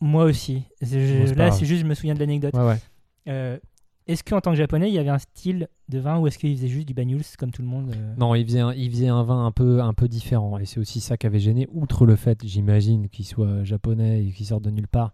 moi 0.00 0.22
aussi. 0.24 0.62
Je- 0.80 1.34
là, 1.34 1.50
c'est 1.50 1.66
juste, 1.66 1.82
je 1.82 1.86
me 1.86 1.94
souviens 1.94 2.14
de 2.14 2.20
l'anecdote. 2.20 2.54
Ouais, 2.54 3.60
est-ce 4.08 4.24
qu'en 4.24 4.40
tant 4.40 4.50
que 4.52 4.56
japonais, 4.56 4.88
il 4.88 4.94
y 4.94 4.98
avait 4.98 5.10
un 5.10 5.18
style 5.18 5.68
de 5.88 5.98
vin 5.98 6.18
ou 6.18 6.26
est-ce 6.26 6.38
qu'ils 6.38 6.56
faisaient 6.56 6.68
juste 6.68 6.88
du 6.88 6.94
Banyuls 6.94 7.22
comme 7.38 7.50
tout 7.50 7.62
le 7.62 7.68
monde 7.68 7.92
euh 7.94 8.14
Non, 8.18 8.34
il 8.34 8.44
faisait, 8.44 8.60
un, 8.60 8.72
il 8.72 8.90
faisait 8.90 9.08
un 9.08 9.22
vin 9.22 9.44
un 9.46 9.52
peu, 9.52 9.82
un 9.82 9.92
peu 9.92 10.08
différent. 10.08 10.58
Et 10.58 10.64
c'est 10.64 10.80
aussi 10.80 11.00
ça 11.00 11.16
qui 11.16 11.26
avait 11.26 11.38
gêné, 11.38 11.68
outre 11.72 12.06
le 12.06 12.16
fait, 12.16 12.38
j'imagine, 12.44 13.08
qu'il 13.08 13.26
soit 13.26 13.64
japonais 13.64 14.24
et 14.24 14.30
qu'il 14.32 14.46
sorte 14.46 14.64
de 14.64 14.70
nulle 14.70 14.88
part. 14.88 15.12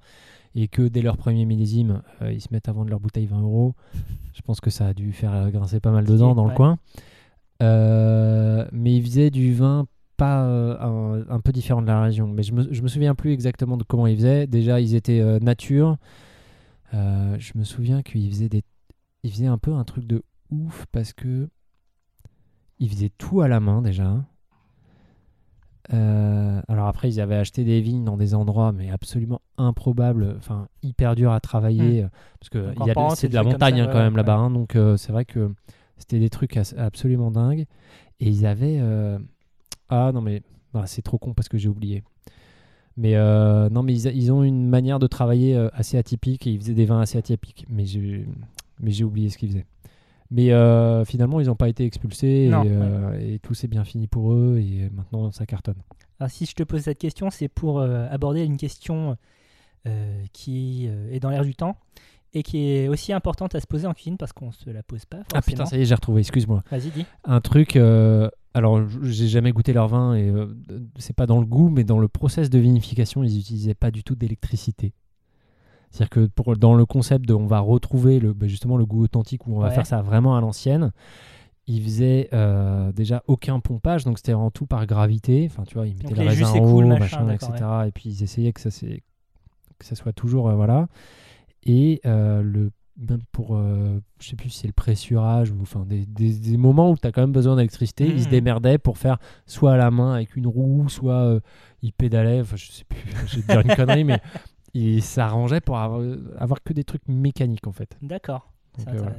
Et 0.54 0.68
que 0.68 0.82
dès 0.82 1.02
leur 1.02 1.16
premier 1.16 1.44
millésime, 1.44 2.02
euh, 2.22 2.32
ils 2.32 2.40
se 2.40 2.48
mettent 2.52 2.68
à 2.68 2.72
vendre 2.72 2.88
leur 2.90 3.00
bouteille 3.00 3.26
20 3.26 3.40
euros. 3.42 3.74
Je 4.34 4.40
pense 4.42 4.60
que 4.60 4.70
ça 4.70 4.86
a 4.86 4.94
dû 4.94 5.12
faire 5.12 5.50
grincer 5.50 5.80
pas 5.80 5.90
mal 5.90 6.04
de 6.04 6.16
dents 6.16 6.34
dans 6.36 6.44
Ouais. 6.44 6.50
le 6.50 6.56
coin. 6.56 6.78
Euh, 7.62 8.66
mais 8.72 8.94
il 8.94 9.02
faisait 9.04 9.30
du 9.30 9.52
vin 9.54 9.86
pas 10.16 10.42
un, 10.44 11.28
un 11.28 11.40
peu 11.40 11.50
différent 11.50 11.82
de 11.82 11.88
la 11.88 12.00
région. 12.02 12.28
Mais 12.28 12.44
je 12.44 12.52
me, 12.52 12.72
je 12.72 12.82
me 12.82 12.86
souviens 12.88 13.16
plus 13.16 13.32
exactement 13.32 13.76
de 13.76 13.82
comment 13.82 14.06
ils 14.06 14.14
faisaient. 14.16 14.46
Déjà, 14.46 14.80
ils 14.80 14.94
étaient 14.94 15.40
nature. 15.40 15.96
Je 16.92 17.58
me 17.58 17.64
souviens 17.64 18.02
qu'ils 18.02 18.30
faisaient 18.30 18.48
des, 18.48 18.62
ils 19.24 19.32
faisaient 19.32 19.46
un 19.46 19.58
peu 19.58 19.72
un 19.72 19.82
truc 19.84 20.06
de 20.06 20.22
ouf 20.50 20.86
parce 20.92 21.12
que 21.12 21.48
ils 22.78 22.88
faisaient 22.88 23.10
tout 23.18 23.40
à 23.40 23.48
la 23.48 23.58
main 23.58 23.82
déjà. 23.82 24.24
Euh, 25.92 26.62
alors 26.68 26.86
après, 26.86 27.10
ils 27.10 27.20
avaient 27.20 27.34
acheté 27.36 27.62
des 27.62 27.80
vignes 27.82 28.04
dans 28.04 28.16
des 28.16 28.34
endroits 28.34 28.72
mais 28.72 28.90
absolument 28.90 29.42
improbables, 29.58 30.34
enfin 30.38 30.68
hyper 30.82 31.14
dur 31.14 31.30
à 31.32 31.40
travailler 31.40 32.04
euh, 32.04 32.08
parce 32.40 32.48
que 32.48 32.58
Donc 32.58 32.74
il 32.80 32.86
y 32.86 32.90
a 32.90 33.10
c'est 33.16 33.28
de 33.28 33.34
la 33.34 33.42
montagne 33.42 33.76
ça, 33.76 33.82
hein, 33.82 33.88
quand 33.92 33.98
même 33.98 34.12
ouais. 34.14 34.16
là-bas, 34.18 34.36
hein, 34.36 34.50
donc 34.50 34.76
euh, 34.76 34.96
c'est 34.96 35.12
vrai 35.12 35.24
que 35.26 35.52
c'était 35.98 36.18
des 36.20 36.30
trucs 36.30 36.56
absolument 36.56 37.30
dingues. 37.30 37.66
Et 38.20 38.28
ils 38.28 38.46
avaient 38.46 38.78
euh, 38.80 39.18
ah 39.90 40.10
non 40.14 40.22
mais 40.22 40.42
voilà, 40.72 40.86
c'est 40.86 41.02
trop 41.02 41.18
con 41.18 41.34
parce 41.34 41.48
que 41.48 41.58
j'ai 41.58 41.68
oublié. 41.68 42.02
Mais 42.96 43.14
non 43.70 43.82
mais 43.82 43.92
ils, 43.92 44.08
a- 44.08 44.12
ils 44.12 44.32
ont 44.32 44.42
une 44.42 44.68
manière 44.68 44.98
de 45.00 45.06
travailler 45.06 45.56
assez 45.72 45.98
atypique 45.98 46.46
et 46.46 46.52
ils 46.52 46.60
faisaient 46.60 46.74
des 46.74 46.86
vins 46.86 47.00
assez 47.00 47.18
atypiques. 47.18 47.66
Mais 47.68 47.84
j'ai 47.84 48.26
mais 48.80 48.90
j'ai 48.90 49.04
oublié 49.04 49.30
ce 49.30 49.38
qu'ils 49.38 49.50
faisaient. 49.50 49.66
Mais 50.30 50.52
euh, 50.52 51.04
finalement, 51.04 51.40
ils 51.40 51.46
n'ont 51.46 51.54
pas 51.54 51.68
été 51.68 51.84
expulsés 51.84 52.48
Non, 52.48 52.64
et, 52.64 52.68
euh, 52.70 53.34
et 53.34 53.38
tout 53.38 53.54
s'est 53.54 53.68
bien 53.68 53.84
fini 53.84 54.06
pour 54.06 54.32
eux 54.32 54.58
et 54.58 54.90
maintenant 54.90 55.30
ça 55.30 55.46
cartonne. 55.46 55.76
Alors, 56.18 56.30
si 56.30 56.46
je 56.46 56.54
te 56.54 56.62
pose 56.62 56.80
cette 56.80 56.98
question, 56.98 57.30
c'est 57.30 57.48
pour 57.48 57.78
euh, 57.80 58.06
aborder 58.10 58.42
une 58.44 58.56
question 58.56 59.16
euh, 59.86 60.22
qui 60.32 60.86
euh, 60.88 61.12
est 61.12 61.20
dans 61.20 61.30
l'air 61.30 61.44
du 61.44 61.54
temps 61.54 61.76
et 62.32 62.42
qui 62.42 62.70
est 62.70 62.88
aussi 62.88 63.12
importante 63.12 63.54
à 63.54 63.60
se 63.60 63.66
poser 63.66 63.86
en 63.86 63.92
cuisine 63.94 64.16
parce 64.16 64.32
qu'on 64.32 64.50
se 64.50 64.68
la 64.70 64.82
pose 64.82 65.04
pas 65.04 65.18
forcément. 65.18 65.38
Ah 65.38 65.42
putain, 65.42 65.66
ça 65.66 65.76
y 65.76 65.82
est, 65.82 65.84
j'ai 65.84 65.94
retrouvé, 65.94 66.20
excuse-moi. 66.20 66.64
Vas-y, 66.70 66.90
dis. 66.90 67.04
Un 67.24 67.40
truc, 67.40 67.76
euh, 67.76 68.28
alors 68.54 68.80
j'ai 69.02 69.28
jamais 69.28 69.52
goûté 69.52 69.72
leur 69.72 69.86
vin 69.88 70.14
et 70.14 70.28
euh, 70.28 70.46
c'est 70.96 71.14
pas 71.14 71.26
dans 71.26 71.38
le 71.38 71.46
goût, 71.46 71.68
mais 71.68 71.84
dans 71.84 71.98
le 71.98 72.08
process 72.08 72.50
de 72.50 72.58
vinification, 72.58 73.22
ils 73.22 73.38
utilisaient 73.38 73.74
pas 73.74 73.90
du 73.92 74.02
tout 74.02 74.16
d'électricité. 74.16 74.94
C'est-à-dire 75.94 76.10
que 76.10 76.26
pour, 76.26 76.56
dans 76.56 76.74
le 76.74 76.84
concept 76.86 77.24
de 77.28 77.34
on 77.34 77.46
va 77.46 77.60
retrouver 77.60 78.18
le, 78.18 78.32
bah, 78.32 78.48
justement 78.48 78.76
le 78.76 78.84
goût 78.84 79.04
authentique 79.04 79.46
où 79.46 79.54
on 79.54 79.60
va 79.60 79.70
faire 79.70 79.86
ça 79.86 80.02
vraiment 80.02 80.36
à 80.36 80.40
l'ancienne, 80.40 80.90
ils 81.68 81.80
faisaient 81.82 82.28
euh, 82.32 82.90
déjà 82.90 83.22
aucun 83.28 83.60
pompage, 83.60 84.04
donc 84.04 84.18
c'était 84.18 84.32
vraiment 84.32 84.50
tout 84.50 84.66
par 84.66 84.86
gravité. 84.86 85.46
Enfin, 85.48 85.62
tu 85.62 85.74
vois, 85.74 85.86
ils 85.86 85.94
mettaient 85.96 86.14
jus 86.14 86.42
raisin 86.44 86.48
en 86.48 86.64
haut, 86.64 86.86
machin, 86.86 87.24
machin, 87.24 87.52
etc. 87.52 87.70
Et 87.86 87.92
puis 87.92 88.08
ils 88.10 88.22
essayaient 88.24 88.52
que 88.52 88.60
ça, 88.60 88.72
c'est- 88.72 89.02
que 89.78 89.84
ça 89.84 89.94
soit 89.94 90.12
toujours. 90.12 90.48
euh, 90.48 90.54
voilà. 90.56 90.88
Et 91.64 92.00
euh, 92.06 92.42
le, 92.42 92.72
même 92.98 93.20
pour, 93.32 93.56
euh, 93.56 94.00
je 94.20 94.28
sais 94.30 94.36
plus 94.36 94.50
si 94.50 94.58
c'est 94.60 94.66
le 94.66 94.72
pressurage 94.72 95.50
ou 95.52 95.56
enfin 95.62 95.84
des, 95.86 96.06
des- 96.06 96.34
des 96.38 96.56
moments 96.56 96.90
où 96.90 96.96
tu 96.96 97.06
as 97.06 97.12
quand 97.12 97.22
même 97.22 97.32
besoin 97.32 97.56
d'électricité, 97.56 98.06
ils 98.08 98.20
se 98.20 98.24
Mhm. 98.24 98.30
démerdaient 98.30 98.78
pour 98.78 98.98
faire 98.98 99.18
soit 99.46 99.72
à 99.72 99.76
la 99.76 99.90
main 99.92 100.12
avec 100.14 100.34
une 100.36 100.46
roue, 100.48 100.88
soit 100.88 101.14
euh, 101.22 101.40
ils 101.82 101.92
pédalaient. 101.92 102.40
Enfin, 102.40 102.56
je 102.56 102.70
sais 102.70 102.84
plus, 102.84 102.98
je 103.28 103.36
vais 103.36 103.42
te 103.42 103.46
dire 103.46 103.60
une 103.60 103.74
connerie, 103.76 104.04
mais 104.04 104.20
ils 104.74 105.02
s'arrangeaient 105.02 105.60
pour 105.60 105.78
avoir, 105.78 106.02
avoir 106.36 106.62
que 106.62 106.72
des 106.72 106.84
trucs 106.84 107.06
mécaniques 107.08 107.66
en 107.66 107.72
fait. 107.72 107.96
D'accord. 108.02 108.52
Euh, 108.80 108.92
voilà. 108.96 109.16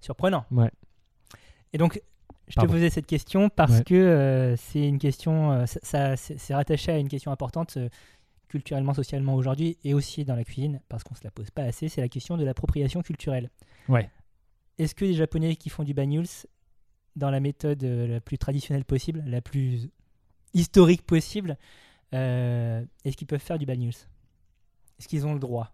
surprenant. 0.00 0.44
Ouais. 0.50 0.70
Et 1.72 1.78
donc, 1.78 2.02
je 2.48 2.54
Pardon. 2.56 2.68
te 2.68 2.76
posais 2.76 2.90
cette 2.90 3.06
question 3.06 3.48
parce 3.48 3.78
Ouais. 3.78 3.84
que 3.84 3.94
euh, 3.94 4.56
c'est 4.56 4.86
une 4.88 4.98
question, 4.98 5.52
euh, 5.52 5.66
ça, 5.66 6.16
ça- 6.16 6.16
c'est 6.16 6.54
rattaché 6.54 6.90
à 6.90 6.98
une 6.98 7.08
question 7.08 7.30
importante 7.30 7.78
culturellement, 8.48 8.92
socialement 8.94 9.34
aujourd'hui 9.34 9.78
et 9.84 9.94
aussi 9.94 10.24
dans 10.24 10.34
la 10.34 10.42
cuisine 10.42 10.80
parce 10.88 11.04
qu'on 11.04 11.14
se 11.14 11.22
la 11.22 11.30
pose 11.30 11.50
pas 11.50 11.62
assez. 11.62 11.88
C'est 11.88 12.00
la 12.00 12.08
question 12.08 12.36
de 12.36 12.44
l'appropriation 12.44 13.00
culturelle. 13.02 13.48
Ouais. 13.88 14.10
Est-ce 14.78 14.94
que 14.96 15.04
les 15.04 15.14
Japonais 15.14 15.54
qui 15.54 15.68
font 15.70 15.84
du 15.84 15.94
banyuls 15.94 16.26
dans 17.14 17.30
la 17.30 17.38
méthode 17.38 17.82
la 17.84 18.20
plus 18.20 18.38
traditionnelle 18.38 18.84
possible, 18.84 19.22
la 19.26 19.40
plus 19.40 19.88
historique 20.54 21.02
possible, 21.06 21.56
est-ce 22.12 23.16
qu'ils 23.16 23.26
peuvent 23.28 23.38
faire 23.40 23.58
du 23.58 23.66
banyuls? 23.66 23.94
Est-ce 25.00 25.08
qu'ils 25.08 25.26
ont 25.26 25.32
le 25.32 25.40
droit? 25.40 25.72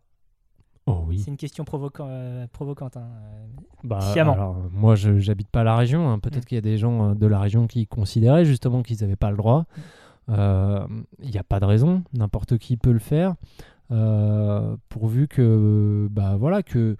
Oh 0.86 1.02
oui. 1.08 1.18
C'est 1.18 1.32
une 1.32 1.36
question 1.36 1.64
euh, 2.00 2.46
provocante. 2.52 2.96
hein, 2.96 3.08
euh. 3.24 3.46
Bah, 3.82 3.98
alors, 4.14 4.56
moi, 4.70 4.94
je 4.94 5.18
j'habite 5.18 5.48
pas 5.48 5.64
la 5.64 5.74
région. 5.76 6.08
hein. 6.08 6.20
Peut-être 6.20 6.44
Mm. 6.44 6.46
qu'il 6.46 6.54
y 6.54 6.58
a 6.58 6.62
des 6.62 6.78
gens 6.78 7.10
euh, 7.10 7.14
de 7.14 7.26
la 7.26 7.40
région 7.40 7.66
qui 7.66 7.88
considéraient 7.88 8.44
justement 8.44 8.82
qu'ils 8.84 8.98
n'avaient 9.00 9.16
pas 9.16 9.32
le 9.32 9.36
droit. 9.36 9.64
Euh, 10.28 10.86
Il 11.22 11.30
n'y 11.30 11.38
a 11.38 11.42
pas 11.44 11.58
de 11.58 11.64
raison. 11.64 12.04
N'importe 12.12 12.56
qui 12.58 12.76
peut 12.76 12.92
le 12.92 13.00
faire. 13.00 13.34
pourvu 14.88 15.26
que, 15.28 16.08
bah, 16.10 16.36
voilà, 16.36 16.62
que 16.62 16.96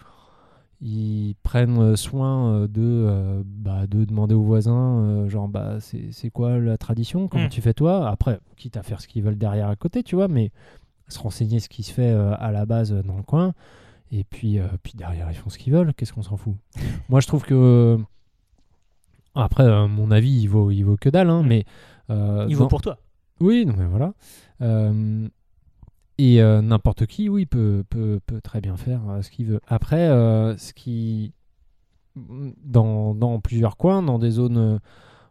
ils 0.80 1.34
prennent 1.42 1.96
soin 1.96 2.66
de, 2.68 3.42
bah, 3.44 3.86
de 3.86 4.04
demander 4.04 4.34
aux 4.34 4.42
voisins, 4.42 5.26
genre, 5.28 5.48
bah, 5.48 5.78
c'est 5.80 6.10
c'est 6.12 6.30
quoi 6.30 6.58
la 6.58 6.76
tradition? 6.76 7.28
Comment 7.28 7.46
Mm. 7.46 7.50
tu 7.50 7.60
fais 7.62 7.72
toi? 7.72 8.08
Après, 8.10 8.40
quitte 8.56 8.76
à 8.76 8.82
faire 8.82 9.00
ce 9.00 9.08
qu'ils 9.08 9.22
veulent 9.22 9.38
derrière 9.38 9.68
à 9.68 9.76
côté, 9.76 10.02
tu 10.02 10.16
vois, 10.16 10.28
mais 10.28 10.50
se 11.08 11.18
renseigner 11.18 11.60
ce 11.60 11.68
qui 11.68 11.82
se 11.82 11.92
fait 11.92 12.10
euh, 12.10 12.34
à 12.38 12.50
la 12.52 12.66
base 12.66 12.92
euh, 12.92 13.02
dans 13.02 13.16
le 13.16 13.22
coin. 13.22 13.54
Et 14.12 14.24
puis, 14.24 14.58
euh, 14.58 14.66
puis 14.82 14.92
derrière, 14.96 15.30
ils 15.30 15.36
font 15.36 15.50
ce 15.50 15.58
qu'ils 15.58 15.72
veulent. 15.72 15.92
Qu'est-ce 15.94 16.12
qu'on 16.12 16.22
s'en 16.22 16.36
fout? 16.36 16.54
Moi, 17.08 17.20
je 17.20 17.26
trouve 17.26 17.44
que. 17.44 17.98
Après, 19.34 19.86
mon 19.88 20.10
avis, 20.10 20.30
il 20.32 20.46
vaut, 20.46 20.70
il 20.70 20.82
vaut 20.82 20.96
que 20.96 21.08
dalle, 21.10 21.28
hein, 21.30 21.42
mais. 21.44 21.64
Il 22.08 22.54
vaut 22.54 22.64
dans- 22.64 22.68
pour 22.68 22.80
toi. 22.80 22.98
Oui, 23.40 23.66
non, 23.66 23.74
mais 23.76 23.84
voilà. 23.86 24.14
Et 26.18 26.40
euh, 26.40 26.62
n'importe 26.62 27.06
qui, 27.06 27.28
oui, 27.28 27.44
peut, 27.44 27.84
peut, 27.90 28.20
peut 28.24 28.40
très 28.40 28.60
bien 28.60 28.76
faire 28.76 29.00
euh, 29.08 29.22
ce 29.22 29.30
qu'il 29.30 29.46
veut. 29.46 29.60
Après, 29.66 30.08
euh, 30.08 30.56
ce 30.56 30.72
qui. 30.72 31.32
Dans, 32.16 33.14
dans 33.14 33.40
plusieurs 33.40 33.76
coins, 33.76 34.02
dans 34.02 34.18
des 34.18 34.30
zones. 34.30 34.80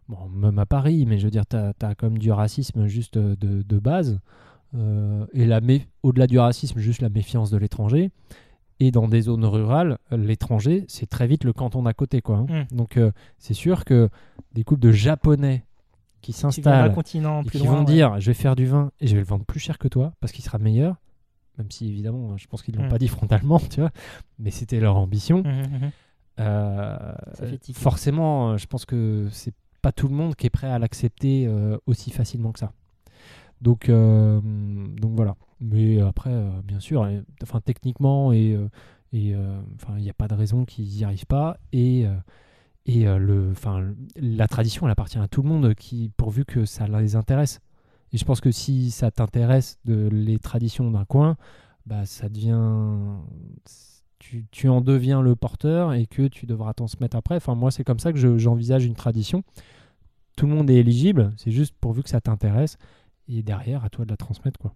Bon, 0.08 0.30
même 0.30 0.60
à 0.60 0.68
Paris, 0.68 1.08
mais 1.08 1.18
je 1.18 1.26
veux 1.26 1.32
dire, 1.32 1.48
tu 1.48 1.56
as, 1.56 1.96
comme 1.96 2.20
du 2.20 2.32
racisme 2.32 2.86
juste 2.86 3.18
de, 3.18 3.64
de 3.64 3.80
base. 3.80 4.20
Euh, 4.76 5.26
et 5.34 5.46
la 5.46 5.60
au-delà 6.04 6.28
du 6.28 6.38
racisme, 6.40 6.80
juste 6.80 7.02
la 7.02 7.10
méfiance 7.10 7.50
de 7.52 7.58
l'étranger. 7.58 8.12
Et 8.82 8.92
dans 8.92 9.08
des 9.08 9.22
zones 9.22 9.46
rurales, 9.46 9.98
euh, 10.12 10.18
l'étranger, 10.18 10.84
c'est 10.90 11.06
très 11.10 11.28
vite 11.28 11.46
le 11.46 11.54
canton 11.54 11.84
d'à 11.84 11.94
côté. 11.94 12.22
Quoi, 12.22 12.40
hein. 12.50 12.66
Mm. 12.72 12.76
Donc, 12.76 12.98
euh, 12.98 13.12
c'est 13.38 13.54
sûr 13.54 13.86
que 13.86 14.10
des 14.54 14.64
couples 14.66 14.82
de 14.82 14.92
Japonais 14.92 15.64
qui 16.22 16.34
s'installent 16.34 16.94
continent 16.94 17.42
et 17.42 17.46
plus 17.46 17.60
qui 17.60 17.66
loin. 17.66 17.76
vont 17.76 17.80
ouais. 17.86 17.94
dire 17.94 18.20
je 18.20 18.26
vais 18.28 18.34
faire 18.34 18.56
du 18.56 18.66
vin 18.66 18.92
et 19.00 19.08
je 19.08 19.14
vais 19.14 19.22
le 19.22 19.28
vendre 19.28 19.46
plus 19.46 19.60
cher 19.60 19.78
que 19.78 19.88
toi 19.88 20.12
parce 20.20 20.34
qu'il 20.34 20.44
sera 20.44 20.58
meilleur 20.58 20.96
même 21.60 21.70
si 21.70 21.88
évidemment 21.88 22.36
je 22.36 22.48
pense 22.48 22.64
qu'ils 22.64 22.74
ne 22.76 22.80
l'ont 22.80 22.88
Mm. 22.88 22.90
pas 22.90 22.98
dit 22.98 23.08
frontalement 23.08 23.60
tu 23.60 23.80
vois 23.80 23.92
mais 24.40 24.50
c'était 24.50 24.80
leur 24.80 24.98
ambition 24.98 25.44
Mhm, 25.44 25.52
mhm. 25.84 25.92
Euh, 26.40 26.98
Ça 27.34 27.46
fait 27.48 27.58
tiquer. 27.60 27.80
forcément 27.80 28.52
euh, 28.52 28.58
je 28.58 28.66
pense 28.68 28.86
que 28.86 29.28
c'est 29.32 29.54
pas 29.84 29.92
tout 29.92 30.08
le 30.10 30.16
monde 30.16 30.36
qui 30.36 30.48
est 30.48 30.50
prêt 30.50 30.68
à 30.68 30.80
l'accepter 30.80 31.46
euh, 31.48 31.78
aussi 31.86 32.10
facilement 32.12 32.52
que 32.52 32.60
ça 32.60 32.74
donc 33.62 33.90
euh, 33.90 34.40
donc 34.42 35.16
voilà 35.16 35.36
mais 35.60 36.02
après 36.02 36.32
euh, 36.32 36.50
bien 36.64 36.80
sûr 36.80 37.08
enfin 37.42 37.62
techniquement 37.62 38.32
et 38.34 38.56
euh, 38.56 38.68
et 39.14 39.34
enfin 39.76 39.94
il 39.98 40.04
n'y 40.04 40.10
a 40.10 40.14
pas 40.14 40.28
de 40.28 40.34
raison 40.36 40.66
qu'ils 40.66 40.88
n'y 40.90 41.04
arrivent 41.04 41.26
pas 41.26 41.58
et 41.72 42.06
et 42.88 43.06
le, 43.06 43.50
enfin, 43.52 43.94
la 44.16 44.48
tradition, 44.48 44.86
elle 44.86 44.92
appartient 44.92 45.18
à 45.18 45.28
tout 45.28 45.42
le 45.42 45.50
monde, 45.50 45.74
qui, 45.74 46.12
pourvu 46.18 46.46
que 46.46 46.66
ça 46.66 46.88
les 46.88 47.16
intéresse. 47.16 47.60
Et 48.14 48.18
je 48.20 48.26
pense 48.26 48.42
que 48.42 48.52
si 48.52 48.92
ça 48.92 49.10
t'intéresse 49.10 49.80
de 49.86 50.08
les 50.12 50.38
traditions 50.38 50.92
d'un 50.92 51.04
coin, 51.06 51.36
bah 51.88 52.06
ça 52.06 52.30
devient 52.30 53.18
tu, 54.20 54.46
tu 54.52 54.70
en 54.70 54.82
deviens 54.82 55.22
le 55.22 55.36
porteur 55.36 55.94
et 55.94 56.06
que 56.06 56.28
tu 56.28 56.46
devras 56.46 56.74
t'en 56.74 56.88
se 56.88 56.98
mettre 57.00 57.18
après. 57.18 57.36
Enfin 57.36 57.56
moi 57.56 57.72
c'est 57.72 57.84
comme 57.84 58.00
ça 58.00 58.12
que 58.14 58.20
je- 58.20 58.38
j'envisage 58.38 58.86
une 58.86 58.96
tradition. 58.96 59.44
Tout 60.38 60.48
le 60.48 60.54
monde 60.54 60.70
est 60.70 60.76
éligible, 60.76 61.34
c'est 61.38 61.52
juste 61.52 61.76
pourvu 61.80 62.04
que 62.04 62.10
ça 62.10 62.22
t'intéresse 62.22 62.78
et 63.28 63.44
derrière 63.44 63.84
à 63.84 63.90
toi 63.90 64.06
de 64.06 64.10
la 64.12 64.18
transmettre 64.18 64.60
quoi. 64.60 64.74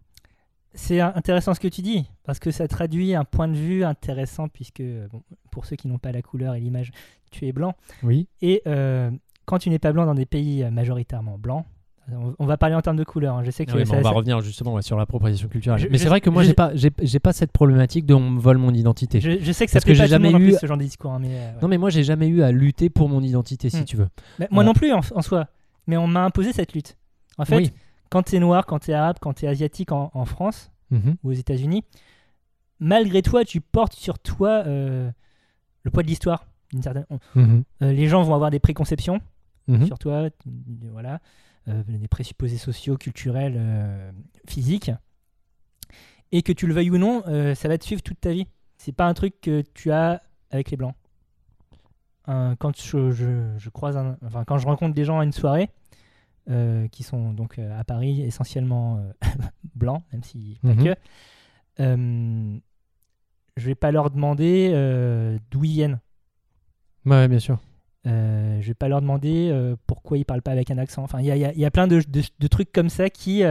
C'est 0.75 0.99
intéressant 1.01 1.55
ce 1.55 1.59
que 1.59 1.67
tu 1.67 1.81
dis, 1.81 2.05
parce 2.23 2.37
que 2.37 2.51
ça 2.51 2.67
traduit 2.67 3.15
un 3.15 3.23
point 3.25 3.47
de 3.47 3.55
vue 3.57 3.83
intéressant, 3.83 4.47
puisque 4.49 4.83
bon, 5.11 5.23
pour 5.49 5.65
ceux 5.65 5.75
qui 5.75 5.87
n'ont 5.87 5.97
pas 5.97 6.11
la 6.11 6.21
couleur 6.21 6.53
et 6.53 6.59
l'image, 6.59 6.91
tu 7.31 7.47
es 7.47 7.51
blanc. 7.51 7.73
Oui. 8.03 8.27
Et 8.43 8.61
euh, 8.67 9.09
quand 9.45 9.57
tu 9.57 9.71
n'es 9.71 9.79
pas 9.79 9.91
blanc 9.93 10.05
dans 10.05 10.13
des 10.13 10.27
pays 10.27 10.61
euh, 10.63 10.69
majoritairement 10.69 11.39
blancs, 11.39 11.65
on, 12.39 12.45
va 12.47 12.57
parler 12.57 12.73
en 12.75 12.81
termes 12.81 12.97
de 12.97 13.03
couleur. 13.03 13.35
hein. 13.37 13.43
Je 13.43 13.51
sais 13.51 13.65
que 13.67 13.71
Ah 13.71 13.75
oui, 13.77 13.85
ça- 13.85 13.93
on 13.93 13.97
va 13.97 14.03
ça- 14.03 14.09
revenir 14.09 14.41
justement 14.41 14.73
ouais, 14.73 14.81
sur 14.83 14.97
l'appropriation 14.97 15.47
culturelle. 15.47 15.79
Je- 15.79 15.87
mais 15.89 15.97
c'est 15.99 16.07
vrai 16.07 16.21
que 16.21 16.29
moi 16.31 16.41
je- 16.43 16.47
j'ai 16.49 16.53
pas 16.55 16.71
j'ai 16.75 17.19
pas 17.19 17.33
cette 17.33 17.51
problématique 17.51 18.05
de 18.07 18.15
on 18.15 18.31
me 18.31 18.39
vole 18.39 18.57
mon 18.57 18.73
identité. 18.73 19.21
je, 19.21 19.39
je 19.39 19.51
sais 19.51 19.65
que 19.67 19.71
ça 19.71 19.79
que 19.79 19.85
pas 19.95 20.03
en 20.03 20.07
jamais 20.07 20.31
plus, 20.33 20.49
eu- 20.53 20.57
ce 20.59 20.65
genre 20.65 20.77
de 20.77 20.83
discours. 20.83 21.11
hein, 21.13 21.19
mais, 21.19 21.29
euh, 21.29 21.51
ouais. 21.53 21.61
Non 21.61 21.67
mais 21.67 21.77
moi 21.77 21.91
j'ai 21.91 22.03
jamais 22.03 22.27
eu 22.27 22.41
à 22.41 22.51
lutter 22.51 22.89
pour 22.89 23.09
mon 23.09 23.21
identité 23.21 23.69
si 23.69 23.81
Hmm. 23.81 23.85
tu 23.85 23.95
veux. 23.97 24.07
Moi 24.49 24.63
non 24.63 24.73
plus 24.73 24.91
en, 24.91 25.01
en 25.13 25.21
soi, 25.21 25.47
mais 25.85 25.97
on 25.97 26.07
m'a 26.07 26.23
imposé 26.25 26.51
cette 26.51 26.73
lutte. 26.73 26.97
En 27.37 27.45
fait, 27.45 27.57
oui. 27.57 27.71
Quand 28.09 28.23
tu 28.23 28.35
es 28.35 28.39
noir, 28.39 28.65
quand 28.65 28.79
tu 28.79 28.91
es 28.91 28.93
arabe, 28.93 29.17
quand 29.21 29.33
tu 29.33 29.45
es 29.45 29.47
asiatique 29.47 29.91
en, 29.91 30.11
en 30.13 30.25
France 30.25 30.71
Mhm. 30.91 31.15
ou 31.23 31.29
aux 31.29 31.33
États-Unis, 31.33 31.83
malgré 32.79 33.21
toi, 33.21 33.45
tu 33.45 33.61
portes 33.61 33.93
sur 33.93 34.17
toi 34.19 34.63
euh, 34.65 35.11
le 35.83 35.91
poids 35.91 36.03
de 36.03 36.07
l'histoire. 36.07 36.45
certaine- 36.83 37.05
Mhm. 37.35 37.63
euh, 37.81 37.91
les 37.91 38.07
gens 38.07 38.21
vont 38.23 38.35
avoir 38.35 38.51
des 38.51 38.59
préconceptions 38.59 39.21
Mhm. 39.67 39.85
sur 39.87 39.97
toi, 39.99 40.29
voilà, 40.91 41.19
euh, 41.67 41.83
des 41.87 42.07
présupposés 42.07 42.57
sociaux, 42.57 42.95
culturels, 42.97 44.13
physiques, 44.47 44.91
et 46.31 46.41
que 46.43 46.51
tu 46.51 46.67
le 46.67 46.73
veuilles 46.75 46.91
ou 46.91 46.97
non, 46.99 47.23
ça 47.55 47.67
va 47.67 47.77
te 47.77 47.85
suivre 47.85 48.01
toute 48.03 48.19
ta 48.19 48.31
vie. 48.31 48.45
C'est 48.77 48.91
pas 48.91 49.05
un 49.07 49.13
truc 49.15 49.41
que 49.41 49.61
tu 49.73 49.91
as 49.91 50.21
avec 50.51 50.69
les 50.71 50.77
blancs. 50.77 50.93
Quand 52.25 52.71
je, 52.79 53.11
je- 53.11 53.55
je 53.57 53.69
croise, 53.69 53.97
un- 53.97 54.15
enfin 54.25 54.43
quand 54.45 54.57
je 54.59 54.67
rencontre 54.67 54.93
des 54.93 55.03
gens 55.05 55.19
à 55.19 55.23
une 55.23 55.31
soirée 55.31 55.69
euh, 56.49 56.87
qui 56.87 57.03
sont 57.03 57.33
donc 57.33 57.59
euh, 57.59 57.79
à 57.79 57.83
Paris 57.83 58.21
essentiellement 58.21 58.97
euh, 58.97 59.11
blancs, 59.75 60.03
même 60.11 60.23
si 60.23 60.59
pas 60.61 60.69
Mhm. 60.69 60.83
que, 60.83 62.59
je 63.57 63.65
vais 63.65 63.75
pas 63.75 63.91
leur 63.91 64.09
demander 64.09 64.69
d'où 65.51 65.63
ils 65.65 65.71
viennent. 65.73 65.99
Ouais, 67.05 67.27
bien 67.27 67.39
sûr. 67.39 67.59
Je 68.05 68.65
vais 68.65 68.73
pas 68.73 68.87
leur 68.87 69.01
demander 69.01 69.75
pourquoi 69.85 70.17
ils 70.17 70.25
parlent 70.25 70.41
pas 70.41 70.51
avec 70.51 70.71
un 70.71 70.77
accent. 70.77 71.03
Enfin, 71.03 71.19
il 71.19 71.25
y 71.25 71.29
y 71.31 71.59
y 71.59 71.65
a 71.65 71.71
plein 71.71 71.87
de, 71.87 72.01
de- 72.07 72.23
de 72.39 72.47
trucs 72.47 72.71
comme 72.71 72.89
ça 72.89 73.09
qui, 73.09 73.43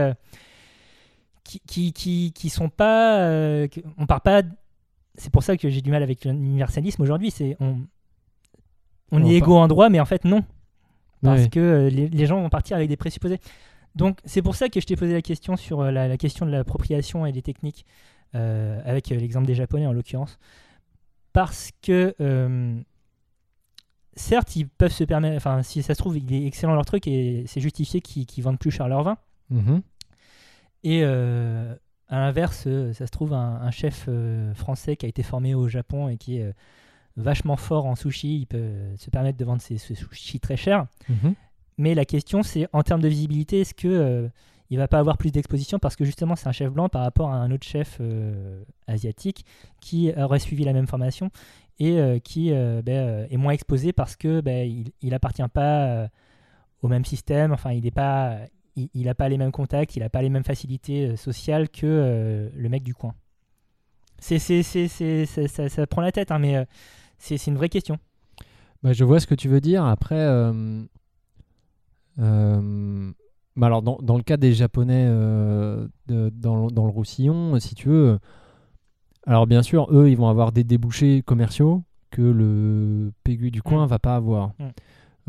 qui, 1.43 1.59
qui, 1.67 1.93
qui, 1.93 2.33
qui 2.33 2.49
sont 2.49 2.69
pas. 2.69 3.21
euh, 3.21 3.67
que- 3.67 3.81
on 3.97 4.05
parle 4.05 4.21
pas. 4.21 4.41
C'est 5.15 5.31
pour 5.31 5.43
ça 5.43 5.57
que 5.57 5.69
j'ai 5.69 5.81
du 5.81 5.91
mal 5.91 6.01
avec 6.03 6.25
l'universalisme 6.25 7.01
aujourd'hui. 7.01 7.29
C'est 7.31 7.55
on, 7.59 7.79
on 9.11 9.21
On 9.21 9.25
est 9.25 9.35
égaux 9.35 9.57
en 9.57 9.67
droit, 9.67 9.89
mais 9.89 9.99
en 9.99 10.05
fait 10.05 10.23
non, 10.25 10.43
parce 11.21 11.41
Ouais. 11.43 11.49
que 11.49 11.59
euh, 11.59 11.89
les, 11.89 12.07
les 12.07 12.25
gens 12.25 12.39
vont 12.41 12.49
partir 12.49 12.77
avec 12.77 12.89
des 12.89 12.97
présupposés. 12.97 13.39
Donc 13.95 14.19
c'est 14.25 14.41
pour 14.41 14.55
ça 14.55 14.69
que 14.69 14.79
je 14.79 14.85
t'ai 14.85 14.95
posé 14.95 15.13
la 15.13 15.21
question 15.21 15.55
sur 15.57 15.81
euh, 15.81 15.91
la, 15.91 16.07
la 16.07 16.17
question 16.17 16.45
de 16.45 16.51
l'appropriation 16.51 17.25
et 17.25 17.31
des 17.31 17.41
techniques, 17.41 17.85
euh, 18.35 18.79
avec 18.85 19.09
l'exemple 19.09 19.47
des 19.47 19.55
Japonais 19.55 19.87
en 19.87 19.93
l'occurrence, 19.93 20.37
parce 21.33 21.71
que 21.81 22.13
euh, 22.21 22.79
certes 24.15 24.55
ils 24.55 24.67
peuvent 24.67 24.91
se 24.91 25.03
permettre, 25.03 25.37
enfin 25.37 25.63
si 25.63 25.81
ça 25.83 25.93
se 25.95 25.99
trouve 25.99 26.17
il 26.17 26.33
est 26.33 26.45
excellent 26.45 26.75
leur 26.75 26.85
truc 26.85 27.07
et 27.07 27.43
c'est 27.47 27.61
justifié 27.61 28.01
qu'ils 28.01 28.25
qu'ils 28.25 28.43
vendent 28.43 28.59
plus 28.59 28.71
cher 28.71 28.87
leur 28.87 29.03
vin. 29.03 29.17
Mhm. 29.49 29.81
Et 30.83 31.01
euh, 31.03 31.75
à 32.07 32.19
l'inverse, 32.19 32.67
ça 32.93 33.05
se 33.05 33.11
trouve 33.11 33.33
un, 33.33 33.59
un 33.61 33.71
chef 33.71 34.07
français 34.55 34.95
qui 34.95 35.05
a 35.05 35.09
été 35.09 35.23
formé 35.23 35.53
au 35.55 35.67
Japon 35.67 36.07
et 36.09 36.17
qui 36.17 36.37
est 36.37 36.53
vachement 37.17 37.57
fort 37.57 37.85
en 37.85 37.95
sushi, 37.95 38.39
il 38.39 38.45
peut 38.45 38.57
euh, 38.57 38.97
se 38.97 39.09
permettre 39.09 39.37
de 39.37 39.45
vendre 39.45 39.61
ses, 39.61 39.77
ses 39.77 39.95
sushis 39.95 40.39
très 40.39 40.57
cher. 40.57 40.85
Mhm. 41.09 41.35
Mais 41.77 41.95
la 41.95 42.05
question, 42.05 42.43
c'est 42.43 42.67
en 42.73 42.83
termes 42.83 43.01
de 43.01 43.07
visibilité, 43.07 43.61
est-ce 43.61 43.73
que 43.73 43.87
euh, 43.87 44.27
il 44.69 44.77
va 44.77 44.87
pas 44.87 44.99
avoir 44.99 45.17
plus 45.17 45.31
d'exposition 45.31 45.79
parce 45.79 45.95
que 45.95 46.05
justement 46.05 46.35
c'est 46.35 46.47
un 46.47 46.51
chef 46.51 46.71
blanc 46.71 46.89
par 46.89 47.01
rapport 47.01 47.31
à 47.31 47.35
un 47.35 47.51
autre 47.51 47.65
chef 47.65 47.97
euh, 48.01 48.63
asiatique 48.87 49.45
qui 49.79 50.11
aurait 50.15 50.39
suivi 50.39 50.63
la 50.63 50.73
même 50.73 50.87
formation 50.87 51.31
et 51.79 51.97
euh, 51.97 52.19
qui 52.19 52.51
euh, 52.51 52.81
ben, 52.83 52.93
euh, 52.93 53.27
est 53.29 53.37
moins 53.37 53.53
exposé 53.53 53.93
parce 53.93 54.15
que 54.15 54.41
ben, 54.41 54.69
il, 54.69 54.91
il 55.01 55.13
appartient 55.13 55.47
pas 55.53 55.85
euh, 55.85 56.07
au 56.81 56.87
même 56.87 57.05
système. 57.05 57.51
Enfin, 57.51 57.71
il 57.71 57.83
n'est 57.83 57.91
pas, 57.91 58.37
il, 58.75 58.89
il 58.93 59.09
a 59.09 59.15
pas 59.15 59.29
les 59.29 59.37
mêmes 59.37 59.51
contacts, 59.51 59.95
il 59.95 60.03
a 60.03 60.09
pas 60.09 60.21
les 60.21 60.29
mêmes 60.29 60.43
facilités 60.43 61.07
euh, 61.07 61.15
sociales 61.15 61.69
que 61.69 61.85
euh, 61.85 62.49
le 62.53 62.69
mec 62.69 62.83
du 62.83 62.93
coin. 62.93 63.15
C'est, 64.21 64.39
c'est, 64.39 64.63
c'est, 64.63 64.87
c'est- 64.87 65.25
ça, 65.47 65.69
ça- 65.69 65.87
prend 65.87 66.01
la 66.01 66.11
tête, 66.11 66.31
hein, 66.31 66.39
mais 66.39 66.55
euh, 66.57 66.65
c'est, 67.17 67.47
une 67.47 67.55
vraie 67.55 67.69
question. 67.69 67.97
Bah, 68.83 68.93
je 68.93 69.03
vois 69.03 69.19
ce 69.19 69.27
que 69.27 69.35
tu 69.35 69.47
veux 69.49 69.61
dire. 69.61 69.83
Après, 69.85 70.15
euh, 70.19 70.83
euh, 72.19 73.11
bah 73.55 73.67
alors 73.67 73.81
dans, 73.81 73.97
dans 74.01 74.17
le 74.17 74.23
cas 74.23 74.37
des 74.37 74.53
Japonais 74.53 75.05
euh, 75.07 75.87
de- 76.07 76.29
dans, 76.33 76.65
le- 76.65 76.71
dans 76.71 76.85
le 76.85 76.91
Roussillon, 76.91 77.59
si 77.59 77.75
tu 77.75 77.89
veux, 77.89 78.19
alors 79.25 79.47
bien 79.47 79.61
sûr, 79.63 79.87
eux, 79.91 80.09
ils 80.09 80.17
vont 80.17 80.29
avoir 80.29 80.51
des 80.51 80.63
débouchés 80.63 81.21
commerciaux 81.23 81.83
que 82.09 82.21
le 82.21 83.11
Pégu 83.23 83.51
du 83.51 83.61
coin 83.61 83.85
Mm. 83.85 83.89
va 83.89 83.99
pas 83.99 84.15
avoir. 84.15 84.49
Mm. 84.59 84.63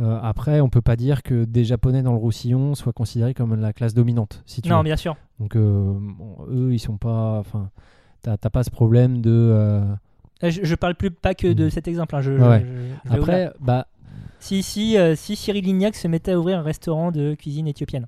Euh, 0.00 0.18
après, 0.22 0.60
on 0.60 0.70
peut 0.70 0.80
pas 0.80 0.96
dire 0.96 1.22
que 1.22 1.44
des 1.44 1.64
Japonais 1.64 2.02
dans 2.02 2.12
le 2.12 2.18
Roussillon 2.18 2.74
soient 2.74 2.92
considérés 2.94 3.34
comme 3.34 3.54
la 3.54 3.72
classe 3.72 3.92
dominante, 3.92 4.42
si 4.46 4.62
tu 4.62 4.68
Non, 4.70 4.78
veux. 4.78 4.84
bien 4.84 4.96
sûr. 4.96 5.16
Donc, 5.38 5.56
euh, 5.56 5.92
bon, 6.00 6.36
eux, 6.48 6.72
ils 6.72 6.78
sont 6.78 6.96
pas. 6.96 7.38
Enfin, 7.40 7.70
t'as 8.22 8.36
pas 8.50 8.62
ce 8.64 8.70
problème 8.70 9.20
de. 9.20 9.30
euh, 9.30 9.82
Euh, 10.42 10.50
Je, 10.50 10.64
je 10.64 10.74
parle 10.74 10.94
plus 10.94 11.10
pas 11.10 11.34
que 11.34 11.52
de 11.52 11.66
Mm. 11.66 11.70
cet 11.70 11.86
exemple. 11.88 12.16
hein, 12.16 12.20
je- 12.22 12.32
Ouais, 12.32 12.66
je-. 13.04 13.14
Après, 13.14 13.52
bah, 13.60 13.86
Si, 14.38 14.62
si, 14.62 14.96
euh, 14.96 15.14
si 15.16 15.36
Cyril 15.36 15.64
Lignac 15.64 15.94
se 15.94 16.08
mettait 16.08 16.32
à 16.32 16.38
ouvrir 16.40 16.58
un 16.58 16.62
restaurant 16.62 17.12
de 17.12 17.34
cuisine 17.34 17.66
éthiopienne. 17.68 18.06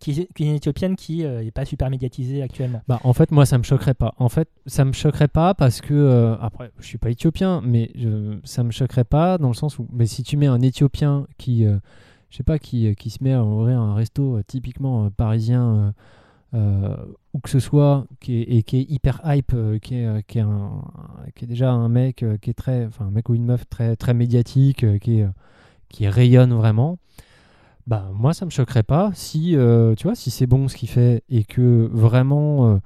Cuisine 0.00 0.26
éthiopienne 0.56 0.96
qui 0.96 1.22
n'est 1.22 1.52
pas 1.52 1.64
super 1.64 1.88
médiatisée 1.88 2.42
actuellement. 2.42 2.82
Bah, 2.88 2.98
en 3.04 3.12
fait, 3.12 3.30
moi, 3.30 3.46
ça 3.46 3.58
me 3.58 3.62
choquerait 3.62 3.94
pas. 3.94 4.12
En 4.18 4.28
fait, 4.28 4.48
ça 4.66 4.84
me 4.84 4.92
choquerait 4.92 5.28
pas 5.28 5.54
parce 5.54 5.80
que, 5.80 5.94
euh, 5.94 6.34
après, 6.40 6.72
je 6.80 6.86
suis 6.86 6.98
pas 6.98 7.10
éthiopien, 7.10 7.60
mais 7.64 7.92
je, 7.94 8.38
ça 8.42 8.64
me 8.64 8.72
choquerait 8.72 9.04
pas 9.04 9.38
dans 9.38 9.48
le 9.48 9.54
sens 9.54 9.78
où, 9.78 9.86
mais 9.92 10.06
si 10.06 10.24
tu 10.24 10.36
mets 10.36 10.48
un 10.48 10.60
éthiopien 10.62 11.26
qui, 11.38 11.64
euh, 11.64 11.76
je 12.30 12.36
sais 12.38 12.42
pas, 12.42 12.58
qui, 12.58 12.88
euh, 12.88 12.94
qui 12.94 13.08
se 13.10 13.22
met 13.22 13.32
à 13.34 13.44
ouvrir 13.44 13.78
un 13.78 13.94
resto 13.94 14.36
euh, 14.38 14.42
typiquement 14.44 15.04
euh, 15.04 15.10
parisien, 15.10 15.94
euh, 16.54 16.58
euh, 16.58 16.96
ou 17.34 17.40
que 17.40 17.50
ce 17.50 17.58
soit, 17.58 18.06
qui 18.20 18.40
est, 18.40 18.42
et 18.44 18.62
qui 18.62 18.78
est 18.78 18.86
hyper 18.88 19.20
hype, 19.24 19.52
euh, 19.54 19.78
qui, 19.80 19.96
est, 19.96 20.06
euh, 20.06 20.20
qui, 20.22 20.38
est 20.38 21.46
déjà 21.48 21.72
un 21.72 21.88
mec 21.88 22.22
euh, 22.22 22.38
qui 22.38 22.50
est 22.50 22.54
très, 22.54 22.86
enfin, 22.86 23.06
un 23.06 23.10
mec 23.10 23.28
ou 23.28 23.34
une 23.34 23.44
meuf 23.44 23.68
très, 23.68 24.14
médiatique, 24.14 24.86
qui, 25.00 26.08
rayonne 26.08 26.54
vraiment. 26.54 26.98
Bah, 27.88 28.08
moi, 28.14 28.34
ça 28.34 28.44
me 28.44 28.50
choquerait 28.50 28.84
pas 28.84 29.10
si, 29.14 29.56
tu 29.96 30.04
vois, 30.04 30.14
si 30.14 30.30
c'est 30.30 30.46
bon 30.46 30.68
ce 30.68 30.76
qu'il 30.76 30.88
fait 30.88 31.22
et 31.28 31.44
que 31.44 31.88
vraiment, 31.92 32.80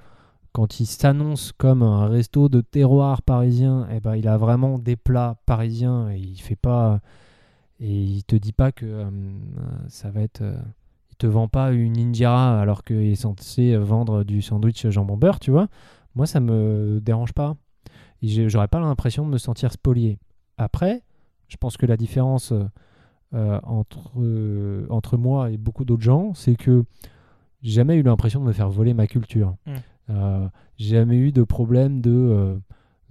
quand 0.51 0.79
il 0.79 0.85
s'annonce 0.85 1.51
comme 1.53 1.83
un 1.83 2.07
resto 2.07 2.49
de 2.49 2.61
terroir 2.61 3.21
parisien, 3.21 3.87
eh 3.91 3.99
ben, 3.99 4.15
il 4.15 4.27
a 4.27 4.37
vraiment 4.37 4.77
des 4.77 4.95
plats 4.95 5.37
parisiens 5.45 6.09
et 6.11 6.17
il 6.17 6.37
fait 6.37 6.55
pas, 6.57 6.99
et 7.79 7.93
il 7.93 8.23
te 8.23 8.35
dit 8.35 8.51
pas 8.51 8.71
que 8.71 9.05
ça 9.87 10.11
va 10.11 10.21
être, 10.21 10.43
te 11.19 11.27
vend 11.27 11.47
pas 11.47 11.71
une 11.71 11.97
injera 11.97 12.59
alors 12.59 12.83
qu'il 12.83 13.03
est 13.03 13.15
censé 13.15 13.75
vendre 13.77 14.23
du 14.23 14.41
sandwich 14.41 14.87
jambon 14.89 15.17
beurre, 15.17 15.39
tu 15.39 15.51
vois. 15.51 15.67
Moi, 16.15 16.25
ça 16.25 16.39
me 16.39 16.99
dérange 17.01 17.33
pas. 17.33 17.55
J'aurais 18.21 18.67
pas 18.67 18.79
l'impression 18.79 19.25
de 19.25 19.31
me 19.31 19.37
sentir 19.37 19.71
spolié. 19.71 20.17
Après, 20.57 21.03
je 21.47 21.57
pense 21.57 21.77
que 21.77 21.85
la 21.85 21.97
différence 21.97 22.53
euh, 23.33 23.59
entre, 23.63 24.11
euh, 24.17 24.87
entre 24.89 25.17
moi 25.17 25.51
et 25.51 25.57
beaucoup 25.57 25.85
d'autres 25.85 26.03
gens, 26.03 26.33
c'est 26.33 26.55
que 26.55 26.83
j'ai 27.61 27.71
jamais 27.71 27.95
eu 27.95 28.01
l'impression 28.01 28.39
de 28.39 28.45
me 28.45 28.53
faire 28.53 28.69
voler 28.69 28.93
ma 28.93 29.07
culture. 29.07 29.55
Mm. 29.65 29.71
Euh, 30.09 30.47
j'ai 30.77 30.95
jamais 30.95 31.17
eu 31.17 31.31
de 31.31 31.43
problème 31.43 32.01
de, 32.01 32.59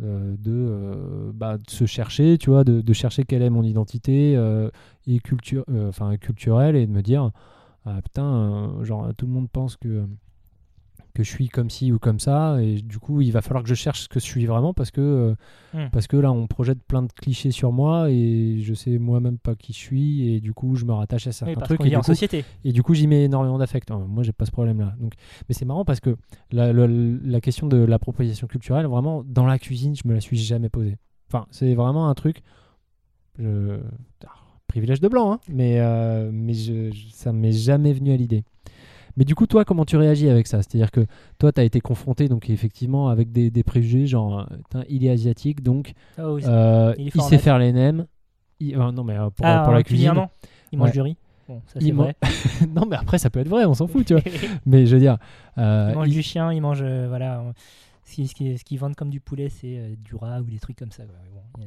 euh, 0.00 0.36
de, 0.38 0.52
euh, 0.52 1.32
bah, 1.34 1.58
de 1.58 1.68
se 1.68 1.84
chercher, 1.84 2.38
tu 2.38 2.50
vois, 2.50 2.62
de, 2.62 2.80
de 2.80 2.92
chercher 2.92 3.24
quelle 3.24 3.42
est 3.42 3.50
mon 3.50 3.64
identité 3.64 4.36
euh, 4.36 4.70
et 5.08 5.18
culture, 5.18 5.64
enfin, 5.88 6.16
culturelle 6.18 6.76
et 6.76 6.86
de 6.86 6.92
me 6.92 7.02
dire, 7.02 7.32
ah 7.84 8.00
putain, 8.02 8.24
euh, 8.24 8.84
genre 8.84 9.14
tout 9.16 9.26
le 9.26 9.32
monde 9.32 9.48
pense 9.50 9.76
que 9.76 10.06
que 11.14 11.24
je 11.24 11.30
suis 11.30 11.48
comme 11.48 11.68
ci 11.68 11.90
ou 11.90 11.98
comme 11.98 12.20
ça 12.20 12.62
et 12.62 12.80
du 12.80 13.00
coup 13.00 13.20
il 13.22 13.32
va 13.32 13.42
falloir 13.42 13.64
que 13.64 13.68
je 13.68 13.74
cherche 13.74 14.02
ce 14.02 14.08
que 14.08 14.20
je 14.20 14.24
suis 14.24 14.46
vraiment 14.46 14.72
parce 14.72 14.92
que 14.92 15.00
euh, 15.00 15.34
Mm. 15.74 15.90
parce 15.92 16.06
que 16.06 16.16
là 16.16 16.30
on 16.32 16.46
projette 16.46 16.82
plein 16.84 17.02
de 17.02 17.12
clichés 17.12 17.50
sur 17.50 17.72
moi 17.72 18.10
et 18.10 18.60
je 18.62 18.72
sais 18.72 18.98
moi-même 18.98 19.36
pas 19.36 19.54
qui 19.56 19.72
je 19.74 19.78
suis 19.78 20.28
et 20.32 20.40
du 20.40 20.54
coup 20.54 20.76
je 20.76 20.84
me 20.86 20.92
rattache 20.92 21.26
à 21.26 21.32
certains 21.32 21.60
Oui, 21.60 21.62
trucs 21.76 21.84
et 21.84 21.94
en 21.96 22.00
coup, 22.00 22.06
société. 22.06 22.44
et 22.64 22.72
du 22.72 22.82
coup 22.82 22.94
j'y 22.94 23.06
mets 23.06 23.24
énormément 23.24 23.58
d'affect 23.58 23.90
moi 23.90 24.22
j'ai 24.22 24.32
pas 24.32 24.46
ce 24.46 24.50
problème 24.52 24.80
là 24.80 24.94
donc 25.00 25.12
mais 25.48 25.54
c'est 25.54 25.64
marrant 25.66 25.84
parce 25.84 26.00
que 26.00 26.16
la, 26.52 26.72
la- 26.72 26.86
la 26.86 27.40
question 27.40 27.66
de 27.66 27.76
l'appropriation 27.78 28.46
culturelle 28.46 28.86
vraiment 28.86 29.24
dans 29.26 29.44
la 29.44 29.58
cuisine 29.58 29.94
je 29.96 30.06
me 30.08 30.14
la 30.14 30.20
suis 30.20 30.38
jamais 30.38 30.68
posée 30.70 30.96
enfin 31.28 31.46
c'est 31.50 31.74
vraiment 31.74 32.08
un 32.08 32.14
truc 32.14 32.42
je... 33.38 33.78
privilège 34.68 35.00
de 35.00 35.08
blanc 35.08 35.32
hein, 35.32 35.40
mais 35.48 35.80
euh, 35.80 36.30
mais 36.32 36.54
je, 36.54 36.90
je- 36.92 37.08
ça 37.12 37.32
m'est 37.32 37.52
jamais 37.52 37.92
venu 37.92 38.12
à 38.12 38.16
l'idée 38.16 38.44
Mais 39.16 39.24
du 39.24 39.34
coup, 39.34 39.46
toi, 39.48 39.64
comment 39.64 39.84
tu 39.84 39.96
réagis 39.96 40.28
avec 40.28 40.46
ça? 40.46 40.58
C'est-à-dire 40.62 40.92
que 40.92 41.04
toi, 41.38 41.50
tu 41.50 41.60
as 41.60 41.64
été 41.64 41.80
confronté, 41.80 42.28
donc 42.28 42.48
effectivement, 42.50 43.08
avec 43.08 43.32
des, 43.32 43.50
des 43.50 43.64
préjugés, 43.64 44.06
genre, 44.06 44.46
il 44.88 45.04
est 45.04 45.10
asiatique, 45.10 45.60
donc 45.62 45.92
Ah 46.16 46.30
oui, 46.32 46.42
euh, 46.46 46.94
il 46.98 47.20
sait 47.22 47.38
faire 47.38 47.58
les 47.58 47.72
nems. 47.72 48.06
Il- 48.60 48.76
euh, 48.76 48.92
non, 48.92 49.02
mais 49.02 49.16
pour, 49.34 49.44
ah, 49.46 49.62
pour 49.64 49.72
la 49.72 49.80
euh, 49.80 49.82
cuisine. 49.82 50.12
il 50.70 50.78
mange 50.78 50.88
Ouais. 50.88 50.92
du 50.92 51.00
riz. 51.00 51.16
Bon, 51.48 51.60
ça 51.66 51.80
c'est 51.80 51.86
Il 51.86 51.94
man- 51.94 52.04
vrai. 52.04 52.14
non, 52.76 52.84
mais 52.88 52.96
après, 52.96 53.18
ça 53.18 53.28
peut 53.30 53.40
être 53.40 53.48
vrai, 53.48 53.64
on 53.64 53.74
s'en 53.74 53.88
fout, 53.88 54.04
tu 54.06 54.12
vois. 54.14 54.22
mais 54.66 54.86
je 54.86 54.94
veux 54.94 55.00
dire. 55.00 55.16
il 55.56 55.62
mange 55.94 56.08
il- 56.08 56.12
du 56.14 56.22
chien, 56.22 56.52
il 56.52 56.60
mange. 56.60 56.82
voilà. 56.82 57.42
on- 57.44 57.52
Ce 58.08 58.14
qui- 58.14 58.26
ce 58.26 58.34
qui- 58.34 58.54
qu'ils 58.64 58.78
vendent 58.78 58.94
comme 58.96 59.10
du 59.10 59.20
poulet, 59.20 59.50
c'est 59.50 59.76
euh, 59.78 59.94
du 59.98 60.14
rat 60.14 60.40
ou 60.40 60.44
des 60.44 60.58
trucs 60.58 60.78
comme 60.78 60.90
ça. 60.92 61.04
quoi. 61.04 61.14
Bon, 61.58 61.66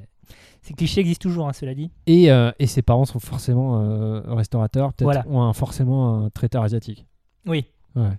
Ces 0.64 0.74
clichés 0.74 1.02
existent 1.02 1.22
toujours, 1.22 1.48
hein, 1.48 1.54
cela 1.54 1.76
dit. 1.76 1.92
et, 2.08 2.32
euh, 2.32 2.52
et 2.58 2.66
ses 2.66 2.82
parents 2.82 3.06
sont 3.06 3.20
forcément 3.20 3.80
euh, 3.80 4.22
restaurateurs, 4.34 4.92
peut-être, 4.94 5.04
Voilà. 5.04 5.24
un, 5.30 5.54
forcément 5.54 6.26
un 6.26 6.30
traiteur 6.32 6.64
asiatique. 6.64 7.06
Oui. 7.46 7.66
Ouais. 7.96 8.18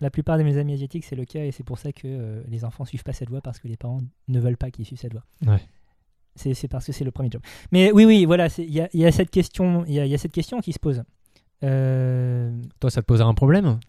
La 0.00 0.10
plupart 0.10 0.38
de 0.38 0.42
mes 0.42 0.56
amis 0.56 0.72
asiatiques, 0.72 1.04
c'est 1.04 1.16
le 1.16 1.26
cas, 1.26 1.44
et 1.44 1.50
c'est 1.52 1.64
pour 1.64 1.78
ça 1.78 1.92
que 1.92 2.06
euh, 2.06 2.42
les 2.48 2.64
enfants 2.64 2.86
suivent 2.86 3.02
pas 3.02 3.12
cette 3.12 3.28
voie 3.28 3.42
parce 3.42 3.58
que 3.58 3.68
les 3.68 3.76
parents 3.76 4.00
ne 4.28 4.40
veulent 4.40 4.56
pas 4.56 4.70
qu'ils 4.70 4.86
suivent 4.86 4.98
cette 5.00 5.12
voie. 5.12 5.24
Ouais. 5.46 5.60
C'est 6.34 6.68
parce 6.68 6.86
que 6.86 6.92
c'est 6.92 7.04
le 7.04 7.10
premier 7.10 7.28
job. 7.30 7.42
Mais 7.72 7.90
oui, 7.92 8.04
oui, 8.06 8.24
voilà, 8.24 8.46
il 8.58 8.70
y 8.72 8.80
a, 8.80 8.88
y 8.94 9.04
a 9.04 9.12
cette 9.12 9.30
question, 9.30 9.84
il 9.86 9.92
y 9.94 10.00
a, 10.00 10.06
y 10.06 10.14
a 10.14 10.18
cette 10.18 10.32
question 10.32 10.60
qui 10.60 10.72
se 10.72 10.78
pose. 10.78 11.02
Toi, 11.60 12.90
ça 12.90 13.00
te 13.02 13.06
posait 13.06 13.24
un 13.24 13.34
problème? 13.34 13.80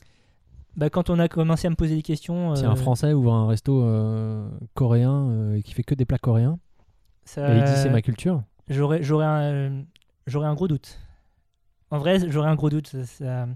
Bah, 0.75 0.89
quand 0.89 1.09
on 1.09 1.19
a 1.19 1.27
commencé 1.27 1.67
à 1.67 1.69
me 1.69 1.75
poser 1.75 1.95
des 1.95 2.01
questions, 2.01 2.55
Si 2.55 2.63
euh, 2.65 2.69
un 2.69 2.75
Français 2.75 3.13
ouvre 3.13 3.33
un 3.33 3.47
resto 3.47 3.81
euh, 3.83 4.49
coréen 4.73 5.27
euh, 5.29 5.55
et 5.55 5.63
qui 5.63 5.73
fait 5.73 5.83
que 5.83 5.95
des 5.95 6.05
plats 6.05 6.17
coréens, 6.19 6.59
ça- 7.25 7.53
et 7.53 7.57
il 7.57 7.63
dit 7.63 7.71
c'est 7.75 7.89
ma 7.89 8.01
culture. 8.01 8.43
j'aurais 8.69 9.03
j'aurais 9.03 9.25
un, 9.25 9.83
j'aurais 10.27 10.47
un 10.47 10.53
gros 10.53 10.67
doute. 10.67 10.99
En 11.91 11.97
vrai, 11.97 12.19
j'aurais 12.29 12.49
un 12.49 12.55
gros 12.55 12.69
doute. 12.69 12.87
ça- 12.87 13.05
ça- 13.05 13.47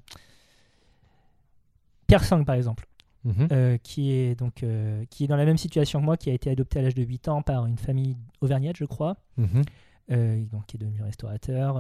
Pierre 2.08 2.24
Sang, 2.24 2.44
par 2.44 2.56
exemple. 2.56 2.86
Mhm. 3.26 3.48
euh, 3.54 3.78
qui 3.82 4.12
est 4.12 4.36
donc 4.38 4.64
euh, 4.64 5.06
qui 5.10 5.24
est 5.24 5.28
dans 5.28 5.38
la 5.38 5.46
même 5.46 5.58
situation 5.58 6.02
que 6.02 6.06
moi, 6.06 6.18
qui 6.18 6.30
a 6.30 6.34
été 6.34 6.50
adopté 6.50 6.80
à 6.80 6.82
l'âge 6.82 6.94
de 6.94 7.04
8 7.04 7.30
ans 7.30 7.42
par 7.42 7.66
une 7.68 7.78
famille 7.78 8.18
auvergnate, 8.42 8.76
je 8.76 8.84
crois, 8.84 9.16
Mhm. 9.38 9.62
euh, 10.12 10.44
donc 10.52 10.66
qui 10.66 10.76
est 10.76 10.80
devenu 10.82 11.02
restaurateur. 11.02 11.78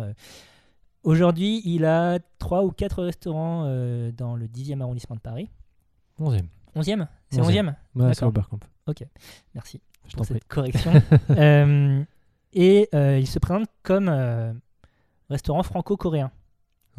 Aujourd'hui, 1.03 1.61
il 1.65 1.85
a 1.85 2.19
3 2.39 2.63
ou 2.63 2.71
4 2.71 3.03
restaurants 3.03 3.63
euh, 3.65 4.11
dans 4.11 4.35
le 4.35 4.47
10e 4.47 4.81
arrondissement 4.81 5.15
de 5.15 5.21
Paris. 5.21 5.49
Onzième. 6.19 6.47
11e 6.75 7.07
C'est 7.29 7.41
Onzième. 7.41 7.75
11e 7.95 8.01
Ouais, 8.07 8.13
c'est. 8.13 8.23
Oberkamp. 8.25 8.59
Merci 9.53 9.81
Je 10.07 10.15
pour 10.15 10.25
prie. 10.25 10.33
cette 10.35 10.47
correction. 10.47 10.91
Euh, 11.31 12.03
et 12.53 12.87
euh, 12.93 13.17
il 13.19 13.27
se 13.27 13.39
présente 13.39 13.67
comme 13.81 14.09
restaurant 15.29 15.63
franco-coréen. 15.63 16.31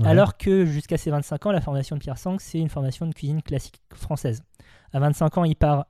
Ouais. 0.01 0.09
Alors 0.09 0.37
que 0.37 0.65
jusqu'à 0.67 0.97
ses 0.99 1.11
25 1.11 1.47
ans, 1.47 1.53
la 1.53 1.61
formation 1.61 1.95
de 1.97 2.01
Pierre 2.01 2.19
Sang, 2.19 2.37
c'est 2.41 2.59
une 2.59 2.69
formation 2.69 3.07
de 3.07 3.15
cuisine 3.15 3.41
classique 3.43 3.81
française. 3.95 4.43
À 4.93 4.99
25 4.99 5.39
ans, 5.39 5.45
il 5.45 5.55
part 5.55 5.87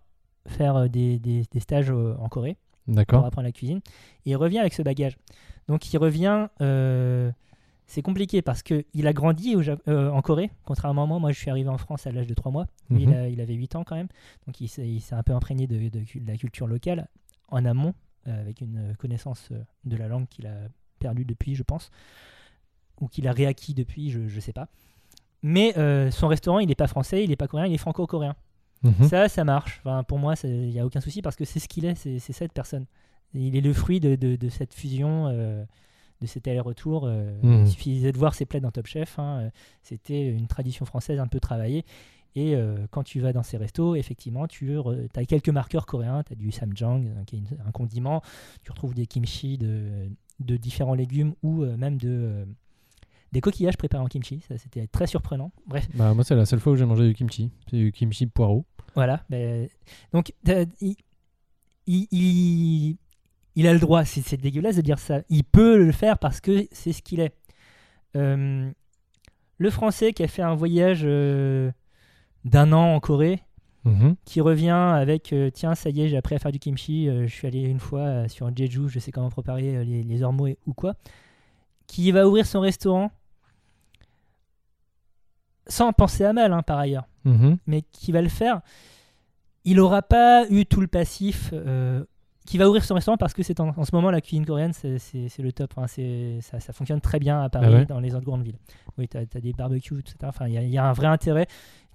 faire 0.47 0.89
des, 0.91 1.19
des- 1.19 1.45
des 1.51 1.61
stages 1.61 1.91
en 1.91 2.29
Corée 2.29 2.57
pour 2.87 3.25
apprendre 3.27 3.47
la 3.47 3.53
cuisine. 3.53 3.79
Et 4.27 4.31
il 4.33 4.37
revient 4.37 4.59
avec 4.59 4.75
ce 4.75 4.83
bagage. 4.83 5.17
Donc 5.69 5.93
il 5.93 5.97
revient... 5.99 6.49
c'est 7.87 8.03
compliqué 8.03 8.41
parce 8.43 8.63
qu'il 8.63 9.07
a 9.07 9.13
grandi 9.13 9.55
au 9.57 9.63
euh, 9.89 10.11
en 10.11 10.23
Corée, 10.23 10.51
contrairement 10.65 11.05
à 11.05 11.07
moi. 11.07 11.19
Moi, 11.19 11.33
je 11.33 11.39
suis 11.39 11.51
arrivé 11.51 11.69
en 11.69 11.79
France 11.79 12.07
à 12.07 12.13
l'âge 12.13 12.27
de 12.27 12.35
3 12.35 12.51
mois. 12.51 12.67
Mhm. 12.91 12.99
il, 13.01 13.15
a- 13.15 13.29
il 13.29 13.41
avait 13.41 13.55
8 13.55 13.77
ans 13.77 13.85
quand 13.85 13.97
même. 13.97 14.09
Donc 14.47 14.61
il 14.61 14.69
s'est 14.69 15.01
un 15.13 15.23
peu 15.23 15.33
imprégné 15.35 15.67
de, 15.67 15.89
de 15.89 16.01
cu- 16.05 16.21
de 16.21 16.27
la 16.31 16.37
culture 16.37 16.67
locale 16.67 17.09
en 17.49 17.65
amont, 17.65 17.95
euh, 18.27 18.41
avec 18.41 18.61
une 18.63 18.79
euh, 18.79 18.95
connaissance 18.95 19.51
de 19.85 19.97
la 19.97 20.09
langue 20.09 20.27
qu'il 20.29 20.47
a 20.47 20.55
perdue 20.99 21.25
depuis, 21.25 21.55
je 21.55 21.63
pense. 21.63 21.91
Ou 23.01 23.09
qu'il 23.09 23.27
a 23.29 23.33
réacquis 23.33 23.75
depuis, 23.75 24.11
je 24.11 24.21
ne 24.21 24.41
sais 24.41 24.53
pas. 24.53 24.69
Mais 25.43 25.77
euh, 25.77 26.11
son 26.11 26.29
restaurant, 26.29 26.61
il 26.61 26.69
n'est 26.69 26.75
pas 26.75 26.87
français, 26.87 27.23
il 27.23 27.29
n'est 27.31 27.37
pas 27.37 27.49
coréen, 27.49 27.67
il 27.67 27.75
est 27.75 27.79
franco-coréen. 27.79 28.35
Mhm. 28.83 29.09
Ça, 29.09 29.29
ça 29.29 29.45
marche. 29.45 29.81
Enfin, 29.85 30.05
pour 30.05 30.19
moi, 30.19 30.35
il 30.45 30.69
n'y 30.71 30.79
a 30.81 30.87
aucun 30.87 31.01
souci 31.01 31.21
parce 31.23 31.37
que 31.37 31.45
c'est 31.45 31.59
ce 31.59 31.69
qu'il 31.69 31.85
est, 31.85 31.95
c'est 31.97 32.19
cette 32.19 32.53
personne. 32.53 32.87
Il 33.35 33.57
est 33.57 33.61
le 33.61 33.73
fruit 33.73 33.99
de, 34.01 34.49
cette 34.49 34.73
fusion, 34.73 35.27
de 36.25 36.29
cet 36.29 36.49
aller-retour. 36.49 37.05
euh, 37.07 37.33
Mhm. 37.43 37.65
Il 37.65 37.69
suffisait 37.71 38.13
de 38.13 38.19
voir 38.19 38.35
ses 38.35 38.45
plats 38.47 38.61
dans 38.61 38.71
Top 38.71 38.87
Chef. 38.87 39.19
hein, 39.19 39.41
euh, 39.43 39.51
C'était 39.83 40.29
une 40.29 40.47
tradition 40.47 40.85
française 40.85 41.19
un 41.21 41.27
peu 41.29 41.41
travaillée. 41.41 41.85
Et 42.37 42.57
euh, 42.57 42.87
quand 42.91 43.05
tu 43.05 43.21
vas 43.21 43.33
dans 43.33 43.45
ces 43.45 43.57
restos, 43.57 43.95
effectivement, 43.95 44.49
tu 44.49 44.77
as 45.15 45.25
quelques 45.25 45.51
marqueurs 45.51 45.87
coréens. 45.87 46.25
Tu 46.25 46.33
as 46.33 46.37
du 46.37 46.51
samjang, 46.51 47.05
qui 47.27 47.37
est 47.37 47.39
une- 47.39 47.59
un 47.65 47.71
condiment. 47.71 48.23
Tu 48.65 48.73
retrouves 48.73 48.93
des 48.95 49.07
kimchi 49.07 49.57
de, 49.57 50.09
de 50.41 50.57
différents 50.57 50.95
légumes 50.95 51.35
ou 51.45 51.63
euh, 51.63 51.77
même 51.77 51.97
de, 51.97 52.09
euh, 52.09 52.45
des 53.31 53.41
coquillages 53.41 53.77
préparés 53.77 54.03
en 54.03 54.09
kimchi. 54.09 54.41
Ça, 54.49 54.59
c'était 54.59 54.89
très 54.89 55.07
surprenant. 55.07 55.53
Bref. 55.69 55.87
Bah, 55.95 56.13
moi, 56.13 56.25
c'est 56.25 56.35
la 56.35 56.45
seule 56.45 56.59
fois 56.59 56.73
où 56.73 56.77
j'ai 56.77 56.85
mangé 56.87 57.07
du 57.07 57.15
kimchi. 57.15 57.53
C'est 57.71 57.77
du 57.77 57.93
kimchi 57.93 58.27
poireau. 58.27 58.65
Voilà. 58.97 59.25
ben, 59.31 59.69
donc, 60.13 60.33
il, 60.81 60.97
il, 61.87 62.07
il- 62.11 62.97
il 63.57 63.67
a 63.67 63.73
le 63.73 63.79
droit, 63.79 64.05
c'est 64.05 64.37
dégueulasse 64.41 64.77
de 64.77 64.81
dire 64.83 64.99
ça, 64.99 65.21
il 65.29 65.45
peut 65.45 65.77
le 65.79 65.93
faire 65.93 66.19
parce 66.19 66.41
que 66.41 66.67
c'est 66.73 66.93
ce 66.93 67.03
qu'il 67.03 67.21
est. 67.21 67.35
Euh, 68.17 68.71
le 69.59 69.71
Français 69.71 70.13
qui 70.13 70.23
a 70.25 70.29
fait 70.29 70.43
un 70.43 70.55
voyage 70.55 71.03
euh, 71.05 71.71
d'un 72.45 72.73
an 72.73 72.95
en 72.95 73.01
Corée, 73.01 73.41
Mhm. 73.85 74.17
qui 74.25 74.41
revient 74.41 74.71
avec 74.71 75.33
euh, 75.35 75.51
tiens, 75.51 75.75
ça 75.75 75.91
y 75.91 76.01
est, 76.01 76.09
j'ai 76.09 76.17
appris 76.17 76.35
à 76.35 76.39
faire 76.39 76.51
du 76.53 76.59
kimchi, 76.59 77.07
je 77.07 77.27
suis 77.27 77.47
allé 77.47 77.61
une 77.65 77.81
fois 77.81 78.27
sur 78.29 78.51
Jeju, 78.57 78.89
je 78.89 78.99
sais 78.99 79.13
comment 79.13 79.29
préparer 79.29 79.85
les, 79.85 80.03
les 80.03 80.23
ormeaux 80.23 80.47
et- 80.47 80.59
ou 80.67 80.73
quoi, 80.73 80.95
qui 81.87 82.11
va 82.11 82.27
ouvrir 82.27 82.47
son 82.47 82.61
restaurant 82.61 83.11
sans 85.67 85.93
penser 85.93 86.25
à 86.25 86.33
mal, 86.33 86.53
hein, 86.53 86.63
par 86.63 86.79
ailleurs 86.79 87.07
Mhm. 87.25 87.59
mais 87.67 87.83
qui 87.93 88.11
va 88.13 88.21
le 88.23 88.29
faire, 88.29 88.61
il 89.65 89.77
n'aura 89.77 90.03
pas 90.03 90.47
eu 90.51 90.67
tout 90.67 90.81
le 90.81 90.87
passif. 90.89 91.53
Qui 92.47 92.59
va 92.59 92.69
ouvrir 92.69 92.85
son 92.85 92.95
restaurant 92.95 93.17
parce 93.17 93.33
que 93.35 93.43
c'est 93.43 93.59
en, 93.61 93.69
en 93.77 93.85
ce 93.85 93.95
moment 93.95 94.11
la 94.11 94.21
cuisine 94.21 94.45
coréenne, 94.45 94.73
c'est 94.75 94.99
le 95.39 95.53
top. 95.53 95.73
hein, 95.79 95.87
ça, 96.41 96.61
ça 96.61 96.73
fonctionne 96.73 97.01
très 97.01 97.19
bien 97.19 97.41
à 97.43 97.49
Paris, 97.49 97.67
Ah 97.69 97.73
ouais 97.75 97.85
dans 97.87 98.01
les 98.01 98.15
autres 98.15 98.25
grandes 98.27 98.43
villes. 98.45 98.59
Oui, 98.99 99.09
tu 99.09 99.17
as, 99.17 99.25
des 99.41 99.53
barbecues, 99.53 99.99
etc. 100.01 100.17
Enfin, 100.25 100.47
il 100.47 100.55
y, 100.55 100.59
a- 100.59 100.63
il 100.63 100.69
y 100.71 100.79
a 100.79 100.85
un 100.85 100.93
vrai 100.93 101.07
intérêt 101.07 101.47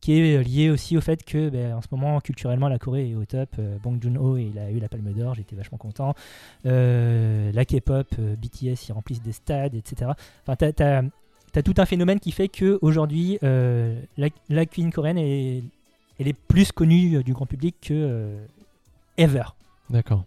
qui 0.01 0.13
est 0.13 0.37
euh, 0.37 0.41
lié 0.41 0.69
aussi 0.69 0.97
au 0.97 1.01
fait 1.01 1.23
que 1.25 1.49
ben, 1.49 1.75
en 1.75 1.81
ce 1.81 1.87
moment, 1.91 2.19
culturellement, 2.21 2.67
la 2.69 2.79
Corée 2.79 3.11
est 3.11 3.15
au 3.15 3.25
top. 3.25 3.49
Euh, 3.59 3.77
Bong 3.83 4.01
Joon-ho, 4.01 4.37
il 4.37 4.57
a 4.57 4.71
eu 4.71 4.79
la 4.79 4.87
Palme 4.89 5.11
d'Or, 5.13 5.35
j'étais 5.35 5.55
vachement 5.57 5.77
content. 5.77 6.13
Euh, 6.65 7.51
la 7.53 7.65
K-pop, 7.65 8.07
euh, 8.19 8.35
BTS, 8.35 8.87
ils 8.89 8.91
remplissent 8.93 9.21
des 9.21 9.33
stades, 9.33 9.75
etc. 9.75 10.11
Enfin, 10.47 10.55
tu 10.55 10.83
as, 10.83 11.63
tout 11.63 11.73
un 11.77 11.85
phénomène 11.85 12.19
qui 12.19 12.31
fait 12.31 12.47
qu'aujourd'hui, 12.47 13.37
euh, 13.43 13.99
la, 14.17 14.27
la 14.49 14.65
cuisine 14.65 14.91
coréenne 14.91 15.17
est, 15.17 15.63
elle 16.19 16.27
est 16.27 16.37
plus 16.47 16.71
connue 16.71 17.23
du 17.23 17.33
grand 17.33 17.45
public 17.45 17.75
que 17.81 18.37
ever. 19.17 19.43
D'accord. 19.89 20.23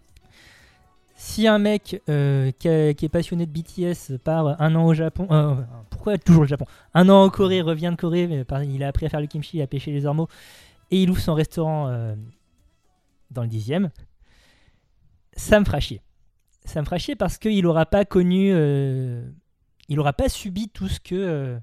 Si 1.25 1.47
un 1.47 1.59
mec 1.61 2.03
euh, 2.09 2.51
qui, 2.59 2.69
a- 2.69 2.95
qui 2.95 3.05
est 3.05 3.09
passionné 3.09 3.47
de 3.47 3.53
BTS 3.53 4.19
part 4.19 4.61
un 4.61 4.75
an 4.75 4.85
au 4.87 4.93
Japon, 4.93 5.29
euh, 5.31 5.55
pourquoi 5.89 6.19
toujours 6.19 6.43
le 6.43 6.49
Japon? 6.49 6.65
Un 6.95 7.09
an 7.09 7.23
en 7.23 7.31
Corée, 7.31 7.61
revient 7.61 7.91
de 7.93 7.97
Corée, 7.97 8.27
mais 8.27 8.45
il 8.67 8.83
a 8.83 8.89
appris 8.89 9.07
à 9.07 9.09
faire 9.09 9.21
le 9.21 9.29
kimchi, 9.29 9.63
à 9.63 9.69
pêcher 9.69 9.93
les 9.93 10.05
ormeaux, 10.05 10.27
et 10.91 11.01
il 11.01 11.09
ouvre 11.11 11.21
son 11.21 11.35
restaurant 11.35 11.87
euh, 11.87 12.17
dans 13.31 13.43
le 13.43 13.49
dixième, 13.49 13.91
ça 15.35 15.61
me 15.61 15.65
fera 15.65 15.79
chier. 15.79 16.03
Ça 16.65 16.81
me 16.81 16.85
fera 16.85 16.99
chier 16.99 17.15
parce 17.15 17.39
qu'il 17.39 17.63
n'aura 17.63 17.87
pas 17.87 18.05
connu, 18.05 18.49
il 18.51 19.97
n'aura 19.97 20.13
pas 20.15 20.29
subi 20.29 20.71
tout 20.71 20.89
ce 20.89 20.99
que... 20.99 21.57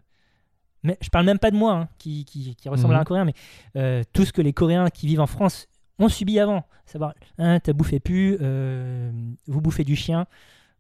mais 0.83 0.97
je 1.01 1.09
parle 1.09 1.25
même 1.25 1.37
pas 1.37 1.51
de 1.51 1.57
moi, 1.57 1.73
hein, 1.73 1.89
qui, 1.97 2.23
qui- 2.23 2.55
qui 2.55 2.69
ressemble 2.69 2.93
à 2.93 2.97
Mhm. 2.97 3.01
un 3.01 3.03
Coréen, 3.03 3.25
mais 3.25 4.05
tout 4.13 4.23
ce 4.23 4.31
que 4.31 4.41
les 4.41 4.53
Coréens 4.53 4.89
qui 4.89 5.05
vivent 5.05 5.19
en 5.21 5.27
France 5.27 5.67
ont 5.99 6.09
subi 6.09 6.39
avant. 6.39 6.63
Savoir, 6.85 7.13
hein, 7.37 7.59
t'as 7.59 7.73
bouffé 7.73 7.99
plus, 7.99 8.37
euh, 8.41 9.11
vous 9.47 9.61
bouffez 9.61 9.83
du 9.83 9.95
chien, 9.95 10.25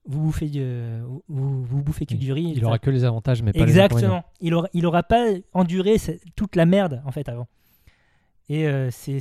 vous 0.05 0.21
bouffez, 0.21 0.47
du- 0.49 0.63
vous, 1.27 1.63
vous, 1.63 1.83
bouffez 1.83 2.05
que 2.07 2.15
du 2.15 2.33
riz. 2.33 2.53
Il 2.55 2.65
aura 2.65 2.79
que 2.79 2.89
les 2.89 3.03
avantages, 3.03 3.43
mais 3.43 3.53
pas 3.53 3.65
les 3.65 3.77
inconvénients. 3.79 4.07
Exactement. 4.15 4.23
Il 4.41 4.53
aura, 4.55 4.67
il 4.73 4.85
aura 4.87 5.03
pas 5.03 5.25
enduré 5.53 5.97
toute 6.35 6.55
la 6.55 6.65
merde 6.65 7.01
en 7.05 7.11
fait 7.11 7.29
avant. 7.29 7.47
Et 8.49 8.67
euh, 8.67 8.89
c'est 8.91 9.19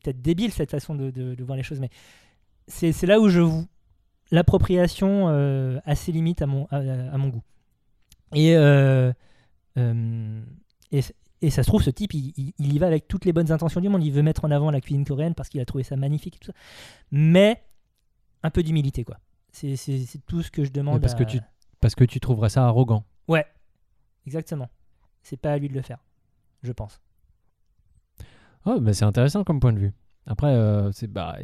peut-être 0.00 0.22
débile 0.22 0.52
cette 0.52 0.70
façon 0.70 0.94
de, 0.94 1.10
de- 1.10 1.34
de 1.34 1.42
voir 1.44 1.56
les 1.56 1.64
choses, 1.64 1.80
mais 1.80 1.90
c'est 2.68 2.92
c'est 2.92 3.06
là 3.08 3.18
où 3.18 3.28
je 3.28 3.40
vous 3.40 3.66
l'appropriation 4.30 5.26
euh, 5.28 5.78
a 5.84 5.94
ses 5.96 6.12
limites 6.12 6.42
à 6.42 6.46
mon, 6.46 6.66
à, 6.70 6.76
à 6.76 7.16
mon 7.18 7.28
goût. 7.28 7.42
Et, 8.34 8.52
et, 10.92 11.00
et 11.42 11.50
ça 11.50 11.62
se 11.62 11.68
trouve, 11.68 11.82
ce 11.82 11.90
type, 11.90 12.14
il, 12.14 12.32
il- 12.36 12.52
il 12.58 12.72
y 12.72 12.78
va 12.78 12.86
avec 12.86 13.08
toutes 13.08 13.24
les 13.24 13.32
bonnes 13.32 13.52
intentions 13.52 13.80
du 13.80 13.88
monde. 13.88 14.02
Il 14.02 14.12
veut 14.12 14.22
mettre 14.22 14.44
en 14.44 14.50
avant 14.50 14.70
la 14.70 14.80
cuisine 14.80 15.04
coréenne 15.04 15.34
parce 15.34 15.48
qu'il 15.48 15.60
a 15.60 15.64
trouvé 15.64 15.84
ça 15.84 15.96
magnifique 15.96 16.36
et 16.36 16.38
tout 16.38 16.46
ça. 16.46 16.52
Mais 17.10 17.62
un 18.42 18.50
peu 18.50 18.62
d'humilité, 18.62 19.04
quoi. 19.04 19.18
C'est 19.52 19.76
tout 20.26 20.42
ce 20.42 20.50
que 20.50 20.64
je 20.64 20.70
demande. 20.70 20.94
Mais 20.94 21.00
parce 21.00 21.14
que 21.14 21.24
tu- 21.24 21.40
Parce 21.80 21.94
que 21.94 22.04
tu 22.04 22.20
trouverais 22.20 22.48
ça 22.50 22.66
arrogant. 22.66 23.04
Ouais, 23.28 23.44
exactement. 24.26 24.68
C'est 25.22 25.36
pas 25.36 25.52
à 25.52 25.58
lui 25.58 25.68
de 25.68 25.74
le 25.74 25.82
faire, 25.82 25.98
je 26.62 26.72
pense. 26.72 27.00
Oh, 28.64 28.80
bah, 28.80 28.92
c'est 28.92 29.04
intéressant 29.04 29.44
comme 29.44 29.60
point 29.60 29.72
de 29.72 29.78
vue. 29.78 29.92
Après, 30.26 30.48
euh, 30.48 30.90
c'est 30.92 31.06
bah, 31.06 31.36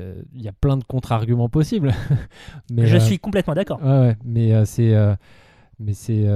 euh, 0.00 0.22
il 0.34 0.42
y 0.42 0.48
a 0.48 0.52
plein 0.52 0.76
de 0.76 0.84
contre-arguments 0.84 1.48
possibles. 1.48 1.92
mais 2.70 2.86
je 2.86 2.96
euh, 2.96 3.00
suis 3.00 3.18
complètement 3.18 3.54
d'accord. 3.54 3.80
Ouais, 3.82 3.98
ouais, 4.00 4.16
mais 4.24 4.52
euh, 4.54 4.64
c'est, 4.64 4.94
mais 5.78 5.94
c'est, 5.94 6.26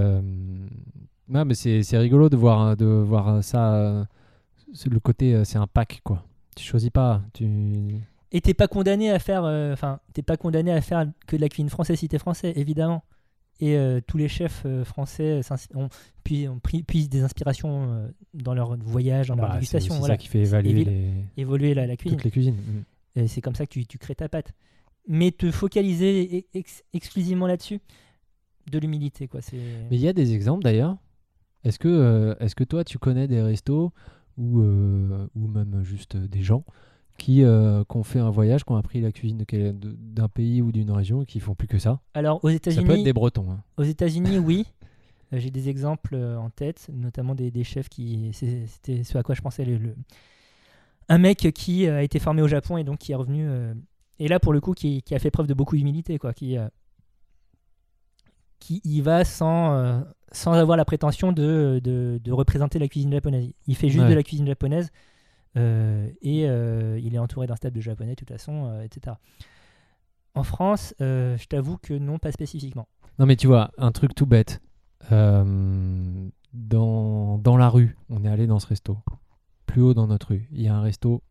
euh, 1.31 1.35
Ouais, 1.39 1.45
mais 1.45 1.55
c'est 1.55 1.83
c'est 1.83 1.99
rigolo 1.99 2.29
de 2.29 2.37
voir, 2.37 2.77
de 2.77 2.85
voir 2.87 3.43
ça. 3.45 3.75
euh, 3.75 4.05
c'est 4.73 4.89
le 4.91 5.01
côté, 5.01 5.35
euh, 5.35 5.45
c'est 5.45 5.59
un 5.59 5.67
pack, 5.67 6.01
quoi. 6.05 6.25
Tu 6.57 6.65
choisis 6.65 6.91
pas. 6.91 7.23
Tu... 7.33 7.47
Et 8.33 8.41
t'es 8.41 8.55
pas 8.55 8.69
condamné 8.69 9.11
à 9.11 9.19
faire, 9.19 9.45
euh, 9.45 9.73
enfin, 9.73 10.01
t'es 10.13 10.23
pas 10.23 10.37
condamné 10.37 10.71
à 10.73 10.81
faire 10.81 11.07
que 11.27 11.37
de 11.37 11.41
la 11.41 11.49
cuisine 11.49 11.69
française 11.71 11.99
si 11.99 12.09
t'es 12.09 12.19
français, 12.19 12.53
évidemment. 12.57 13.03
Et 13.63 13.77
euh, 13.77 14.01
tous 14.07 14.17
les 14.17 14.29
chefs 14.29 14.63
euh, 14.65 14.85
français 14.85 15.41
ont, 15.75 15.89
puis, 16.25 16.49
ont 16.49 16.61
pris, 16.61 16.83
des 17.09 17.23
inspirations 17.23 17.93
euh, 17.93 18.09
dans 18.33 18.55
leur 18.55 18.77
voyage, 18.79 19.29
dans 19.29 19.35
leur 19.35 19.45
Bah, 19.47 19.51
c'est 19.55 19.59
dégustation. 19.59 19.95
Voilà. 19.99 20.15
ça 20.15 20.17
qui 20.19 20.29
fait 20.29 20.39
évaluer 20.41 20.85
les... 20.85 21.11
Évoluer 21.37 21.75
la, 21.75 21.87
la 21.87 21.97
cuisine. 21.97 22.17
toutes 22.17 22.25
les 22.25 22.31
cuisines. 22.31 22.57
Mm. 23.17 23.27
C'est 23.27 23.41
comme 23.43 23.55
ça 23.55 23.67
que 23.67 23.71
tu, 23.73 23.85
tu 23.87 23.99
crées 23.99 24.15
ta 24.15 24.29
pâte. 24.31 24.53
Mais 25.09 25.31
te 25.33 25.51
focaliser 25.51 26.47
ex- 26.55 26.85
exclusivement 26.95 27.47
là-dessus, 27.47 27.81
de 28.71 28.79
l'humilité, 28.79 29.27
quoi. 29.29 29.41
C'est. 29.43 29.57
Mais 29.91 29.97
il 29.97 30.01
y 30.01 30.09
a 30.09 30.13
des 30.13 30.33
exemples 30.33 30.63
d'ailleurs. 30.63 30.97
Est-ce 31.65 31.79
que, 31.79 31.89
euh, 31.89 32.35
est-ce 32.41 32.55
que 32.55 32.65
toi, 32.65 32.85
tu 32.85 32.99
connais 32.99 33.29
des 33.29 33.41
restos 33.43 33.93
ou, 34.39 34.61
euh, 34.61 35.27
ou 35.35 35.47
même 35.47 35.83
juste 35.85 36.15
euh, 36.17 36.27
des 36.29 36.43
gens 36.43 36.65
qui, 37.19 37.43
euh, 37.43 37.85
qui 37.85 37.97
ont 37.99 38.03
fait 38.03 38.19
un 38.19 38.31
voyage, 38.31 38.65
qui 38.65 38.73
ont 38.73 38.77
appris 38.77 39.01
la 39.03 39.13
cuisine 39.13 39.37
de 39.39 39.45
quel- 39.45 39.79
de- 39.79 39.95
d'un 39.99 40.29
pays 40.29 40.63
ou 40.63 40.73
d'une 40.73 40.91
région 40.91 41.23
et 41.23 41.27
qui 41.27 41.39
font 41.41 41.55
plus 41.55 41.69
que 41.69 41.79
ça? 41.79 42.01
Alors 42.15 42.43
aux 42.43 42.49
Ça 42.49 42.53
peut 42.53 42.57
être 42.57 42.67
États-Unis, 42.79 43.05
des 43.05 43.13
Bretons. 43.13 43.51
hein. 43.51 43.61
aux 43.77 43.83
États-Unis, 43.83 44.39
oui. 44.39 44.67
J'ai 45.33 45.51
des 45.51 45.69
exemples 45.69 46.17
en 46.17 46.51
tête, 46.51 46.89
notamment 46.93 47.35
des, 47.37 47.51
des 47.53 47.63
chefs 47.63 47.89
qui. 47.89 48.31
c'est- 48.33 48.67
C'était 48.67 49.05
ce 49.05 49.17
à 49.19 49.23
quoi 49.23 49.35
je 49.37 49.43
pensais. 49.43 49.65
Le, 49.65 49.77
le- 49.77 49.95
Un 51.09 51.19
mec 51.19 51.39
qui 51.55 51.87
a 51.87 52.03
été 52.03 52.19
formé 52.19 52.41
au 52.43 52.49
Japon 52.49 52.77
et 52.79 52.85
donc 52.85 52.99
qui 52.99 53.13
est 53.13 53.17
revenu. 53.17 53.47
Et 54.19 54.29
là, 54.29 54.41
pour 54.41 54.53
le 54.53 54.61
coup, 54.61 54.73
qui, 54.73 55.03
qui 55.03 55.15
a 55.15 55.19
fait 55.19 55.31
preuve 55.31 55.47
de 55.47 55.55
beaucoup 55.55 55.77
d'humilité, 55.77 56.19
quoi. 56.19 56.33
Qui, 56.33 56.57
qui 58.61 58.81
y 58.85 59.01
va 59.01 59.25
sans, 59.25 59.73
euh, 59.75 60.01
sans 60.31 60.53
avoir 60.53 60.77
la 60.77 60.85
prétention 60.85 61.33
de, 61.33 61.81
de, 61.83 62.21
de 62.23 62.33
représenter 62.33 62.79
la 62.79 62.87
cuisine 62.89 63.11
japonaise. 63.13 63.51
Il 63.67 63.75
fait 63.75 63.89
juste 63.89 64.05
Ouais. 64.05 64.11
de 64.11 64.15
la 64.15 64.23
cuisine 64.23 64.47
japonaise 64.47 64.91
euh, 65.57 66.09
et 66.23 66.49
euh, 66.49 67.01
il 67.03 67.15
est 67.15 67.19
entouré 67.19 67.47
d'un 67.49 67.57
stable 67.57 67.75
de 67.75 67.81
japonais, 67.81 68.11
de 68.13 68.17
toute 68.17 68.29
façon, 68.31 68.81
etc. 68.85 69.17
En 70.35 70.45
France, 70.45 70.95
je 71.01 71.45
t'avoue 71.47 71.77
que 71.79 71.95
non, 71.95 72.19
pas 72.19 72.31
spécifiquement. 72.31 72.87
Non, 73.19 73.27
mais 73.27 73.35
tu 73.37 73.49
vois, 73.49 73.73
un 73.79 73.91
truc 73.91 74.15
tout 74.15 74.27
bête. 74.27 74.61
Dans, 76.53 77.39
dans 77.39 77.57
la 77.57 77.69
rue, 77.69 77.97
on 78.09 78.25
est 78.25 78.29
allé 78.29 78.47
dans 78.47 78.59
ce 78.59 78.67
resto. 78.67 78.99
Plus 79.67 79.83
haut 79.83 79.95
dans 79.95 80.07
notre 80.09 80.29
rue, 80.29 80.49
il 80.53 80.63
y 80.63 80.69
a 80.69 80.75
un 80.75 80.81
resto 80.83 81.23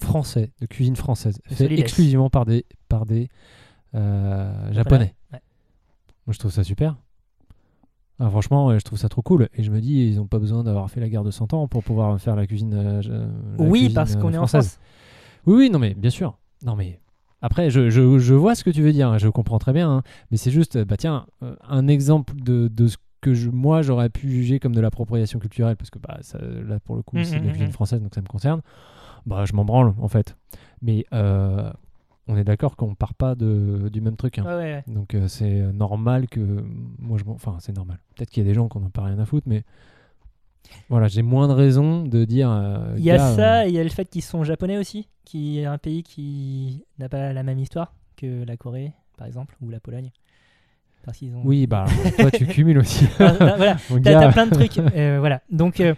français, 0.00 0.50
de 0.60 0.66
cuisine 0.66 0.96
française, 0.96 1.40
fait 1.46 1.78
exclusivement 1.78 2.30
par 2.30 2.46
des, 2.46 2.64
par 2.88 3.04
des 3.04 3.28
euh, 3.94 4.72
japonais. 4.72 5.14
Moi, 6.26 6.32
je 6.34 6.38
trouve 6.38 6.52
ça 6.52 6.64
super. 6.64 6.96
Ah, 8.18 8.30
franchement, 8.30 8.78
je 8.78 8.84
trouve 8.84 8.98
ça 8.98 9.08
trop 9.08 9.22
cool. 9.22 9.48
Et 9.54 9.62
je 9.62 9.70
me 9.70 9.80
dis, 9.80 10.06
ils 10.06 10.16
n'ont 10.16 10.26
pas 10.26 10.38
besoin 10.38 10.62
d'avoir 10.62 10.90
fait 10.90 11.00
la 11.00 11.08
guerre 11.08 11.24
de 11.24 11.30
100 11.30 11.52
ans 11.54 11.66
pour 11.66 11.82
pouvoir 11.82 12.20
faire 12.20 12.36
la 12.36 12.46
cuisine. 12.46 12.74
euh, 12.74 13.02
la 13.58 13.64
Oui, 13.66 13.80
cuisine, 13.80 13.94
parce 13.94 14.14
euh, 14.16 14.20
qu'on 14.20 14.32
est 14.32 14.38
en. 14.38 14.46
France. 14.46 14.78
Oui, 15.46 15.54
oui, 15.56 15.70
non, 15.70 15.78
mais 15.80 15.94
bien 15.94 16.10
sûr. 16.10 16.38
Non, 16.64 16.76
mais 16.76 17.00
après, 17.40 17.70
je, 17.70 17.90
je, 17.90 18.18
je 18.18 18.34
vois 18.34 18.54
ce 18.54 18.62
que 18.62 18.70
tu 18.70 18.82
veux 18.82 18.92
dire, 18.92 19.08
hein, 19.08 19.18
je 19.18 19.28
comprends 19.28 19.58
très 19.58 19.72
bien. 19.72 19.90
hein. 19.90 20.02
mais 20.30 20.36
c'est 20.36 20.52
juste, 20.52 20.78
bah 20.84 20.96
tiens, 20.96 21.26
euh, 21.42 21.56
un 21.68 21.88
exemple 21.88 22.34
de, 22.40 22.68
de 22.68 22.86
ce 22.86 22.96
que 23.20 23.34
je, 23.34 23.50
moi 23.50 23.82
j'aurais 23.82 24.08
pu 24.10 24.28
juger 24.30 24.60
comme 24.60 24.74
de 24.74 24.80
l'appropriation 24.80 25.40
culturelle, 25.40 25.76
parce 25.76 25.90
que 25.90 25.98
bah, 25.98 26.18
ça, 26.20 26.38
là 26.40 26.78
pour 26.78 26.94
le 26.94 27.02
coup, 27.02 27.16
Mm, 27.16 27.22
c'est 27.24 27.34
de 27.34 27.40
mm, 27.40 27.42
la 27.46 27.48
mm, 27.48 27.52
cuisine 27.54 27.72
française, 27.72 28.00
donc 28.00 28.14
ça 28.14 28.20
me 28.20 28.26
concerne. 28.28 28.60
Bah, 29.26 29.44
je 29.44 29.54
m'en 29.54 29.64
branle 29.64 29.94
en 30.00 30.08
fait. 30.08 30.36
Mais 30.82 31.04
euh, 31.12 31.72
on 32.28 32.36
est 32.36 32.44
d'accord 32.44 32.76
qu'on 32.76 32.94
part 32.94 33.14
pas 33.14 33.34
de, 33.34 33.88
du 33.92 34.00
même 34.00 34.16
truc. 34.16 34.38
hein. 34.38 34.44
Ouais, 34.44 34.54
ouais, 34.54 34.72
ouais. 34.74 34.84
Donc 34.86 35.14
euh, 35.14 35.28
c'est 35.28 35.60
normal 35.72 36.28
que 36.28 36.40
moi 36.98 37.18
je 37.18 37.24
enfin 37.28 37.56
c'est 37.60 37.74
normal. 37.76 37.98
Peut-être 38.14 38.30
qu'il 38.30 38.42
y 38.42 38.46
a 38.46 38.48
des 38.48 38.54
gens 38.54 38.68
qui 38.68 38.78
n'en 38.78 38.90
pas 38.90 39.02
rien 39.02 39.18
à 39.18 39.24
foutre 39.26 39.48
mais 39.48 39.64
voilà, 40.88 41.08
j'ai 41.08 41.22
moins 41.22 41.48
de 41.48 41.52
raisons 41.52 42.02
de 42.04 42.24
dire 42.24 42.50
euh, 42.50 42.94
Il 42.96 43.04
y 43.04 43.10
a 43.10 43.16
gars, 43.16 43.34
ça, 43.34 43.60
euh, 43.60 43.64
et 43.64 43.68
il 43.68 43.74
y 43.74 43.78
a 43.78 43.82
le 43.82 43.90
fait 43.90 44.04
qu'ils 44.04 44.22
sont 44.22 44.44
japonais 44.44 44.78
aussi, 44.78 45.08
qui 45.24 45.58
est 45.58 45.64
un 45.66 45.78
pays 45.78 46.02
qui 46.02 46.84
n'a 46.98 47.08
pas 47.08 47.32
la 47.32 47.42
même 47.42 47.58
histoire 47.58 47.92
que 48.16 48.44
la 48.44 48.56
Corée, 48.56 48.92
par 49.18 49.26
exemple, 49.26 49.56
ou 49.60 49.68
la 49.70 49.80
Pologne. 49.80 50.10
Parce 51.04 51.18
qu'ils 51.18 51.34
ont. 51.34 51.42
Oui, 51.44 51.66
bah 51.66 51.86
toi 52.18 52.30
tu 52.30 52.46
cumules 52.46 52.78
aussi. 52.78 53.06
Voilà, 53.18 53.76
t'as 54.04 54.32
plein 54.32 54.46
de 54.46 54.54
trucs. 54.54 54.78
euh, 54.78 55.16
voilà, 55.18 55.42
donc 55.50 55.80
euh, 55.80 55.94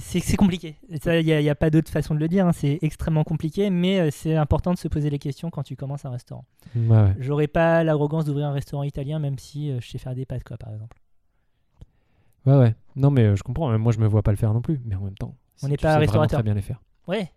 c'est 0.00 0.36
compliqué. 0.36 0.76
Il 0.88 1.24
n'y 1.24 1.32
a, 1.32 1.40
y 1.40 1.48
a 1.48 1.54
pas 1.54 1.70
d'autre 1.70 1.90
façon 1.90 2.14
de 2.14 2.20
le 2.20 2.28
dire. 2.28 2.46
hein, 2.46 2.52
C'est 2.52 2.78
extrêmement 2.82 3.24
compliqué, 3.24 3.70
mais 3.70 4.00
euh, 4.00 4.08
c'est 4.10 4.36
important 4.36 4.72
de 4.72 4.78
se 4.78 4.88
poser 4.88 5.10
les 5.10 5.18
questions 5.18 5.50
quand 5.50 5.62
tu 5.62 5.76
commences 5.76 6.04
un 6.04 6.10
restaurant. 6.10 6.44
Ouais. 6.74 7.14
J'aurais 7.18 7.46
pas 7.48 7.84
l'arrogance 7.84 8.24
d'ouvrir 8.24 8.46
un 8.46 8.52
restaurant 8.52 8.82
italien, 8.82 9.18
même 9.18 9.38
si 9.38 9.70
euh, 9.70 9.78
je 9.80 9.88
sais 9.88 9.98
faire 9.98 10.14
des 10.14 10.24
pâtes, 10.26 10.44
quoi, 10.44 10.56
par 10.56 10.72
exemple. 10.72 10.96
Ouais, 12.46 12.56
ouais. 12.56 12.74
Non, 12.96 13.10
mais 13.10 13.22
euh, 13.24 13.36
je 13.36 13.42
comprends. 13.42 13.76
Moi, 13.78 13.92
je 13.92 13.98
me 13.98 14.06
vois 14.06 14.22
pas 14.22 14.30
le 14.30 14.36
faire 14.38 14.54
non 14.54 14.62
plus. 14.62 14.80
Mais 14.84 14.94
en 14.94 15.02
même 15.02 15.14
temps, 15.16 15.34
On 15.62 15.68
n'est 15.68 15.76
pas 15.76 15.92
sais 15.94 15.98
restaurateur. 15.98 16.38
très 16.38 16.42
bien 16.44 16.54
les 16.54 16.62
faire. 16.62 16.80
Ouais. 17.06 17.30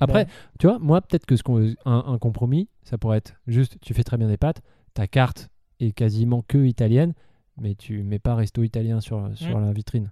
Après, 0.00 0.24
Bah, 0.24 0.30
tu 0.58 0.66
vois, 0.68 0.78
moi, 0.78 1.00
peut-être 1.00 1.24
que 1.26 1.36
ce 1.36 1.42
qu'on- 1.42 1.72
un, 1.84 2.04
un 2.06 2.18
compromis, 2.18 2.68
ça 2.82 2.98
pourrait 2.98 3.18
être 3.18 3.34
juste, 3.46 3.78
tu 3.80 3.94
fais 3.94 4.02
très 4.04 4.16
bien 4.16 4.26
des 4.28 4.36
pâtes, 4.36 4.60
ta 4.92 5.06
carte 5.06 5.50
est 5.80 5.92
quasiment 5.92 6.42
que 6.46 6.58
italienne, 6.58 7.14
mais 7.60 7.74
tu 7.76 8.02
mets 8.02 8.18
pas 8.18 8.34
resto 8.34 8.62
italien 8.64 9.00
sur, 9.00 9.28
sur 9.36 9.58
Mm. 9.58 9.66
la 9.66 9.72
vitrine. 9.72 10.10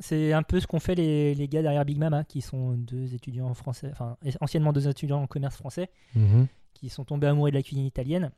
C'est 0.00 0.32
un 0.32 0.42
peu 0.42 0.58
ce 0.60 0.66
qu'ont 0.66 0.80
fait 0.80 0.94
les, 0.94 1.34
les 1.34 1.46
gars 1.48 1.62
derrière 1.62 1.84
Big 1.84 1.98
Mama, 1.98 2.24
qui 2.24 2.40
sont 2.40 2.72
deux 2.72 3.14
étudiants 3.14 3.52
français, 3.54 3.88
enfin 3.92 4.16
anciennement 4.40 4.72
deux 4.72 4.88
étudiants 4.88 5.22
en 5.22 5.26
commerce 5.26 5.56
français, 5.56 5.90
Mhm. 6.16 6.46
qui 6.74 6.88
sont 6.88 7.04
tombés 7.04 7.26
amoureux 7.26 7.50
de 7.50 7.56
la 7.56 7.62
cuisine 7.62 7.84
italienne 7.84 8.30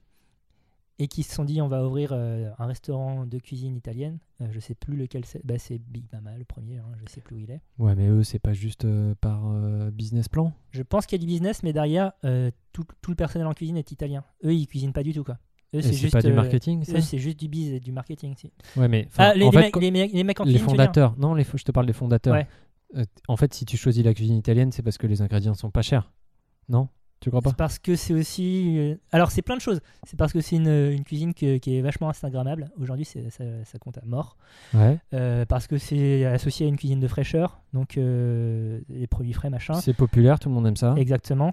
et 0.99 1.09
qui 1.09 1.23
se 1.23 1.35
sont 1.35 1.45
dit 1.45 1.63
on 1.63 1.69
va 1.69 1.85
ouvrir 1.87 2.11
euh, 2.13 2.51
un 2.59 2.67
restaurant 2.67 3.25
de 3.27 3.39
cuisine 3.39 3.77
italienne. 3.77 4.19
Euh, 4.41 4.47
je 4.51 4.61
sais 4.61 4.75
plus 4.75 4.97
lequel 4.97 5.25
c'est. 5.25 5.45
Bah, 5.47 5.59
c'est 5.59 5.79
Big 5.79 6.05
Mama 6.13 6.37
le 6.37 6.45
premier, 6.45 6.79
hein, 6.79 6.85
je 7.05 7.11
sais 7.13 7.21
plus 7.21 7.37
où 7.37 7.39
il 7.39 7.51
est. 7.51 7.61
Ouais, 7.79 7.95
mais 7.95 8.09
eux, 8.09 8.25
c'est 8.25 8.39
pas 8.41 8.53
juste 8.53 8.85
euh, 8.85 9.15
par 9.21 9.43
business 9.93 10.29
plan? 10.29 10.53
Je 10.73 10.83
pense 10.83 11.07
qu'il 11.07 11.19
y 11.19 11.21
a 11.21 11.25
du 11.25 11.31
business, 11.33 11.63
mais 11.63 11.73
derrière 11.73 12.13
tout, 12.73 12.85
tout 13.01 13.11
le 13.11 13.17
personnel 13.17 13.47
en 13.47 13.55
cuisine 13.55 13.77
est 13.77 13.91
italien. 13.93 14.25
Eux 14.45 14.53
ils 14.55 14.67
cuisinent 14.67 14.93
pas 14.93 15.03
du 15.05 15.13
tout 15.15 15.23
quoi. 15.25 15.39
Eux 15.75 15.81
c'est 15.81 15.93
juste 15.95 16.13
pas 16.13 16.21
du 16.21 16.29
euh, 16.33 16.35
marketing, 16.35 16.85
ça? 16.85 17.01
c'est 17.01 17.19
juste 17.19 17.39
du 17.41 17.49
biz 17.49 17.73
et 17.73 17.81
du 17.81 17.93
marketing. 17.93 18.35
Ouais, 18.77 18.89
mais 18.89 19.09
Ah, 19.17 19.33
les, 19.35 19.45
en 19.47 19.51
les 19.51 19.57
fait, 19.57 19.63
mecs, 19.65 19.77
les 19.77 19.91
mecs- 19.91 20.13
les 20.13 20.25
mecs 20.25 20.41
en 20.41 20.45
les 20.45 20.53
cuisine, 20.53 20.69
fondateurs. 20.69 21.15
Non, 21.19 21.35
les, 21.35 21.45
je 21.45 21.65
te 21.65 21.73
parle 21.73 21.87
des 21.87 21.93
fondateurs. 21.95 22.35
Ouais. 22.35 22.47
Euh, 22.97 23.05
en 23.29 23.37
fait, 23.39 23.55
si 23.55 23.65
tu 23.65 23.77
choisis 23.79 24.05
la 24.05 24.13
cuisine 24.13 24.37
italienne, 24.37 24.71
c'est 24.71 24.83
parce 24.83 24.99
que 24.99 25.07
les 25.07 25.23
ingrédients 25.23 25.55
sont 25.55 25.71
pas 25.71 25.81
chers. 25.83 26.13
Non? 26.69 26.89
Tu 27.21 27.31
crois 27.31 27.41
pas? 27.41 27.51
C'est 27.51 27.57
parce 27.57 27.79
que 27.79 27.95
c'est 27.97 28.13
aussi. 28.13 28.77
euh, 28.79 28.97
Alors, 29.13 29.31
c'est 29.31 29.43
plein 29.43 29.57
de 29.57 29.61
choses. 29.63 29.81
C'est 30.03 30.19
parce 30.19 30.33
que 30.33 30.41
c'est 30.41 30.57
une, 30.57 30.67
une 30.69 31.05
cuisine 31.05 31.33
que- 31.35 31.57
qui 31.59 31.77
est 31.77 31.81
vachement 31.81 32.11
Instagrammable. 32.11 32.71
Aujourd'hui, 32.81 33.05
ça, 33.05 33.21
ça 33.31 33.79
compte 33.79 33.97
à 33.99 34.03
mort. 34.05 34.37
Ouais. 34.75 34.99
Euh, 35.15 35.47
parce 35.47 35.69
que 35.69 35.79
c'est 35.79 36.25
associé 36.27 36.67
à 36.67 36.69
une 36.69 36.77
cuisine 36.77 36.99
de 37.01 37.07
fraîcheur. 37.09 37.61
Donc, 37.73 37.97
euh, 37.97 38.81
les 38.91 39.07
produits 39.07 39.33
frais, 39.33 39.51
machin. 39.51 39.75
C'est 39.75 39.95
populaire, 39.95 40.39
tout 40.41 40.49
le 40.49 40.55
monde 40.57 40.67
aime 40.67 40.77
ça. 40.77 40.95
Exactement. 40.99 41.53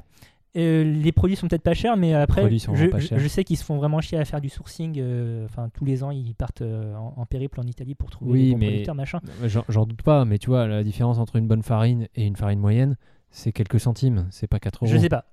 Euh, 0.58 0.84
les 0.84 1.12
produits 1.12 1.36
sont 1.36 1.47
peut-être 1.47 1.62
pas 1.62 1.76
chers, 1.76 1.95
mais 1.95 2.14
après, 2.16 2.50
je, 2.50 3.28
sais 3.28 3.43
qu'ils 3.43 3.58
se 3.58 3.64
font 3.64 3.78
vraiment 3.78 4.02
chier 4.02 4.18
à 4.18 4.26
faire 4.26 4.41
du 4.41 4.50
sourcing. 4.50 4.95
euh, 4.97 5.45
Enfin, 5.45 5.70
tous 5.70 5.86
les 5.86 6.04
ans, 6.04 6.10
ils 6.10 6.34
partent 6.34 6.64
euh, 6.64 6.95
en, 6.95 7.14
en 7.18 7.26
périple 7.28 7.60
en 7.60 7.64
Italie 7.68 7.93
pour 7.93 8.10
trouver 8.10 8.32
Oui, 8.32 8.45
des 8.45 8.52
bons 8.54 8.58
mais- 8.58 8.66
producteurs, 8.68 8.95
machin. 8.95 9.20
J'en 9.45 9.64
j'en 9.70 9.86
doute 9.86 10.02
pas, 10.02 10.26
mais 10.26 10.39
tu 10.39 10.47
vois, 10.50 10.66
la 10.66 10.84
différence 10.84 11.20
entre 11.20 11.36
une 11.36 11.47
bonne 11.47 11.62
farine 11.62 12.08
et 12.16 12.26
une 12.26 12.36
farine 12.36 12.60
moyenne, 12.60 12.97
c'est 13.30 13.52
quelques 13.52 13.80
centimes, 13.80 14.28
c'est 14.32 14.47
pas 14.47 14.60
4 14.60 14.86
euros. 14.86 14.91
Je 14.91 14.97
sais 14.97 15.08
pas. 15.10 15.26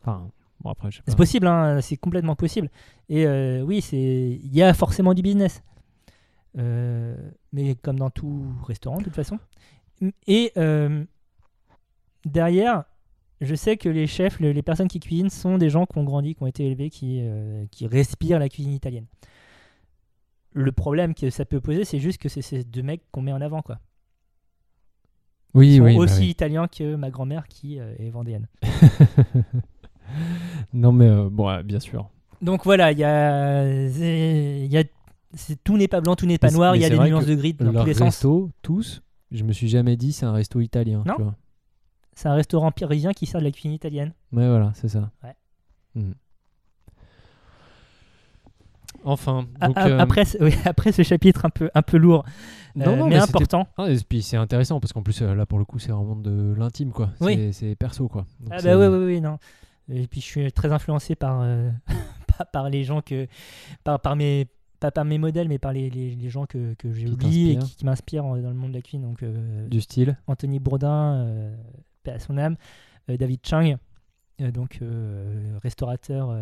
Enfin, 0.00 0.30
bon, 0.60 0.70
après, 0.70 0.90
je 0.90 0.96
sais 0.96 1.02
C'est 1.08 1.12
pas. 1.12 1.16
possible, 1.18 1.46
hein, 1.46 1.80
c'est 1.82 1.98
complètement 1.98 2.34
possible. 2.34 2.70
Et 3.10 3.26
oui, 3.60 3.82
c'est 3.82 3.98
il 4.42 4.54
y 4.54 4.62
a 4.62 4.72
forcément 4.72 5.12
du 5.12 5.20
business. 5.20 5.62
Mais 6.54 7.74
comme 7.82 7.98
dans 7.98 8.08
tout 8.10 8.44
restaurant, 8.66 8.96
de 8.96 9.04
toute 9.04 9.14
façon. 9.14 9.38
Et 10.26 10.52
derrière, 12.24 12.84
je 13.42 13.54
sais 13.54 13.76
que 13.76 13.88
les 13.88 14.06
chefs, 14.06 14.40
le- 14.40 14.52
les 14.52 14.62
personnes 14.62 14.88
qui 14.88 15.00
cuisinent 15.00 15.30
sont 15.30 15.58
des 15.58 15.68
gens 15.68 15.84
qui 15.84 15.98
ont 15.98 16.04
grandi, 16.04 16.34
qui 16.34 16.42
ont 16.42 16.46
été 16.46 16.66
élevés, 16.66 16.88
qui, 16.90 17.18
euh, 17.20 17.66
qui 17.70 17.86
respirent 17.86 18.38
la 18.38 18.48
cuisine 18.48 18.72
italienne. 18.72 19.06
Le 20.54 20.72
problème 20.72 21.14
que 21.14 21.28
ça 21.30 21.44
peut 21.44 21.60
poser, 21.60 21.84
c'est 21.84 21.98
juste 21.98 22.20
que 22.20 22.28
c'est 22.28 22.42
ces 22.42 22.64
deux 22.64 22.82
mecs 22.82 23.02
qu'on 23.10 23.22
met 23.22 23.32
en 23.32 23.40
avant. 23.40 23.62
Quoi. 23.62 23.78
Oui, 25.54 25.74
Ils 25.74 25.78
sont 25.78 25.84
oui. 25.84 25.96
bah 25.96 26.02
aussi 26.02 26.20
oui. 26.20 26.28
italiens 26.28 26.68
que 26.68 26.94
ma 26.94 27.10
grand-mère 27.10 27.46
qui 27.48 27.78
euh, 27.78 27.94
est 27.98 28.10
vendéenne. 28.10 28.48
non, 30.72 30.92
mais 30.92 31.06
euh, 31.08 31.28
bon, 31.30 31.48
ouais, 31.48 31.62
bien 31.62 31.80
sûr. 31.80 32.08
Donc 32.40 32.64
voilà, 32.64 32.92
il 32.92 32.98
y 32.98 33.04
a, 33.04 33.64
y 33.66 34.76
a 34.78 34.84
tout 35.64 35.76
n'est 35.76 35.88
pas 35.88 36.00
blanc, 36.00 36.16
tout 36.16 36.26
n'est 36.26 36.38
pas 36.38 36.50
noir, 36.50 36.76
il 36.76 36.82
y 36.82 36.84
a 36.84 36.90
des 36.90 36.98
nuances 36.98 37.26
de 37.26 37.34
gris 37.34 37.54
dans 37.54 37.72
tous 37.72 37.86
les 37.86 37.94
sens. 37.94 38.16
resto, 38.16 38.50
tous, 38.62 39.02
je 39.30 39.44
me 39.44 39.52
suis 39.52 39.68
jamais 39.68 39.96
dit 39.96 40.12
c'est 40.12 40.26
un 40.26 40.32
resto 40.32 40.60
italien. 40.60 41.02
Non. 41.06 41.14
tu 41.16 41.22
vois. 41.22 41.36
C'est 42.14 42.28
un 42.28 42.34
restaurant 42.34 42.70
parisien 42.72 43.12
qui 43.12 43.26
sert 43.26 43.40
de 43.40 43.44
la 43.46 43.50
cuisine 43.52 43.72
italienne. 43.72 44.12
Ouais, 44.32 44.46
voilà, 44.48 44.72
c'est 44.74 44.88
ça. 44.88 45.10
Ouais. 45.24 45.34
Enfin, 49.04 49.46
A- 49.60 49.68
donc, 49.68 49.76
a- 49.78 49.88
euh, 49.88 49.98
après, 49.98 50.24
ce- 50.24 50.38
oui, 50.42 50.54
après 50.64 50.92
ce 50.92 51.02
chapitre 51.02 51.44
un 51.44 51.50
peu, 51.50 51.70
un 51.74 51.82
peu 51.82 51.96
lourd, 51.96 52.24
non, 52.76 52.86
euh, 52.88 52.96
non, 52.96 53.08
mais, 53.08 53.16
important. 53.16 53.66
Ah, 53.76 53.90
et 53.90 53.96
puis 54.08 54.22
c'est 54.22 54.36
intéressant 54.36 54.78
parce 54.80 54.92
qu'en 54.92 55.02
plus 55.02 55.20
euh, 55.22 55.34
là 55.34 55.44
pour 55.44 55.58
le 55.58 55.64
coup 55.64 55.78
c'est 55.78 55.90
vraiment 55.92 56.14
de 56.16 56.54
l'intime 56.56 56.92
quoi. 56.92 57.10
Oui. 57.20 57.52
C'est- 57.52 57.74
perso 57.74 58.08
quoi. 58.08 58.26
Donc, 58.40 58.52
Ah 58.52 58.62
bah 58.62 58.76
oui, 58.78 58.86
oui, 58.86 59.04
oui, 59.14 59.20
non. 59.20 59.38
Et 59.88 60.06
puis 60.06 60.20
je 60.20 60.26
suis 60.26 60.52
très 60.52 60.70
influencé 60.72 61.16
par, 61.16 61.40
euh, 61.42 61.70
par, 62.52 62.70
les 62.70 62.84
gens 62.84 63.00
que... 63.02 63.26
Par, 63.82 63.98
par, 64.00 64.14
mes, 64.14 64.46
pas 64.78 64.90
par 64.92 65.04
mes 65.04 65.18
modèles, 65.18 65.48
mais 65.48 65.58
par 65.58 65.72
les, 65.72 65.90
les- 65.90 66.14
les 66.14 66.30
gens 66.30 66.46
que, 66.46 66.74
que 66.74 66.92
j'ai 66.92 67.08
oubliés 67.10 67.52
et 67.54 67.58
qui, 67.58 67.76
qui 67.76 67.84
m'inspirent 67.84 68.24
en- 68.24 68.36
dans 68.36 68.48
le 68.50 68.54
monde 68.54 68.70
de 68.70 68.76
la 68.76 68.82
cuisine. 68.82 69.02
Donc, 69.02 69.22
euh, 69.24 69.66
Du 69.68 69.80
style. 69.80 70.16
Anthony 70.28 70.60
Bourdin, 70.60 71.14
euh, 71.16 71.56
paix 72.02 72.12
à 72.12 72.18
son 72.18 72.36
âme, 72.38 72.56
euh, 73.08 73.16
David 73.16 73.40
Chang, 73.46 73.76
euh, 74.40 74.50
donc 74.50 74.78
euh, 74.82 75.58
restaurateur 75.62 76.36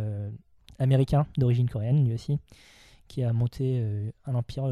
américain 0.79 1.27
d'origine 1.37 1.69
coréenne 1.69 2.05
lui 2.05 2.15
aussi, 2.15 2.39
qui 3.09 3.23
a 3.23 3.33
monté 3.33 3.85
un 4.27 4.35
empire, 4.35 4.65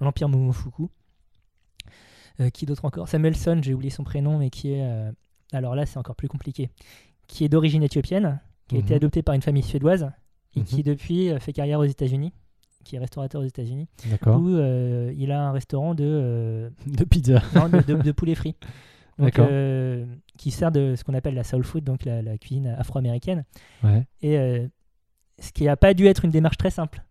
l'empire 0.00 0.28
Momofuku. 0.28 0.88
Qui 2.52 2.66
d'autre 2.66 2.84
encore? 2.84 3.08
Samuelson, 3.08 3.60
j'ai 3.62 3.72
oublié 3.72 3.90
son 3.90 4.04
prénom, 4.04 4.38
mais 4.38 4.50
qui 4.50 4.72
est, 4.72 5.10
alors 5.52 5.74
là 5.74 5.86
c'est 5.86 5.98
encore 5.98 6.16
plus 6.16 6.28
compliqué, 6.28 6.68
qui 7.28 7.44
est 7.44 7.48
d'origine 7.48 7.82
éthiopienne, 7.82 8.40
qui 8.68 8.76
a 8.76 8.78
été 8.78 8.90
Mhm. 8.92 8.96
adopté 8.96 9.22
par 9.22 9.34
une 9.34 9.42
famille 9.42 9.62
suédoise 9.62 10.10
et 10.54 10.60
Mhm. 10.60 10.64
qui 10.66 10.82
depuis 10.82 11.30
fait 11.40 11.52
carrière 11.54 11.78
aux 11.80 11.84
États-Unis, 11.84 12.32
qui 12.84 12.96
est 12.96 12.98
restaurateur 12.98 13.40
aux 13.40 13.44
États-Unis, 13.46 13.88
où 14.26 14.48
euh, 14.50 15.14
il 15.16 15.32
a 15.32 15.48
un 15.48 15.52
restaurant 15.52 15.94
de 15.94 16.04
euh, 16.04 16.70
De 16.86 17.04
pizza. 17.04 17.42
non, 17.54 17.68
de, 17.70 17.80
de- 17.80 18.02
de 18.02 18.12
poulet 18.12 18.34
frit. 18.34 18.54
Donc, 19.18 19.38
euh, 19.38 20.04
qui 20.36 20.50
sert 20.50 20.70
de 20.70 20.94
ce 20.96 21.04
qu'on 21.04 21.14
appelle 21.14 21.34
la 21.34 21.44
soul 21.44 21.64
food, 21.64 21.84
donc 21.84 22.04
la, 22.04 22.20
la 22.22 22.36
cuisine 22.38 22.66
afro-américaine. 22.78 23.44
Ouais. 23.82 24.06
Et 24.20 24.36
euh, 24.38 24.66
ce 25.38 25.52
qui 25.52 25.64
n'a 25.64 25.76
pas 25.76 25.94
dû 25.94 26.06
être 26.06 26.24
une 26.24 26.30
démarche 26.30 26.58
très 26.58 26.70
simple. 26.70 27.02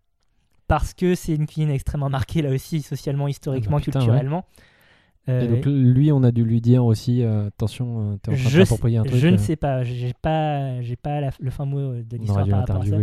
Parce 0.68 0.94
que 0.94 1.14
c'est 1.14 1.34
une 1.34 1.46
cuisine 1.46 1.70
extrêmement 1.70 2.08
marquée, 2.10 2.42
là 2.42 2.50
aussi, 2.50 2.82
socialement, 2.82 3.28
historiquement, 3.28 3.76
Ah 3.76 3.80
bah 3.80 3.84
putain, 3.84 4.00
culturellement. 4.00 4.44
Euh, 5.28 5.40
Et 5.40 5.48
donc 5.48 5.66
lui, 5.66 6.12
on 6.12 6.22
a 6.22 6.30
dû 6.30 6.44
lui 6.44 6.60
dire 6.60 6.84
aussi, 6.84 7.22
euh, 7.22 7.46
attention, 7.48 8.12
euh, 8.12 8.16
t'es 8.22 8.30
en 8.30 8.36
train 8.36 8.50
de 8.50 8.58
t'approprier 8.58 8.98
un 8.98 9.02
truc. 9.02 9.18
je 9.18 9.26
ne 9.26 9.34
euh, 9.34 9.38
sais 9.38 9.56
pas, 9.56 9.82
j'ai 9.82 10.12
pas, 10.22 10.80
j'ai 10.82 10.96
pas 10.96 11.20
la- 11.20 11.30
le 11.40 11.50
fin 11.50 11.64
mot 11.64 11.78
euh, 11.78 12.02
de 12.04 12.16
l'histoire 12.16 12.46
par 12.48 12.60
rapport 12.60 12.82
à 12.82 12.86
ça. 12.86 12.96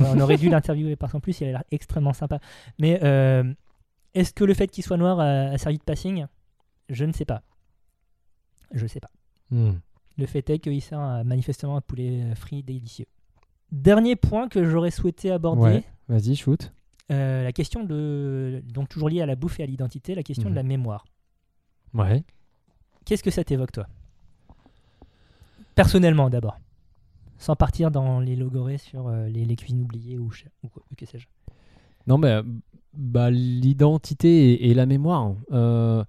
on 0.00 0.20
aurait 0.20 0.38
dû 0.38 0.48
l'interviewer 0.50 0.96
parce 0.96 1.12
qu'en 1.12 1.20
plus 1.20 1.40
il 1.40 1.48
a 1.48 1.50
l'air 1.50 1.64
extrêmement 1.70 2.14
sympa. 2.14 2.38
Mais 2.78 3.00
euh, 3.02 3.44
est-ce 4.14 4.32
que 4.32 4.44
le 4.44 4.54
fait 4.54 4.68
qu'il 4.68 4.82
soit 4.84 4.96
noir 4.96 5.20
a, 5.20 5.24
a 5.50 5.58
servi 5.58 5.76
de 5.78 5.82
passing? 5.82 6.26
Je 6.88 7.04
ne 7.04 7.12
sais 7.12 7.24
pas. 7.26 7.42
Je 8.72 8.82
ne 8.82 8.88
sais 8.88 9.00
pas. 9.00 9.10
Hmm. 9.50 9.72
Le 10.18 10.26
fait 10.26 10.48
est 10.50 10.58
qu'il 10.58 10.80
sert 10.82 10.98
à- 11.00 11.24
manifestement 11.24 11.76
un 11.76 11.80
poulet 11.80 12.22
euh, 12.22 12.34
frit 12.34 12.62
délicieux. 12.62 13.06
Dernier 13.70 14.16
point 14.16 14.48
que 14.48 14.64
j'aurais 14.68 14.90
souhaité 14.90 15.30
aborder, 15.30 15.62
Ouais. 15.62 15.84
Vas-y, 16.08 16.36
shoot. 16.36 16.72
euh, 17.10 17.42
la 17.42 17.52
question 17.52 17.84
de. 17.84 18.62
Donc, 18.72 18.88
toujours 18.90 19.08
liée 19.08 19.22
à 19.22 19.26
la 19.26 19.34
bouffe 19.36 19.60
et 19.60 19.62
à 19.62 19.66
l'identité, 19.66 20.14
la 20.14 20.22
question 20.22 20.50
de 20.50 20.54
la 20.54 20.62
mémoire. 20.62 21.04
Ouais. 21.94 22.22
Qu'est-ce 23.04 23.22
que 23.22 23.30
ça 23.30 23.44
t'évoque, 23.44 23.72
toi? 23.72 23.86
Personnellement, 25.74 26.28
d'abord. 26.30 26.58
Sans 27.38 27.56
partir 27.56 27.90
dans 27.90 28.20
les 28.20 28.36
logorées 28.36 28.78
sur 28.78 29.08
euh, 29.08 29.26
les, 29.28 29.44
les 29.44 29.56
cuisines 29.56 29.82
oubliées 29.82 30.18
ou, 30.18 30.30
que 30.96 31.06
sais-je. 31.06 31.26
Non, 32.06 32.18
mais 32.18 32.28
euh, 32.28 32.42
bah, 32.94 33.30
l'identité 33.30 34.52
et, 34.52 34.70
et 34.70 34.74
la 34.74 34.86
mémoire. 34.86 35.34
euh, 35.52 36.04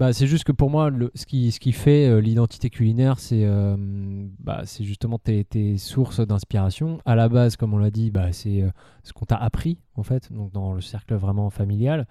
bah, 0.00 0.14
c'est 0.14 0.26
juste 0.26 0.44
que 0.44 0.52
pour 0.52 0.70
moi, 0.70 0.88
le, 0.88 1.10
ce, 1.14 1.26
qui, 1.26 1.52
ce 1.52 1.60
qui 1.60 1.72
fait 1.72 2.08
euh, 2.08 2.22
l'identité 2.22 2.70
culinaire, 2.70 3.18
c'est 3.18 3.44
euh, 3.44 3.76
bah, 4.38 4.62
justement 4.80 5.18
tes, 5.18 5.44
tes 5.44 5.76
sources 5.76 6.20
d'inspiration. 6.26 7.02
À 7.04 7.14
la 7.14 7.28
base, 7.28 7.56
comme 7.56 7.74
on 7.74 7.78
l'a 7.78 7.90
dit, 7.90 8.10
bah, 8.10 8.32
c'est 8.32 8.62
euh, 8.62 8.70
ce 9.02 9.12
qu'on 9.12 9.26
t'a 9.26 9.36
appris, 9.36 9.76
en 9.96 10.02
fait, 10.02 10.32
donc 10.32 10.52
dans 10.52 10.72
le 10.72 10.80
cercle 10.80 11.14
vraiment 11.16 11.50
familial. 11.50 12.06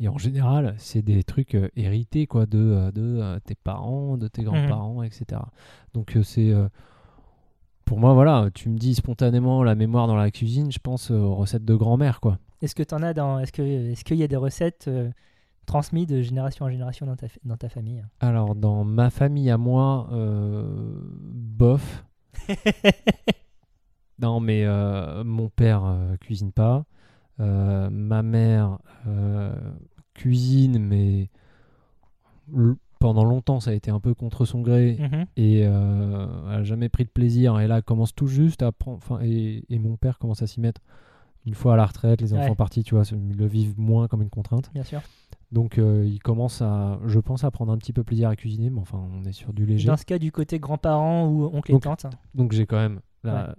Et 0.00 0.08
en 0.08 0.16
général, 0.16 0.74
c'est 0.78 1.02
des 1.02 1.22
trucs 1.22 1.54
euh, 1.54 1.68
hérités 1.76 2.26
quoi, 2.26 2.46
de, 2.46 2.90
de 2.94 3.38
tes 3.40 3.56
parents, 3.56 4.16
de 4.16 4.26
tes 4.26 4.42
grands-parents, 4.42 5.02
etc. 5.02 5.42
Donc 5.92 6.16
c'est... 6.22 6.50
pour 7.84 7.98
moi, 7.98 8.14
voilà, 8.14 8.48
tu 8.54 8.70
me 8.70 8.78
dis 8.78 8.94
spontanément 8.94 9.62
la 9.62 9.74
mémoire 9.74 10.06
dans 10.06 10.16
la 10.16 10.30
cuisine, 10.30 10.72
je 10.72 10.78
pense 10.78 11.10
aux 11.10 11.34
recettes 11.34 11.66
de 11.66 11.74
grand-mère, 11.74 12.20
quoi. 12.20 12.38
Est-ce 12.62 12.74
que 12.74 12.82
tu 12.82 12.94
en 12.94 13.02
as 13.02 13.12
dans. 13.12 13.38
Est-ce 13.38 13.52
que 13.52 14.02
qu'il 14.02 14.16
y 14.16 14.22
a 14.22 14.28
des 14.28 14.36
recettes 14.36 14.88
transmises 15.64 16.06
de 16.06 16.22
génération 16.22 16.66
en 16.66 16.70
génération 16.70 17.06
dans 17.06 17.16
ta, 17.16 17.26
dans 17.44 17.56
ta 17.56 17.68
famille 17.68 18.04
Alors, 18.20 18.54
dans 18.54 18.84
ma 18.84 19.10
famille 19.10 19.50
à 19.50 19.58
moi, 19.58 20.08
euh, 20.12 20.64
bof. 21.02 22.04
Non, 24.20 24.38
mais 24.38 24.64
euh, 24.64 25.24
mon 25.24 25.48
père 25.48 25.84
euh, 25.84 26.16
cuisine 26.18 26.52
pas. 26.52 26.84
Ma 27.38 28.22
mère 28.22 28.78
cuisine, 30.14 30.78
mais 30.78 31.30
pendant 33.00 33.24
longtemps, 33.24 33.58
ça 33.58 33.72
a 33.72 33.74
été 33.74 33.90
un 33.90 33.98
peu 33.98 34.14
contre 34.14 34.44
son 34.44 34.60
gré. 34.60 34.96
Mhm. 35.00 35.26
et 35.36 35.60
elle 35.62 35.72
a 35.72 36.62
jamais 36.62 36.88
pris 36.88 37.04
de 37.04 37.10
plaisir. 37.10 37.58
Et 37.58 37.66
là, 37.66 37.78
elle 37.78 37.82
commence 37.82 38.14
tout 38.14 38.28
juste 38.28 38.62
à 38.62 38.70
prendre. 38.70 38.98
Enfin, 38.98 39.18
et, 39.20 39.64
et 39.68 39.80
mon 39.80 39.96
père 39.96 40.20
commence 40.20 40.42
à 40.42 40.46
s'y 40.46 40.60
mettre 40.60 40.80
une 41.46 41.54
fois 41.54 41.74
à 41.74 41.76
la 41.76 41.86
retraite, 41.86 42.20
les 42.20 42.32
enfants 42.34 42.50
Ouais. 42.50 42.54
partis, 42.54 42.82
tu 42.84 42.94
vois, 42.94 43.04
ils 43.12 43.36
le 43.36 43.46
vivent 43.46 43.78
moins 43.78 44.08
comme 44.08 44.22
une 44.22 44.30
contrainte. 44.30 44.70
Bien 44.72 44.82
sûr. 44.84 45.00
Donc, 45.52 45.78
euh, 45.78 46.04
il 46.06 46.18
commence 46.20 46.62
à, 46.62 46.98
je 47.06 47.18
pense, 47.20 47.44
à 47.44 47.50
prendre 47.50 47.72
un 47.72 47.78
petit 47.78 47.92
peu 47.92 48.02
plaisir 48.02 48.28
à 48.28 48.34
cuisiner, 48.36 48.70
mais 48.70 48.80
enfin, 48.80 49.00
on 49.12 49.24
est 49.24 49.32
sur 49.32 49.52
du 49.52 49.66
léger. 49.66 49.86
Dans 49.86 49.96
ce 49.96 50.04
cas, 50.04 50.18
du 50.18 50.32
côté 50.32 50.58
grands-parents 50.58 51.28
ou 51.28 51.44
oncle 51.52 51.72
et 51.74 51.78
tante. 51.78 52.06
Donc, 52.34 52.52
j'ai 52.52 52.66
quand 52.66 52.78
même 52.78 53.00
la 53.22 53.54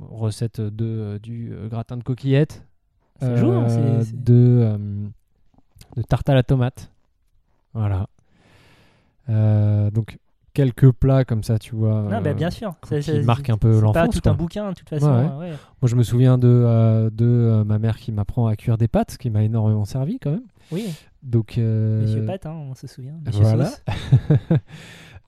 recette 0.00 0.60
de, 0.60 0.84
euh, 0.86 1.18
du 1.18 1.52
euh, 1.52 1.68
gratin 1.68 1.96
de 1.96 2.02
coquillettes, 2.02 2.64
C'est 3.20 3.36
jour, 3.36 3.52
hein, 3.54 3.66
euh, 3.70 4.02
c'est- 4.04 4.22
de, 4.22 4.78
de 5.96 6.02
tarte 6.02 6.28
à 6.28 6.34
la 6.34 6.42
tomate. 6.42 6.90
Voilà. 7.74 8.06
Donc, 9.28 10.18
quelques 10.54 10.90
plats 10.92 11.24
comme 11.24 11.42
ça, 11.42 11.58
tu 11.58 11.74
vois. 11.74 12.02
Non, 12.02 12.20
bah, 12.20 12.30
euh, 12.30 12.34
bien 12.34 12.50
sûr. 12.50 12.74
qui 13.00 13.20
marquent 13.20 13.50
un 13.50 13.58
peu 13.58 13.74
c'est 13.74 13.80
pas 13.80 13.86
l'enfance, 13.86 14.20
tout 14.20 14.28
un 14.28 14.34
bouquin, 14.34 14.70
de 14.70 14.74
toute 14.74 14.88
façon. 14.88 15.06
Ouais, 15.06 15.22
ouais. 15.22 15.50
ouais. 15.50 15.56
Moi, 15.80 15.88
je 15.88 15.96
me 15.96 16.02
souviens 16.02 16.38
de, 16.38 16.48
euh, 16.48 17.10
de 17.10 17.24
euh, 17.24 17.64
ma 17.64 17.78
mère 17.78 17.96
qui 17.98 18.12
m'apprend 18.12 18.46
à 18.46 18.56
cuire 18.56 18.78
des 18.78 18.88
pâtes, 18.88 19.12
ce 19.12 19.18
qui 19.18 19.30
m'a 19.30 19.42
énormément 19.42 19.84
servi 19.84 20.18
quand 20.18 20.30
même. 20.30 20.46
Oui, 20.70 20.86
Donc, 21.22 21.58
euh, 21.58 22.02
Monsieur 22.02 22.24
Pat, 22.24 22.44
hein, 22.46 22.54
on 22.70 22.74
se 22.74 22.86
souvient. 22.86 23.14
Monsieur 23.24 23.42
voilà. 23.42 23.70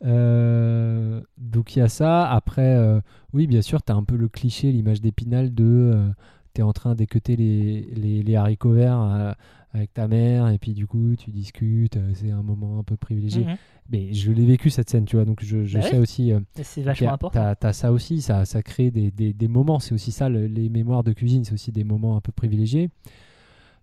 Euh, 0.05 1.23
donc 1.39 1.77
il 1.77 1.79
y 1.79 1.83
a 1.83 1.89
ça. 1.89 2.29
Après, 2.31 2.75
euh, 2.77 3.01
oui, 3.33 3.47
bien 3.47 3.63
sûr, 3.63 3.83
tu 3.83 3.91
as 3.91 3.95
un 3.95 4.03
peu 4.03 4.17
le 4.17 4.29
cliché, 4.29 4.71
l'image 4.71 5.01
d'épinal 5.01 5.55
de 5.55 6.13
tu 6.55 6.61
es 6.61 6.65
en 6.65 6.73
train 6.73 6.95
d'équeuter 6.95 7.37
les, 7.37 7.83
les, 7.95 8.23
les 8.23 8.37
haricots 8.37 8.73
verts 8.73 9.01
euh, 9.01 9.33
avec 9.73 9.93
ta 9.93 10.07
mère, 10.07 10.49
et 10.49 10.59
puis 10.59 10.73
du 10.73 10.87
coup, 10.87 11.17
tu 11.17 11.31
discutes, 11.31 11.97
euh, 11.97 12.13
c'est 12.15 12.31
un 12.31 12.43
moment 12.43 12.79
un 12.79 12.85
peu 12.85 12.97
privilégié. 12.97 13.45
Mhm. 13.45 13.57
Mais 13.91 14.13
je 14.15 14.33
l'ai 14.33 14.47
vécu 14.47 14.71
cette 14.71 14.89
scène, 14.89 15.05
tu 15.05 15.17
vois, 15.17 15.25
donc 15.27 15.45
je, 15.45 15.65
je 15.65 15.79
Bah 15.79 15.85
sais 15.85 15.97
oui. 15.97 15.99
aussi. 16.03 16.33
euh, 16.33 16.41
C'est 16.63 16.83
vachement 16.83 17.13
important. 17.13 17.39
T'as, 17.39 17.55
t'as 17.55 17.73
ça 17.75 17.93
aussi, 17.93 18.23
ça, 18.23 18.45
ça 18.47 18.63
crée 18.63 18.91
des, 18.91 19.11
des- 19.11 19.35
des 19.35 19.49
moments. 19.49 19.79
C'est 19.79 19.95
aussi 19.95 20.11
ça, 20.11 20.29
le- 20.29 20.47
les 20.47 20.69
mémoires 20.71 21.05
de 21.05 21.13
cuisine, 21.13 21.45
c'est 21.45 21.53
aussi 21.53 21.71
des 21.71 21.85
moments 21.85 22.17
un 22.17 22.21
peu 22.23 22.33
privilégiés. 22.33 22.91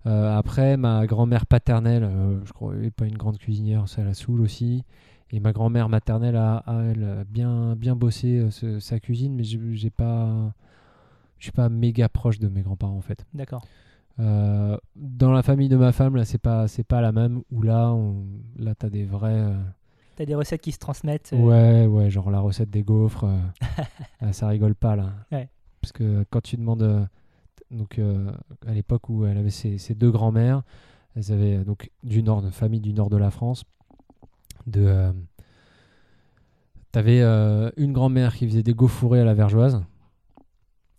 Euh, 0.08 0.36
après, 0.36 0.78
ma 0.78 1.06
grand-mère 1.06 1.46
paternelle, 1.46 2.04
euh, 2.04 2.40
je 2.46 2.52
crois, 2.54 2.74
elle 2.76 2.86
est 2.86 2.92
pas 2.92 3.06
une 3.06 3.18
grande 3.18 3.38
cuisinière, 3.38 3.88
ça 3.88 4.04
la 4.04 4.16
saoule 4.16 4.42
aussi. 4.42 4.84
Et 5.30 5.40
ma 5.40 5.52
grand-mère 5.54 5.88
maternelle 5.88 6.36
a, 6.36 6.58
a, 6.66 6.82
elle, 6.86 7.04
a 7.04 7.24
bien, 7.24 7.76
bien 7.76 7.96
bossé 7.96 8.40
euh, 8.40 8.50
ce- 8.50 8.80
sa 8.80 9.00
cuisine, 9.00 9.36
mais 9.36 9.44
j'ai, 9.44 9.60
j'ai 9.74 9.92
pas, 9.92 10.54
je 11.38 11.44
suis 11.46 11.52
pas 11.52 11.70
méga 11.70 12.10
proche 12.10 12.40
de 12.40 12.48
mes 12.48 12.62
grands-parents 12.64 12.98
en 12.98 13.02
fait. 13.02 13.24
D'accord. 13.36 13.64
Euh, 14.20 14.76
dans 14.96 15.32
la 15.32 15.44
famille 15.44 15.70
de 15.70 15.78
ma 15.78 15.92
femme, 15.92 16.16
là, 16.16 16.26
c'est 16.26 16.38
pas, 16.40 16.68
c'est 16.68 16.84
pas 16.84 17.00
la 17.02 17.12
même. 17.12 17.44
Où 17.52 17.62
là, 17.62 17.92
on, 17.94 18.26
là, 18.58 18.74
t'as 18.76 18.90
des 18.90 19.06
vrais. 19.06 19.54
T'as 20.22 20.26
des 20.28 20.36
recettes 20.36 20.62
qui 20.62 20.72
se 20.72 20.78
transmettent. 20.78 21.32
euh, 21.34 21.38
Ouais, 21.38 21.88
ouais, 21.88 22.12
genre 22.12 22.30
la 22.30 22.42
recette 22.42 22.70
des 22.70 22.84
gaufres, 22.84 23.24
euh, 23.24 23.40
ah, 24.22 24.32
ça 24.34 24.48
rigole 24.50 24.76
pas 24.76 24.96
là. 24.96 25.14
Ouais. 25.32 25.50
Parce 25.82 25.92
que 25.94 26.24
quand 26.30 26.42
tu 26.42 26.58
demandes, 26.58 26.84
euh, 26.84 27.04
donc 27.72 28.00
à 28.68 28.72
l'époque 28.72 29.10
où 29.10 29.26
elle 29.26 29.40
avait 29.40 29.50
ses, 29.50 29.80
ses 29.80 29.96
deux 29.96 30.12
grands-mères, 30.12 30.62
elles 31.16 31.32
avaient 31.32 31.64
donc 31.64 31.90
du 32.04 32.22
nord, 32.22 32.44
de 32.44 32.52
famille 32.52 32.82
du 32.82 32.94
nord 32.94 33.10
de 33.10 33.18
la 33.18 33.32
France, 33.32 33.64
de, 34.68 35.12
t'avais 36.92 37.22
euh, 37.22 37.72
une 37.76 37.92
grand-mère 37.92 38.36
qui 38.36 38.48
faisait 38.48 38.62
des 38.62 38.76
gaufres 38.76 39.16
à 39.16 39.24
la 39.24 39.34
vergeoise. 39.34 39.82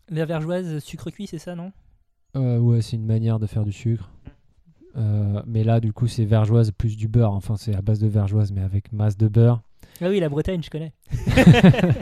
La 0.09 0.25
vergeoise, 0.25 0.81
sucre 0.81 1.11
cuit, 1.13 1.29
c'est 1.29 1.39
ça, 1.39 1.55
non? 1.55 1.71
Euh, 2.35 2.59
ouais, 2.59 2.83
c'est 2.83 2.97
une 2.97 3.07
manière 3.07 3.39
de 3.39 3.47
faire 3.47 3.63
du 3.65 3.71
sucre. 3.71 4.11
Euh, 4.97 5.43
mais 5.47 5.65
là, 5.65 5.81
du 5.81 5.93
coup, 5.93 6.07
c'est 6.07 6.25
vergeoise 6.25 6.71
plus 6.73 6.97
du 6.97 7.09
beurre. 7.09 7.33
Enfin, 7.33 7.57
c'est 7.57 7.75
à 7.75 7.81
base 7.83 7.99
de 7.99 8.07
vergeoise, 8.09 8.53
mais 8.53 8.61
avec 8.63 8.93
masse 8.93 9.17
de 9.17 9.29
beurre. 9.29 9.63
Ah 10.01 10.09
oui, 10.09 10.21
la 10.21 10.29
Bretagne, 10.29 10.63
je 10.63 10.71
connais. 10.71 10.93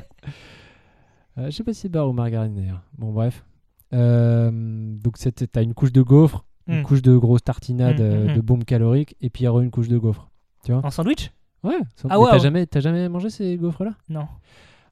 Euh, 1.39 1.47
je 1.47 1.51
sais 1.53 1.63
pas 1.65 1.73
si 1.73 1.83
c'est 1.83 1.89
beurre 1.89 2.09
ou 2.09 2.13
margarine 2.13 2.55
d'ailleurs. 2.55 2.83
Bon, 2.99 3.13
bref. 3.13 3.45
Euh, 3.93 4.51
donc, 4.53 5.17
t'as 5.53 5.63
une 5.63 5.75
couche 5.75 5.93
de 5.93 6.03
gaufre, 6.03 6.45
une 6.67 6.81
Mm. 6.81 6.83
couche 6.83 7.03
de 7.03 7.17
grosse 7.17 7.43
tartinade 7.45 7.99
Mm, 8.01 8.03
euh, 8.03 8.33
mm, 8.33 8.35
de 8.35 8.41
bombe 8.41 8.65
calorique, 8.65 9.17
et 9.21 9.31
puis 9.31 9.43
il 9.43 9.45
y 9.45 9.49
aura 9.49 9.63
une 9.63 9.71
couche 9.71 9.89
de 9.89 9.97
gaufre. 9.97 10.29
En 10.69 10.91
sandwich? 10.91 11.31
Ouais. 11.63 11.79
ça- 11.97 12.09
Ah, 12.11 12.19
mais 12.19 12.25
T'as 12.31 12.39
jamais, 12.39 12.67
t'as 12.67 12.81
jamais 12.81 13.09
mangé 13.09 13.31
ces 13.31 13.57
gaufres-là? 13.57 13.93
Non. 14.09 14.27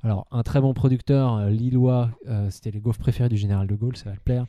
Alors, 0.05 0.26
un 0.30 0.42
très 0.42 0.61
bon 0.61 0.74
producteur 0.74 1.36
euh, 1.36 1.51
lillois, 1.51 2.11
euh, 2.28 2.49
c'était 2.51 2.70
les 2.70 2.80
gaufres 2.80 3.01
préférées 3.01 3.28
du 3.28 3.36
général 3.36 3.66
de 3.66 3.74
Gaulle, 3.74 3.96
ça 3.96 4.11
va 4.11 4.16
te 4.16 4.20
plaire. 4.20 4.46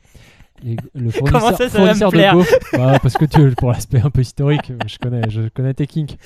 Les- 0.62 0.76
le 0.94 1.10
Comment 1.18 1.40
fournisseur, 1.40 1.56
ça, 1.56 1.68
ça 1.68 1.78
va 1.78 1.80
me 1.80 1.86
fournisseur 1.86 2.10
plaire 2.10 2.32
de 2.34 2.38
gaufres. 2.38 2.58
Bah, 2.72 2.98
parce 3.02 3.16
que 3.16 3.24
tu, 3.24 3.50
pour 3.56 3.70
l'aspect 3.70 4.00
un 4.00 4.10
peu 4.10 4.20
historique, 4.20 4.72
je 4.86 4.98
connais, 4.98 5.28
je 5.28 5.48
connais 5.48 5.74
tes 5.74 5.86
kinks. 5.86 6.16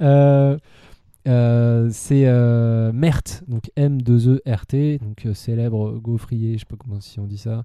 Euh, 0.00 0.56
Euh, 1.28 1.88
c'est 1.92 2.24
euh, 2.26 2.90
Mert, 2.92 3.44
donc 3.46 3.70
M2E-R-T, 3.76 4.98
donc 4.98 5.24
euh, 5.26 5.34
célèbre 5.34 5.92
gaufrier, 6.00 6.54
je 6.54 6.58
sais 6.60 6.64
pas 6.66 6.74
comment 6.76 7.00
si 7.00 7.20
on 7.20 7.26
dit 7.28 7.38
ça, 7.38 7.62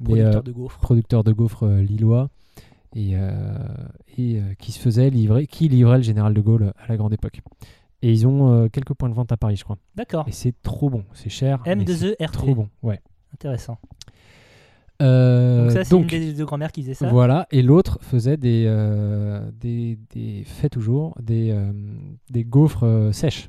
mais 0.00 0.06
Producteur 0.22 0.42
de 0.42 0.52
gaufres. 0.52 0.78
producteur 0.78 1.22
de 1.24 1.32
gaufres 1.32 1.66
lillois, 1.66 2.30
et, 2.96 3.12
et 4.16 4.40
qui 4.58 4.72
se 4.72 4.78
faisait 4.78 5.10
livrer, 5.10 5.46
qui 5.46 5.68
livrait 5.68 5.98
le 5.98 6.02
général 6.02 6.32
de 6.32 6.40
Gaulle 6.40 6.72
à 6.82 6.88
la 6.88 6.96
grande 6.96 7.12
époque. 7.12 7.42
Et 8.04 8.12
ils 8.12 8.26
ont 8.26 8.52
euh, 8.52 8.68
quelques 8.68 8.92
points 8.92 9.08
de 9.08 9.14
vente 9.14 9.32
à 9.32 9.38
Paris, 9.38 9.56
je 9.56 9.64
crois. 9.64 9.78
D'accord. 9.94 10.26
Et 10.28 10.32
c'est 10.32 10.52
trop 10.62 10.90
bon, 10.90 11.04
c'est 11.14 11.30
cher. 11.30 11.62
mais 11.64 11.86
c'est 11.86 12.14
M2E 12.14 12.26
RT. 12.26 12.32
Trop 12.32 12.54
bon, 12.54 12.68
ouais. 12.82 13.00
Intéressant. 13.32 13.78
Euh, 15.00 15.62
Donc 15.62 15.70
ça, 15.72 15.84
c'est 15.84 15.96
une 15.96 16.06
des 16.06 16.34
deux 16.34 16.44
grand-mères 16.44 16.70
qui 16.70 16.82
faisait 16.82 16.92
ça. 16.92 17.08
Voilà, 17.08 17.46
et 17.50 17.62
l'autre 17.62 17.98
faisait 18.02 18.36
des, 18.36 18.64
euh, 18.68 19.50
des, 19.58 19.98
des 20.14 20.44
fait 20.44 20.68
toujours 20.68 21.16
des, 21.20 21.50
euh, 21.50 21.72
des 22.30 22.44
gaufres 22.44 23.08
sèches. 23.12 23.48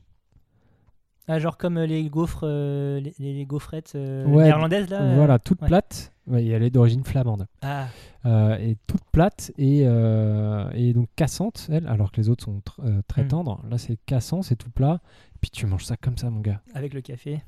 Ah, 1.27 1.39
genre 1.39 1.57
comme 1.57 1.77
euh, 1.77 1.85
les 1.85 2.07
gaufres, 2.09 2.41
euh, 2.43 2.99
les, 2.99 3.13
les 3.19 3.45
gaufrettes 3.45 3.93
euh, 3.95 4.25
Ouais, 4.25 4.43
néerlandaises 4.43 4.89
là. 4.89 5.01
euh, 5.01 5.15
voilà, 5.15 5.39
toutes 5.39 5.61
ouais. 5.61 5.67
plates. 5.67 6.11
Ouais, 6.27 6.45
elle 6.45 6.63
est 6.63 6.69
d'origine 6.69 7.03
flamande. 7.03 7.47
Ah, 7.61 7.87
Euh, 8.25 8.57
et 8.57 8.77
toute 8.87 9.03
plate 9.11 9.51
et, 9.59 9.81
et 9.81 10.93
donc 10.93 11.07
cassante, 11.15 11.67
elle, 11.71 11.87
alors 11.87 12.11
que 12.11 12.17
les 12.19 12.29
autres 12.29 12.45
sont 12.45 12.59
tr- 12.65 13.01
très 13.07 13.23
Mm. 13.23 13.27
tendres. 13.27 13.61
Là, 13.69 13.77
c'est 13.77 13.97
cassant, 14.07 14.41
c'est 14.41 14.55
tout 14.55 14.71
plat. 14.71 14.99
Puis 15.41 15.51
tu 15.51 15.67
manges 15.67 15.85
ça 15.85 15.95
comme 15.97 16.17
ça, 16.17 16.29
mon 16.31 16.39
gars. 16.41 16.61
avec 16.73 16.93
le 16.95 17.01
café. 17.01 17.41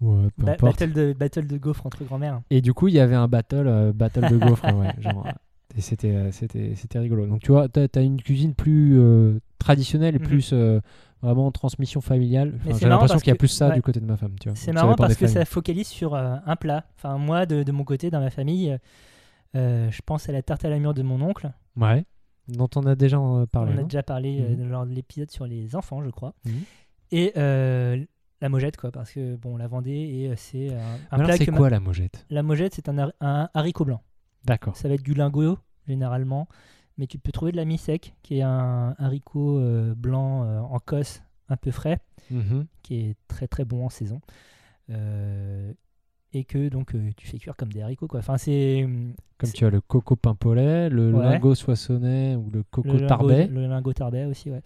Ouais, 0.00 0.28
peu 0.36 0.44
Ba- 0.44 0.52
importe. 0.52 0.78
battle 0.78 0.92
de 0.92 1.12
battle 1.12 1.46
de 1.48 1.58
gaufres 1.58 1.84
entre 1.86 2.04
grand-mères. 2.04 2.40
Et 2.50 2.60
du 2.60 2.72
coup, 2.72 2.86
il 2.88 2.94
y 2.94 3.00
avait 3.00 3.16
un 3.16 3.26
battle, 3.28 3.92
battle 3.94 4.30
de 4.30 4.38
gaufres. 4.38 4.64
ouais, 4.76 4.94
genre, 5.00 5.26
et 5.76 5.80
c'était, 5.80 6.98
rigolo. 6.98 7.26
Donc, 7.26 7.40
tu 7.42 7.50
vois, 7.52 7.68
tu 7.68 7.80
as, 7.92 8.00
une 8.00 8.20
cuisine 8.22 8.54
plus 8.54 8.98
traditionnelle 9.58 10.14
et 10.14 10.18
Mhm. 10.20 10.24
plus 10.26 10.54
vraiment 11.22 11.50
transmission 11.52 12.00
familiale. 12.00 12.58
Enfin, 12.66 12.78
j'ai 12.78 12.88
l'impression 12.88 13.18
qu'il 13.18 13.28
y 13.28 13.30
a 13.30 13.34
que- 13.34 13.38
plus 13.38 13.48
ça 13.48 13.68
ouais. 13.68 13.74
du 13.74 13.82
côté 13.82 14.00
de 14.00 14.06
ma 14.06 14.16
femme. 14.16 14.36
Tu 14.40 14.48
vois. 14.48 14.56
C'est 14.56 14.72
marrant 14.72 14.94
parce 14.94 15.16
que 15.16 15.26
ça 15.26 15.44
focalise 15.44 15.88
sur 15.88 16.14
euh, 16.14 16.36
un 16.46 16.56
plat. 16.56 16.84
Enfin, 16.96 17.18
moi, 17.18 17.46
de, 17.46 17.62
de 17.62 17.72
mon 17.72 17.84
côté, 17.84 18.10
dans 18.10 18.20
ma 18.20 18.30
famille, 18.30 18.70
euh, 18.72 18.78
euh, 19.56 19.90
je 19.90 20.00
pense 20.04 20.28
à 20.28 20.32
la 20.32 20.42
tarte 20.42 20.64
à 20.64 20.68
la 20.70 20.78
mûre 20.78 20.94
de 20.94 21.02
mon 21.02 21.20
oncle. 21.20 21.50
Ouais. 21.76 22.04
Dont 22.48 22.68
on 22.76 22.84
a 22.86 22.94
déjà 22.94 23.18
parlé. 23.52 23.74
On 23.76 23.80
a 23.80 23.82
déjà 23.84 24.02
parlé 24.02 24.40
Mhm. 24.40 24.70
lors 24.70 24.86
de 24.86 24.92
l'épisode 24.92 25.30
sur 25.30 25.46
les 25.46 25.76
enfants, 25.76 26.02
je 26.02 26.10
crois. 26.10 26.34
Mhm. 26.46 26.52
Et 27.12 27.32
la 28.42 28.48
mojette, 28.48 28.76
quoi, 28.78 28.90
parce 28.90 29.12
que 29.12 29.36
bon, 29.36 29.56
la 29.58 29.66
Vendée, 29.68 29.90
et 29.92 30.32
c'est 30.36 30.70
un 30.72 30.78
Alors, 31.10 31.26
plat 31.26 31.36
c'est 31.36 31.50
ma- 31.50 31.56
quoi 31.58 31.68
la 31.70 31.78
mojette? 31.80 32.24
La 32.30 32.42
mojette, 32.42 32.74
c'est 32.74 32.88
un, 32.88 33.12
un 33.20 33.48
haricot 33.52 33.84
blanc. 33.84 34.00
D'accord. 34.46 34.74
Ça 34.76 34.88
va 34.88 34.94
être 34.94 35.02
du 35.02 35.12
lingot, 35.12 35.58
généralement. 35.86 36.48
Mais 37.00 37.06
tu 37.06 37.18
peux 37.18 37.32
trouver 37.32 37.50
de 37.50 37.56
la 37.56 37.64
mi-sec, 37.64 38.14
qui 38.22 38.36
est 38.38 38.42
un 38.42 38.94
haricot 38.98 39.58
euh, 39.58 39.94
blanc 39.96 40.44
euh, 40.44 40.60
en 40.60 40.78
cosse, 40.78 41.22
un 41.48 41.56
peu 41.56 41.70
frais, 41.70 41.98
Mhm. 42.30 42.66
qui 42.82 42.96
est 43.00 43.16
très 43.26 43.48
très 43.48 43.64
bon 43.64 43.86
en 43.86 43.88
saison. 43.88 44.20
Euh, 44.90 45.72
et 46.34 46.44
que 46.44 46.68
donc 46.68 46.94
tu 47.16 47.26
fais 47.26 47.38
cuire 47.38 47.56
comme 47.56 47.72
des 47.72 47.80
haricots. 47.80 48.06
Quoi. 48.06 48.20
Enfin, 48.20 48.36
c'est 48.36 48.86
Comme 49.38 49.50
tu 49.50 49.64
as 49.64 49.70
le 49.70 49.80
coco 49.80 50.14
pimpolais, 50.14 50.90
le 50.90 51.12
Ouais. 51.14 51.24
lingot 51.24 51.54
soissonnais 51.54 52.36
ou 52.36 52.50
le 52.50 52.62
coco 52.64 52.92
le 52.92 52.98
lingot, 52.98 53.28
le 53.28 53.66
lingot 53.66 53.92
tarbais 53.94 54.26
aussi. 54.26 54.50
Ouais. 54.50 54.60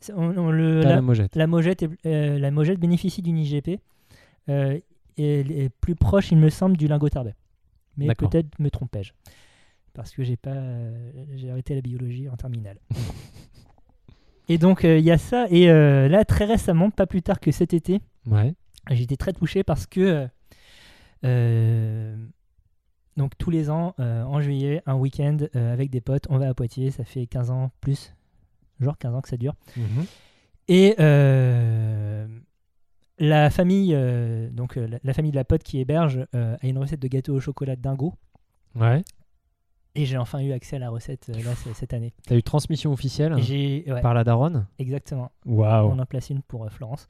C'est- 0.00 0.12
on- 0.12 0.36
on 0.36 0.50
le- 0.50 0.80
T'as 0.82 0.88
la, 0.90 0.94
la 0.96 1.02
mojette. 1.02 1.36
la 1.36 1.46
mojette 1.46 1.82
est- 2.04 2.38
la 2.38 2.50
mojette 2.50 2.80
bénéficie 2.80 3.22
d'une 3.22 3.38
IGP 3.38 3.78
et 4.48 4.82
elle 5.18 5.52
est 5.52 5.68
plus 5.80 5.94
proche, 5.94 6.32
il 6.32 6.38
me 6.38 6.50
semble, 6.50 6.76
du 6.76 6.88
lingot 6.88 7.08
tarbais. 7.10 7.34
Mais 7.96 8.14
peut-être 8.14 8.58
me 8.58 8.70
trompais-je. 8.70 9.12
Parce 9.96 10.12
que 10.12 10.22
j'ai 10.22 10.36
pas, 10.36 10.50
euh, 10.50 11.10
j'ai 11.34 11.50
arrêté 11.50 11.74
la 11.74 11.80
biologie 11.80 12.28
en 12.28 12.36
terminale. 12.36 12.78
et 14.48 14.58
donc 14.58 14.84
euh, 14.84 14.98
il 14.98 15.04
y 15.04 15.10
a 15.10 15.18
ça. 15.18 15.46
Et 15.50 15.70
euh, 15.70 16.06
là, 16.08 16.24
très 16.24 16.44
récemment, 16.44 16.90
pas 16.90 17.06
plus 17.06 17.22
tard 17.22 17.40
que 17.40 17.50
cet 17.50 17.74
été, 17.74 18.00
Ouais. 18.26 18.54
J'étais 18.90 19.16
très 19.16 19.32
touché 19.32 19.64
parce 19.64 19.86
que 19.86 20.28
donc 23.16 23.36
tous 23.38 23.50
les 23.50 23.70
ans 23.70 23.94
euh, 23.98 24.22
en 24.24 24.40
juillet, 24.40 24.82
un 24.86 24.94
week-end 24.94 25.38
euh, 25.54 25.72
avec 25.72 25.90
des 25.90 26.00
potes, 26.00 26.26
on 26.28 26.38
va 26.38 26.48
à 26.48 26.54
Poitiers, 26.54 26.90
ça 26.90 27.04
fait 27.04 27.26
15 27.26 27.50
ans 27.50 27.70
plus, 27.80 28.14
genre 28.80 28.98
15 28.98 29.14
ans 29.14 29.20
que 29.22 29.28
ça 29.28 29.36
dure. 29.36 29.54
Mhm. 29.76 30.04
Et 30.68 30.96
euh, 31.00 32.26
la 33.18 33.50
famille, 33.50 33.96
donc 34.52 34.76
la, 34.76 34.98
la 35.02 35.14
famille 35.14 35.30
de 35.30 35.36
la 35.36 35.44
pote 35.44 35.62
qui 35.62 35.80
héberge 35.80 36.26
a 36.32 36.66
une 36.66 36.78
recette 36.78 37.00
de 37.00 37.08
gâteau 37.08 37.34
au 37.34 37.40
chocolat 37.40 37.76
dingo. 37.76 38.14
Ouais. 38.74 39.02
Et 39.96 40.04
j'ai 40.04 40.18
enfin 40.18 40.40
eu 40.40 40.52
accès 40.52 40.76
à 40.76 40.78
la 40.78 40.90
recette 40.90 41.30
euh, 41.30 41.42
là, 41.42 41.52
cette 41.74 41.94
année. 41.94 42.12
T'as 42.26 42.36
eu 42.36 42.42
transmission 42.42 42.92
officielle 42.92 43.34
ouais, 43.34 44.00
par 44.02 44.12
la 44.12 44.24
daronne 44.24 44.66
exactement. 44.78 45.32
Waouh. 45.46 45.90
On 45.90 45.98
en 45.98 46.04
place 46.04 46.28
une 46.28 46.42
pour 46.42 46.64
euh, 46.64 46.68
Florence. 46.68 47.08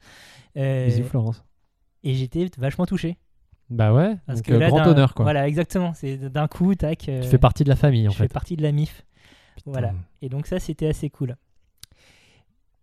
Euh, 0.55 0.85
Bisous 0.85 1.03
Florence. 1.03 1.43
et 2.03 2.13
j'étais 2.13 2.49
vachement 2.57 2.85
touché. 2.85 3.17
Bah 3.69 3.93
ouais, 3.93 4.15
Parce 4.25 4.39
donc 4.39 4.47
que 4.47 4.53
euh, 4.53 4.59
là, 4.59 4.69
grand 4.69 4.87
honneur 4.87 5.13
quoi. 5.13 5.23
Voilà, 5.23 5.45
exactement. 5.49 5.93
C'est 5.93 6.17
d'un 6.17 6.47
coup, 6.47 6.73
tac. 6.75 6.99
Tu 6.99 7.23
fais 7.23 7.37
partie 7.37 7.65
de 7.65 7.69
la 7.69 7.75
famille 7.75 8.07
en 8.07 8.11
je 8.11 8.17
fais 8.17 8.23
fait. 8.23 8.33
partie 8.33 8.55
de 8.55 8.63
la 8.63 8.71
MIF. 8.71 9.03
Putain. 9.57 9.71
Voilà. 9.71 9.93
Et 10.21 10.29
donc 10.29 10.47
ça, 10.47 10.59
c'était 10.59 10.87
assez 10.87 11.09
cool. 11.09 11.35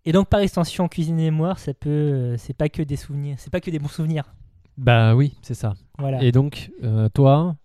Et 0.04 0.12
donc 0.12 0.28
par 0.28 0.40
extension, 0.40 0.86
cuisine 0.86 1.18
et 1.18 1.30
mémoire, 1.30 1.58
ça 1.58 1.72
peut, 1.72 2.36
c'est 2.36 2.52
pas 2.52 2.68
que 2.68 2.82
des 2.82 2.96
souvenirs, 2.96 3.36
c'est 3.38 3.50
pas 3.50 3.62
que 3.62 3.70
des 3.70 3.78
bons 3.78 3.88
souvenirs. 3.88 4.34
Bah 4.76 5.14
oui, 5.14 5.34
c'est 5.40 5.54
ça. 5.54 5.72
Voilà. 5.98 6.22
Et 6.22 6.30
donc, 6.30 6.70
toi, 7.14 7.56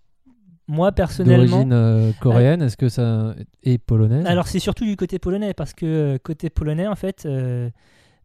Moi 0.72 0.92
personnellement, 0.92 1.46
d'origine 1.48 1.74
euh, 1.74 2.12
coréenne, 2.22 2.62
est-ce 2.62 2.78
que 2.78 2.88
ça 2.90 3.34
est 3.64 3.80
polonaise 3.80 4.26
alors 4.28 4.48
c'est 4.48 4.60
surtout 4.60 4.86
du 4.86 4.96
côté 4.96 5.18
polonais 5.20 5.54
parce 5.56 5.74
que 5.74 5.86
euh, 5.86 6.18
côté 6.20 6.50
polonais, 6.52 6.88
en 6.88 6.96
fait, 6.96 7.26
euh, 7.26 7.70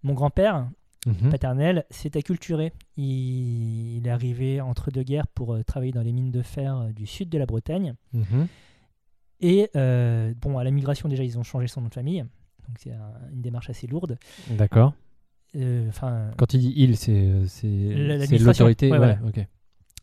mon 0.03 0.13
grand-père 0.15 0.69
Mhm. 1.07 1.31
paternel 1.31 1.85
s'est 1.91 2.17
acculturé. 2.17 2.73
Il, 2.97 3.99
il 3.99 4.07
est 4.07 4.11
arrivé 4.11 4.63
entre 4.63 4.91
deux 4.91 5.03
guerres 5.03 5.27
pour 5.27 5.53
euh, 5.55 5.63
travailler 5.63 5.93
dans 5.93 6.01
les 6.01 6.13
mines 6.13 6.31
de 6.31 6.41
fer 6.41 6.79
euh, 6.79 6.93
du 6.93 7.07
sud 7.07 7.29
de 7.29 7.37
la 7.37 7.45
Bretagne. 7.45 7.93
Mhm. 8.15 8.47
Et 9.41 9.69
euh, 9.77 10.33
bon, 10.41 10.57
à 10.57 10.65
la 10.65 10.71
migration 10.71 11.09
déjà, 11.11 11.23
ils 11.23 11.39
ont 11.39 11.43
changé 11.43 11.67
son 11.67 11.83
nom 11.83 11.89
de 11.89 11.95
famille. 11.95 12.21
Donc 12.21 12.77
c'est 12.79 12.93
un- 12.93 13.13
une 13.35 13.43
démarche 13.43 13.69
assez 13.69 13.87
lourde. 13.87 14.17
D'accord. 14.51 14.95
Enfin, 15.89 16.31
Quand 16.39 16.53
il 16.55 16.61
dit 16.61 16.73
il, 16.77 16.97
c'est 16.97 17.29
l'autorité. 18.39 18.91
Ouais, 18.91 18.99
Ouais. 18.99 19.19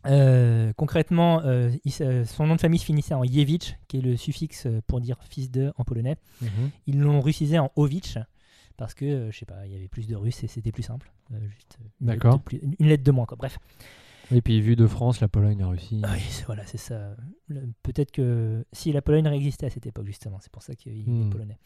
Euh, 0.08 0.74
concrètement, 0.78 1.42
euh, 1.44 1.70
il 1.86 1.92
se- 1.92 2.24
son 2.24 2.48
nom 2.48 2.56
de 2.56 2.62
famille 2.62 2.80
se 2.80 2.86
finissait 2.86 3.14
en 3.14 3.24
Jewicz, 3.24 3.76
qui 3.88 3.98
est 3.98 4.02
le 4.02 4.18
suffixe 4.18 4.66
euh, 4.66 4.82
pour 4.88 5.00
dire 5.02 5.18
fils 5.30 5.52
de 5.52 5.72
en 5.78 5.84
polonais. 5.84 6.16
Mhm. 6.42 6.50
Ils 6.88 7.00
l'ont 7.00 7.22
russisé 7.22 7.60
en 7.60 7.72
Ovitch 7.76 8.18
parce 8.78 8.94
que, 8.96 9.06
euh, 9.06 9.32
je 9.32 9.38
sais 9.38 9.46
pas, 9.46 9.66
il 9.68 9.74
y 9.74 9.76
avait 9.76 9.88
plus 9.88 10.08
de 10.08 10.16
Russes 10.16 10.44
et 10.44 10.48
c'était 10.48 10.72
plus 10.72 10.84
simple. 10.84 11.12
Euh, 11.34 11.38
juste 11.50 11.78
euh, 11.80 11.86
une 12.02 12.08
D'accord. 12.08 12.42
une 12.80 12.88
lettre 12.88 13.04
de 13.04 13.12
moins, 13.12 13.26
quoi. 13.26 13.38
Bref. 13.38 13.60
Et 14.34 14.42
puis 14.42 14.62
vu 14.62 14.76
de 14.76 14.88
France, 14.88 15.20
la 15.20 15.28
Pologne, 15.28 15.60
la 15.60 15.68
Russie. 15.68 16.00
Ah 16.04 16.14
oui, 16.14 16.22
voilà, 16.46 16.66
c'est 16.66 16.78
ça. 16.78 17.16
Peut-être 17.84 18.12
que 18.12 18.66
si 18.72 18.92
la 18.94 19.02
Pologne 19.02 19.28
réexistait 19.28 19.66
à 19.66 19.70
cette 19.70 19.86
époque, 19.86 20.06
justement, 20.08 20.40
c'est 20.40 20.52
pour 20.52 20.64
ça 20.64 20.74
qu'il 20.74 20.94
Hmm. 21.10 21.28
est 21.28 21.30
polonais. 21.30 21.58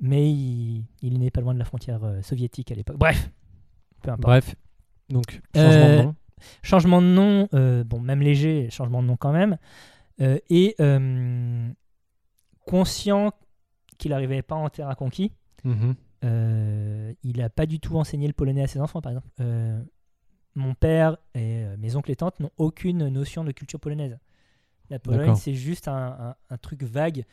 Mais 0.00 0.30
il, 0.30 0.84
il 1.02 1.18
n'est 1.18 1.30
pas 1.30 1.40
loin 1.42 1.52
de 1.54 1.58
la 1.58 1.64
frontière 1.64 2.02
euh, 2.04 2.22
soviétique 2.22 2.72
à 2.72 2.74
l'époque. 2.74 2.96
Bref, 2.98 3.30
peu 4.02 4.10
importe. 4.10 4.22
Bref, 4.22 4.54
donc 5.10 5.40
changement 5.54 5.70
de 5.88 5.92
Euh, 5.92 6.02
nom. 6.04 6.14
Changement 6.62 7.00
de 7.02 7.06
nom, 7.06 7.48
euh, 7.54 7.84
bon, 7.84 8.00
même 8.00 8.20
léger, 8.20 8.68
changement 8.70 9.02
de 9.02 9.08
nom 9.08 9.16
quand 9.16 9.32
même. 9.32 9.56
Euh, 10.20 10.38
et 10.50 10.74
euh, 10.80 11.68
conscient 12.66 13.32
qu'il 13.98 14.10
n'arrivait 14.10 14.42
pas 14.42 14.54
en 14.54 14.68
terrain 14.68 14.94
conquis, 14.94 15.32
euh, 16.24 17.12
il 17.22 17.38
n'a 17.38 17.48
pas 17.50 17.66
du 17.66 17.80
tout 17.80 17.96
enseigné 17.98 18.26
le 18.26 18.32
polonais 18.32 18.62
à 18.62 18.66
ses 18.66 18.80
enfants, 18.80 19.00
par 19.00 19.12
exemple. 19.12 19.28
Mon 20.54 20.74
père 20.74 21.16
et 21.34 21.64
mes 21.78 21.94
oncles 21.94 22.10
et 22.10 22.16
tantes 22.16 22.40
n'ont 22.40 22.50
aucune 22.56 23.08
notion 23.08 23.44
de 23.44 23.52
culture 23.52 23.78
polonaise. 23.78 24.18
La 24.90 24.98
Pologne, 24.98 25.20
c'est 25.36 25.54
juste 25.54 25.86
un, 25.86 25.94
un- 26.30 26.34
un 26.50 26.56
truc 26.56 26.82
vague 26.82 27.24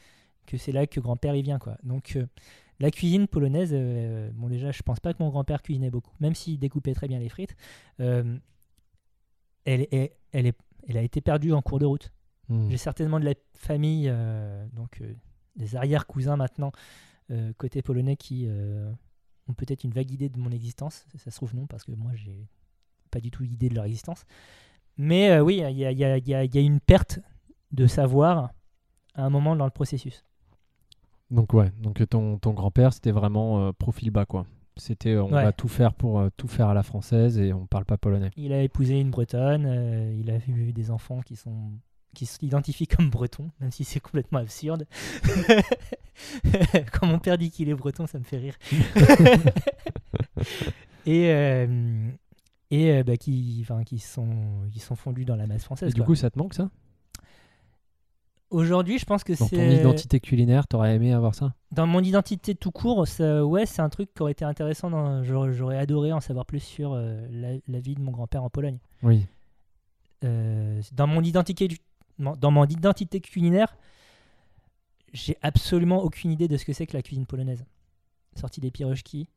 que 0.46 0.58
c'est 0.58 0.72
là 0.72 0.86
que 0.86 1.00
grand-père 1.00 1.36
y 1.36 1.42
vient. 1.42 1.58
Quoi. 1.58 1.78
Donc, 1.84 2.18
euh, 2.18 2.28
la 2.80 2.92
cuisine 2.92 3.28
polonaise, 3.28 3.72
euh, 3.74 4.30
bon, 4.34 4.48
déjà, 4.50 4.72
je 4.72 4.84
pense 4.84 5.00
pas 5.00 5.14
que 5.14 5.24
mon 5.24 5.30
grand-père 5.30 5.62
cuisinait 5.64 5.90
beaucoup, 5.90 6.12
même 6.20 6.36
s'il 6.36 6.60
découpait 6.60 6.94
très 6.94 7.08
bien 7.08 7.18
les 7.20 7.30
frites. 7.30 7.56
euh, 8.00 8.38
elle, 9.66 9.82
est, 9.92 10.16
elle, 10.32 10.46
est, 10.46 10.58
elle 10.88 10.98
a 10.98 11.02
été 11.02 11.22
perdue 11.22 11.54
en 11.54 11.62
cours 11.62 11.80
de 11.80 11.86
route. 11.86 12.12
Mhm. 12.50 12.70
J'ai 12.70 12.78
certainement 12.78 13.20
de 13.20 13.26
la 13.26 13.34
famille, 13.56 14.08
euh, 14.08 14.66
donc 14.74 15.02
euh, 15.02 15.14
des 15.56 15.76
arrière-cousins 15.76 16.36
maintenant, 16.38 16.72
euh, 17.32 17.52
côté 17.58 17.82
polonais, 17.82 18.16
qui 18.16 18.48
ont 19.48 19.54
peut-être 19.54 19.84
une 19.84 19.92
vague 19.92 20.12
idée 20.12 20.30
de 20.30 20.40
mon 20.40 20.52
existence. 20.52 21.06
Ça, 21.12 21.18
ça 21.18 21.32
se 21.32 21.36
trouve 21.36 21.56
non, 21.56 21.68
parce 21.68 21.84
que 21.84 21.92
moi, 21.92 22.12
j'ai 22.16 22.48
pas 23.12 23.20
du 23.20 23.32
tout 23.32 23.44
idée 23.44 23.70
de 23.70 23.76
leur 23.76 23.86
existence. 23.86 24.26
Mais 24.98 25.40
oui, 25.40 25.62
il 25.68 25.70
y 25.78 25.84
y 25.84 25.94
y 25.96 26.04
a- 26.06 26.18
il 26.44 26.56
y 26.56 26.58
a 26.58 26.62
une 26.62 26.80
perte 26.80 27.20
de 27.72 27.88
savoir 27.88 28.52
à 29.14 29.26
un 29.26 29.30
moment 29.30 29.56
dans 29.56 29.66
le 29.66 29.72
processus. 29.72 30.24
Donc 31.32 31.54
ouais, 31.54 31.72
donc 31.82 32.08
ton, 32.08 32.38
ton 32.38 32.54
grand-père, 32.54 32.94
c'était 32.94 33.12
vraiment 33.12 33.74
profil 33.74 34.12
bas 34.12 34.26
quoi. 34.26 34.46
C'était 34.78 35.12
euh, 35.12 35.24
on 35.24 35.32
Ouais. 35.34 35.44
va 35.44 35.52
tout 35.54 35.68
faire 35.70 35.94
pour 35.94 36.20
euh, 36.20 36.30
tout 36.36 36.48
faire 36.48 36.68
à 36.68 36.74
la 36.74 36.84
française 36.84 37.40
et 37.40 37.54
on 37.54 37.66
parle 37.66 37.86
pas 37.86 37.98
polonais. 37.98 38.30
Il 38.36 38.52
a 38.54 38.62
épousé 38.62 39.00
une 39.00 39.10
bretonne, 39.10 39.66
euh, 39.66 40.14
il 40.20 40.30
a 40.30 40.38
eu 40.48 40.74
des 40.74 40.92
enfants 40.92 41.22
qui 41.22 41.36
sont 41.36 41.72
qui 42.14 42.26
s'identifient 42.26 42.88
comme 42.88 43.10
bretons, 43.10 43.50
même 43.60 43.72
si 43.72 43.84
c'est 43.84 44.00
complètement 44.00 44.40
absurde. 44.40 44.88
Quand 46.94 47.08
mon 47.08 47.20
père 47.20 47.38
dit 47.38 47.52
qu'il 47.52 47.68
est 47.68 47.74
breton, 47.76 48.08
ça 48.08 48.18
me 48.20 48.24
fait 48.24 48.38
rire. 48.38 48.56
et, 51.06 51.30
euh, 51.32 52.10
et 52.72 53.04
bah, 53.04 53.18
qui, 53.18 53.66
qui, 53.86 54.00
sont, 54.00 54.28
qui 54.72 54.80
sont 54.80 54.96
fondus 54.96 55.26
dans 55.26 55.36
la 55.36 55.48
masse 55.48 55.62
Et 55.62 55.66
française. 55.66 55.94
du 55.94 56.02
quoi. 56.02 56.06
coup, 56.08 56.16
ça 56.16 56.30
te 56.30 56.40
manque 56.40 56.54
ça? 56.54 56.70
Aujourd'hui, 58.52 59.00
je 59.00 59.06
pense 59.06 59.24
que 59.24 59.34
Dans 59.34 59.40
ton 59.40 59.48
c'est. 59.48 59.76
identité 59.76 60.20
culinaire, 60.20 60.68
t'aurais 60.68 60.96
aimé 60.96 61.12
avoir 61.14 61.34
ça? 61.36 61.54
Dans 61.72 61.88
mon 61.88 62.02
identité 62.02 62.54
tout 62.56 62.72
court, 62.72 63.08
ça- 63.08 63.44
ouais, 63.46 63.66
c'est 63.66 63.82
un 63.82 63.90
truc 63.90 64.14
qui 64.14 64.22
aurait 64.22 64.32
été 64.34 64.46
intéressant. 64.46 64.90
dans- 64.90 65.24
J'aurais 65.24 65.78
adoré 65.78 66.12
en 66.14 66.20
savoir 66.22 66.46
plus 66.46 66.60
sur 66.62 66.94
euh, 66.94 67.26
la, 67.32 67.58
la 67.68 67.80
vie 67.80 67.96
de 67.96 68.02
mon 68.02 68.12
grand-père 68.12 68.44
en 68.44 68.50
Pologne. 68.50 68.78
Oui. 69.04 69.26
Euh, 70.24 70.82
dans 70.94 71.08
mon 71.08 71.22
identité 71.22 71.68
dans 72.18 72.50
mon 72.52 72.66
identité 72.66 73.20
culinaire, 73.20 73.76
j'ai 75.12 75.38
absolument 75.42 76.02
aucune 76.02 76.32
idée 76.32 76.48
de 76.48 76.56
ce 76.56 76.64
que 76.64 76.72
c'est 76.72 76.88
que 76.88 76.96
la 76.96 77.02
cuisine 77.04 77.26
polonaise. 77.26 77.66
Sortie 78.40 78.62
des 78.62 78.72
pirochki, 78.72 79.28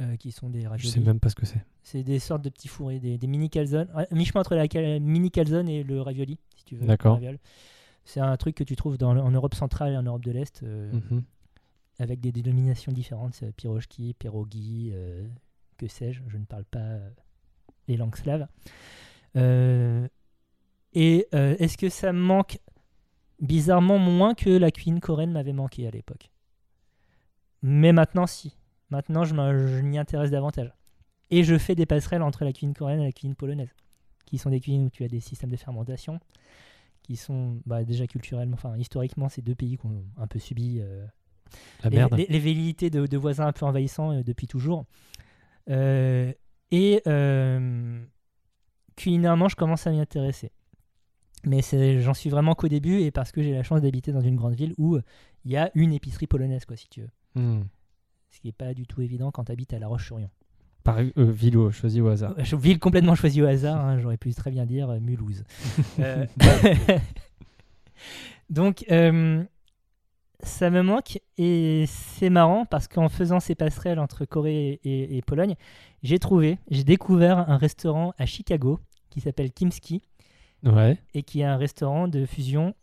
euh, 0.00 0.16
qui 0.16 0.30
sont 0.30 0.48
des 0.48 0.62
Je 0.62 0.68
raviolis. 0.68 0.92
sais 0.92 1.00
même 1.00 1.18
pas 1.18 1.28
ce 1.28 1.34
que 1.34 1.44
c'est. 1.46 1.64
C'est 1.82 2.04
des 2.04 2.20
sortes 2.20 2.42
de 2.42 2.50
petits 2.50 2.68
fourrés, 2.68 3.00
des, 3.00 3.18
des 3.18 3.26
mini 3.26 3.50
calzones, 3.50 3.88
mi-chemin 4.12 4.40
entre 4.42 4.54
la 4.54 4.68
cal- 4.68 5.00
mini 5.00 5.30
calzone 5.32 5.68
et 5.68 5.82
le 5.82 6.00
ravioli, 6.00 6.38
si 6.56 6.64
tu 6.64 6.76
veux. 6.76 6.86
D'accord. 6.86 7.18
C'est 8.04 8.20
un 8.20 8.36
truc 8.36 8.56
que 8.56 8.64
tu 8.64 8.76
trouves 8.76 8.98
dans, 8.98 9.16
en 9.16 9.30
Europe 9.30 9.54
centrale 9.54 9.92
et 9.92 9.96
en 9.96 10.02
Europe 10.02 10.24
de 10.24 10.32
l'Est, 10.32 10.62
euh, 10.62 10.92
Mhm. 10.92 11.22
avec 11.98 12.20
des 12.20 12.32
dénominations 12.32 12.92
différentes, 12.92 13.34
c'est 13.34 13.52
pirochki, 13.52 14.14
pierogi, 14.14 14.90
euh, 14.92 15.26
que 15.78 15.86
sais-je, 15.86 16.22
je 16.28 16.36
ne 16.36 16.44
parle 16.44 16.64
pas 16.64 16.80
euh, 16.80 17.10
les 17.88 17.96
langues 17.96 18.16
slaves. 18.16 18.46
Euh, 19.36 20.06
et 20.94 21.26
euh, 21.34 21.56
est-ce 21.58 21.78
que 21.78 21.88
ça 21.88 22.12
me 22.12 22.20
manque 22.20 22.58
bizarrement 23.40 23.98
moins 23.98 24.34
que 24.34 24.50
la 24.50 24.70
cuisine 24.70 25.00
coréenne 25.00 25.32
m'avait 25.32 25.52
manqué 25.52 25.86
à 25.86 25.90
l'époque? 25.90 26.30
Mais 27.62 27.92
maintenant, 27.92 28.26
si. 28.26 28.56
Maintenant, 28.90 29.24
je 29.24 29.34
m'y 29.80 29.96
intéresse 29.98 30.30
davantage. 30.30 30.72
Et 31.30 31.44
je 31.44 31.56
fais 31.56 31.74
des 31.74 31.86
passerelles 31.86 32.22
entre 32.22 32.44
la 32.44 32.52
cuisine 32.52 32.74
coréenne 32.74 33.00
et 33.00 33.06
la 33.06 33.12
cuisine 33.12 33.34
polonaise, 33.34 33.74
qui 34.26 34.36
sont 34.36 34.50
des 34.50 34.60
cuisines 34.60 34.84
où 34.84 34.90
tu 34.90 35.02
as 35.04 35.08
des 35.08 35.20
systèmes 35.20 35.50
de 35.50 35.56
fermentation, 35.56 36.20
qui 37.02 37.16
sont 37.16 37.60
bah, 37.66 37.84
déjà 37.84 38.06
culturellement, 38.06 38.54
enfin 38.54 38.76
historiquement, 38.76 39.28
ces 39.28 39.42
deux 39.42 39.54
pays 39.54 39.76
qui 39.78 39.86
ont 39.86 40.04
un 40.16 40.26
peu 40.26 40.38
subi 40.38 40.78
euh, 40.80 41.04
La 41.82 41.90
les, 41.90 41.96
merde. 41.96 42.14
les- 42.16 42.26
les 42.26 42.38
velléités 42.38 42.90
de, 42.90 43.06
de 43.06 43.16
voisins 43.16 43.46
un 43.46 43.52
peu 43.52 43.66
envahissants 43.66 44.12
euh, 44.12 44.22
depuis 44.22 44.46
toujours. 44.46 44.84
Euh, 45.68 46.32
et 46.70 47.02
culinairement, 48.96 49.48
je 49.48 49.56
commence 49.56 49.86
à 49.86 49.90
m'y 49.90 50.00
intéresser. 50.00 50.50
Mais 51.44 51.60
j'en 52.00 52.14
suis 52.14 52.30
vraiment 52.30 52.54
qu'au 52.54 52.68
début 52.68 53.00
et 53.00 53.10
parce 53.10 53.32
que 53.32 53.42
j'ai 53.42 53.52
la 53.52 53.62
chance 53.64 53.80
d'habiter 53.82 54.12
dans 54.12 54.20
une 54.20 54.36
grande 54.36 54.54
ville 54.54 54.74
où 54.78 54.98
il 55.44 55.50
y 55.50 55.56
a 55.56 55.70
une 55.74 55.92
épicerie 55.92 56.28
polonaise, 56.28 56.64
quoi, 56.64 56.76
si 56.76 56.88
tu 56.88 57.00
veux. 57.02 57.10
Hmm. 57.34 57.64
Ce 58.30 58.40
qui 58.40 58.46
n'est 58.46 58.52
pas 58.52 58.74
du 58.74 58.86
tout 58.86 59.02
évident 59.02 59.30
quand 59.32 59.44
tu 59.44 59.52
habites 59.52 59.72
à 59.74 59.78
La 59.80 59.88
Roche-sur-Yon. 59.88 60.30
Par 60.84 60.98
euh, 60.98 61.12
ville 61.16 61.70
choisi 61.70 62.00
au 62.00 62.08
hasard. 62.08 62.34
Euh, 62.38 62.56
Ville 62.56 62.78
complètement 62.78 63.14
choisie 63.14 63.40
au 63.42 63.46
hasard, 63.46 63.80
hein, 63.84 63.98
j'aurais 64.00 64.16
pu 64.16 64.34
très 64.34 64.50
bien 64.50 64.66
dire 64.66 64.90
euh, 64.90 64.98
Mulhouse. 65.00 65.44
Euh, 66.00 66.26
Donc, 68.50 68.84
euh, 68.90 69.42
ça 70.42 70.70
me 70.70 70.82
manque 70.82 71.20
et 71.38 71.84
c'est 71.86 72.30
marrant 72.30 72.64
parce 72.66 72.88
qu'en 72.88 73.08
faisant 73.08 73.40
ces 73.40 73.54
passerelles 73.54 73.98
entre 73.98 74.24
Corée 74.24 74.80
et, 74.84 75.16
et 75.16 75.22
Pologne, 75.22 75.54
j'ai 76.02 76.18
trouvé, 76.18 76.58
j'ai 76.70 76.84
découvert 76.84 77.48
un 77.48 77.56
restaurant 77.56 78.12
à 78.18 78.26
Chicago 78.26 78.80
qui 79.10 79.20
s'appelle 79.20 79.52
Kimski 79.52 80.02
Ouais. 80.64 80.96
et 81.14 81.22
qui 81.22 81.40
est 81.40 81.44
un 81.44 81.56
restaurant 81.56 82.06
de 82.08 82.24
fusion. 82.26 82.74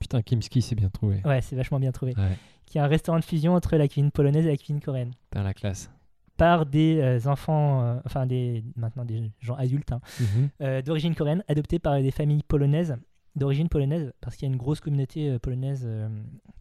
Putain, 0.00 0.22
Kimski, 0.22 0.62
c'est 0.62 0.74
bien 0.74 0.88
trouvé. 0.88 1.20
Ouais, 1.24 1.40
c'est 1.40 1.54
vachement 1.56 1.78
bien 1.80 1.92
trouvé. 1.92 2.14
Ouais. 2.16 2.36
Qui 2.66 2.78
est 2.78 2.80
un 2.80 2.86
restaurant 2.86 3.18
de 3.18 3.24
fusion 3.24 3.54
entre 3.54 3.76
la 3.76 3.86
cuisine 3.88 4.10
polonaise 4.10 4.44
et 4.46 4.50
la 4.50 4.56
cuisine 4.56 4.80
coréenne. 4.80 5.12
T'as 5.30 5.42
la 5.42 5.54
classe. 5.54 5.90
Par 6.38 6.64
des 6.64 6.98
euh, 7.00 7.18
enfants, 7.30 7.82
euh, 7.82 8.00
enfin 8.06 8.24
des, 8.24 8.64
maintenant 8.76 9.04
des 9.04 9.30
gens 9.40 9.56
adultes, 9.56 9.92
hein, 9.92 10.00
Mhm. 10.20 10.48
euh, 10.62 10.80
d'origine 10.82 11.14
coréenne, 11.14 11.44
adoptés 11.48 11.78
par 11.78 12.00
des 12.00 12.10
familles 12.10 12.42
polonaises, 12.48 12.96
d'origine 13.36 13.68
polonaise, 13.68 14.12
parce 14.22 14.36
qu'il 14.36 14.48
y 14.48 14.50
a 14.50 14.52
une 14.52 14.58
grosse 14.58 14.80
communauté 14.80 15.38
polonaise 15.40 15.86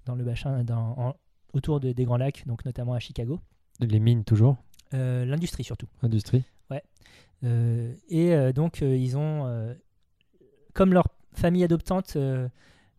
dans 0.06 0.16
le 0.16 0.24
bassin, 0.26 0.64
dans, 0.66 0.96
en- 0.98 1.16
autour 1.54 1.80
de- 1.80 1.94
des 1.94 2.04
Grands 2.06 2.18
Lacs, 2.18 2.44
donc 2.46 2.66
notamment 2.66 2.94
à 2.94 3.00
Chicago. 3.00 3.40
Les 3.80 4.00
mines, 4.00 4.24
toujours? 4.26 4.58
Euh, 4.94 5.24
L'industrie 5.26 5.64
surtout. 5.64 5.88
Industrie. 6.04 6.44
Euh, 7.44 7.94
et 8.10 8.34
euh, 8.34 8.52
donc, 8.52 8.82
ils 8.82 9.16
ont, 9.16 9.76
comme 10.74 10.92
leur 10.94 11.08
famille 11.34 11.64
adoptante 11.64 12.18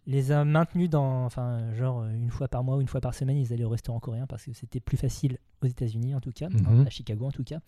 les 0.08 0.32
a 0.32 0.44
maintenus 0.44 0.88
dans, 0.90 1.24
enfin, 1.26 1.72
genre 1.74 2.00
euh, 2.00 2.10
une 2.10 2.30
fois 2.30 2.48
par 2.48 2.64
mois 2.64 2.76
ou 2.76 2.80
une 2.80 2.88
fois 2.88 3.00
par 3.00 3.14
semaine, 3.14 3.36
ils 3.36 3.52
allaient 3.52 3.62
au 3.64 3.68
restaurant 3.68 4.00
coréen 4.00 4.26
parce 4.26 4.44
que 4.44 4.52
c'était 4.54 4.80
plus 4.80 4.96
facile 4.96 5.38
aux 5.62 5.66
États-Unis 5.66 6.14
en 6.14 6.20
tout 6.20 6.32
cas, 6.32 6.48
Mhm. 6.48 6.86
à 6.86 6.90
Chicago 6.90 7.26
en 7.26 7.30
tout 7.30 7.44
cas. 7.44 7.60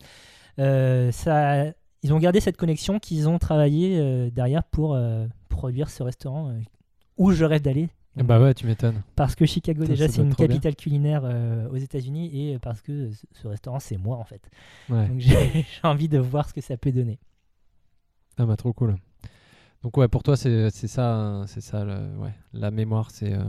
Euh, 0.59 1.11
ça, 1.11 1.65
ils 2.03 2.11
ont 2.13 2.19
gardé 2.19 2.39
cette 2.39 2.57
connexion 2.57 2.99
qu'ils 2.99 3.29
ont 3.29 3.37
travaillé 3.39 3.97
euh, 3.99 4.29
derrière 4.31 4.63
pour 4.63 4.95
euh, 4.95 5.27
produire 5.49 5.89
ce 5.89 6.01
restaurant 6.03 6.53
où 7.17 7.31
je 7.31 7.45
rêve 7.45 7.61
d'aller. 7.61 7.89
Bah 8.17 8.41
ouais, 8.41 8.53
tu 8.53 8.65
m'étonnes. 8.65 9.03
Parce 9.15 9.35
que 9.35 9.45
Chicago, 9.45 9.83
Ça, 9.83 9.89
déjà, 9.89 10.07
c'est 10.09 10.21
une 10.21 10.33
bien. 10.33 10.47
capitale 10.47 10.75
culinaire 10.75 11.23
aux 11.71 11.77
États-Unis 11.77 12.49
et 12.51 12.59
parce 12.59 12.81
que 12.81 13.09
ce- 13.33 13.47
restaurant, 13.47 13.79
c'est 13.79 13.95
moi 13.97 14.17
en 14.17 14.25
fait. 14.25 14.41
Ouais. 14.89 15.07
Donc 15.07 15.19
j'ai 15.19 15.65
envie 15.83 16.09
de 16.09 16.17
voir 16.17 16.49
ce 16.49 16.53
que 16.53 16.59
ça 16.61 16.75
peut 16.75 16.91
donner. 16.91 17.19
Ah 18.37 18.45
bah 18.45 18.57
trop 18.57 18.73
cool. 18.73 18.95
Donc 19.83 19.97
ouais, 19.97 20.07
pour 20.07 20.21
toi 20.23 20.37
c'est 20.37 20.69
ça, 20.71 21.43
c'est 21.47 21.61
ça, 21.61 21.83
le- 21.83 22.15
ouais, 22.17 22.33
la 22.53 22.69
mémoire, 22.71 23.09
c'est 23.11 23.33
euh, 23.33 23.43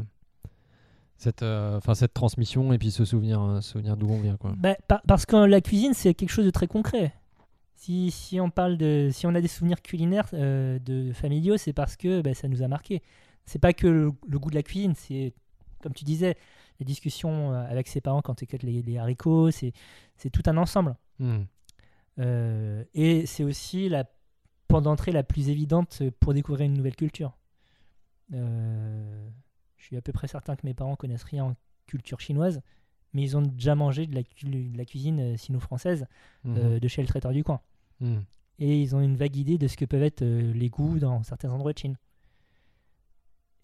cette, 1.16 1.42
euh, 1.42 1.78
cette 1.94 2.14
transmission 2.14 2.72
et 2.72 2.78
puis 2.78 2.90
ce 2.90 3.04
souvenir, 3.04 3.40
euh, 3.42 3.60
souvenir 3.60 3.96
d'où 3.96 4.08
on 4.08 4.20
vient 4.20 4.36
quoi. 4.36 4.54
Bah, 4.56 4.74
par- 4.88 5.02
parce 5.02 5.26
que 5.26 5.36
la 5.36 5.60
cuisine, 5.60 5.92
c'est 5.94 6.14
quelque 6.14 6.30
chose 6.30 6.46
de 6.46 6.50
très 6.50 6.66
concret. 6.66 7.14
Si, 7.74 8.10
si 8.10 8.40
on 8.40 8.48
parle 8.48 8.76
de, 8.78 9.10
si 9.12 9.26
on 9.26 9.34
a 9.34 9.40
des 9.40 9.48
souvenirs 9.48 9.82
culinaires 9.82 10.28
euh, 10.34 10.78
de 10.78 11.12
familiaux, 11.12 11.56
c'est 11.56 11.72
parce 11.72 11.96
que 11.96 12.22
bah, 12.22 12.32
ça 12.32 12.48
nous 12.48 12.62
a 12.62 12.68
marqué. 12.68 13.02
C'est 13.44 13.58
pas 13.58 13.72
que 13.72 13.86
le, 13.88 14.12
le 14.28 14.38
goût 14.38 14.50
de 14.50 14.54
la 14.54 14.62
cuisine, 14.62 14.94
c'est 14.96 15.34
comme 15.82 15.92
tu 15.92 16.04
disais, 16.04 16.36
les 16.78 16.86
discussions 16.86 17.52
avec 17.52 17.88
ses 17.88 18.00
parents 18.00 18.22
quand 18.22 18.36
tu 18.36 18.44
écoutes 18.44 18.62
les, 18.62 18.82
les 18.82 18.98
haricots, 18.98 19.50
c'est 19.50 19.72
tout 20.32 20.42
un 20.46 20.56
ensemble. 20.56 20.94
Euh, 22.18 22.84
et 22.94 23.26
c'est 23.26 23.42
aussi 23.44 23.88
la 23.88 24.04
porte 24.72 24.84
d'entrée 24.84 25.12
la 25.12 25.22
plus 25.22 25.48
évidente 25.48 26.02
pour 26.20 26.34
découvrir 26.34 26.66
une 26.66 26.74
nouvelle 26.74 26.96
culture. 26.96 27.32
Euh, 28.34 29.28
je 29.76 29.84
suis 29.84 29.96
à 29.96 30.02
peu 30.02 30.12
près 30.12 30.28
certain 30.28 30.56
que 30.56 30.64
mes 30.66 30.74
parents 30.74 30.96
connaissent 30.96 31.22
rien 31.24 31.44
en 31.44 31.54
culture 31.86 32.20
chinoise, 32.20 32.60
mais 33.12 33.22
ils 33.22 33.36
ont 33.36 33.42
déjà 33.42 33.74
mangé 33.74 34.06
de 34.06 34.14
la, 34.14 34.22
cu- 34.22 34.46
de 34.46 34.76
la 34.78 34.84
cuisine 34.84 35.20
euh, 35.20 35.36
sino-française 35.36 36.06
Mhm. 36.44 36.56
euh, 36.58 36.80
de 36.80 36.88
chez 36.88 37.02
le 37.02 37.08
traiteur 37.08 37.32
du 37.32 37.44
coin. 37.44 37.60
Hmm. 38.00 38.20
Et 38.58 38.80
ils 38.80 38.94
ont 38.96 39.00
une 39.00 39.16
vague 39.16 39.36
idée 39.36 39.58
de 39.58 39.66
ce 39.68 39.76
que 39.76 39.84
peuvent 39.84 40.02
être 40.02 40.22
euh, 40.22 40.52
les 40.54 40.70
goûts 40.70 40.98
dans 40.98 41.22
certains 41.22 41.50
endroits 41.50 41.72
de 41.72 41.78
Chine. 41.78 41.96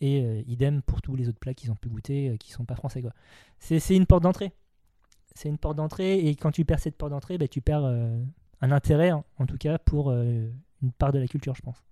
Et 0.00 0.22
euh, 0.22 0.42
idem 0.46 0.82
pour 0.82 1.00
tous 1.02 1.16
les 1.16 1.28
autres 1.28 1.38
plats 1.40 1.54
qu'ils 1.54 1.70
ont 1.70 1.76
pu 1.76 1.88
goûter, 1.88 2.36
qui 2.38 2.52
sont 2.52 2.64
pas 2.64 2.76
français. 2.76 3.00
quoi. 3.02 3.12
C'est 3.58 3.96
une 3.96 4.06
porte 4.06 4.22
d'entrée. 4.22 4.52
C'est 5.34 5.48
une 5.48 5.58
porte 5.58 5.76
d'entrée, 5.76 6.18
et 6.26 6.34
quand 6.36 6.50
tu 6.50 6.64
perds 6.64 6.80
cette 6.80 6.96
porte 6.96 7.10
d'entrée, 7.12 7.38
bah, 7.38 7.46
tu 7.48 7.60
perds 7.60 7.84
un 7.84 8.72
intérêt, 8.72 9.12
en, 9.12 9.24
en 9.38 9.46
tout 9.46 9.56
cas, 9.56 9.78
pour 9.78 10.12
une 10.82 10.92
part 10.92 11.12
de 11.12 11.18
la 11.18 11.26
culture, 11.26 11.54
je 11.54 11.62
pense. 11.62 11.82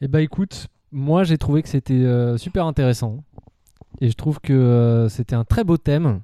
Eh 0.00 0.08
bah 0.08 0.20
écoute, 0.20 0.68
moi 0.92 1.24
j'ai 1.24 1.38
trouvé 1.38 1.62
que 1.62 1.68
c'était 1.68 1.94
euh, 1.94 2.36
super 2.36 2.66
intéressant 2.66 3.24
et 4.00 4.08
je 4.08 4.14
trouve 4.14 4.40
que 4.40 4.52
euh, 4.52 5.08
c'était 5.08 5.34
un 5.34 5.44
très 5.44 5.64
beau 5.64 5.76
thème 5.76 6.20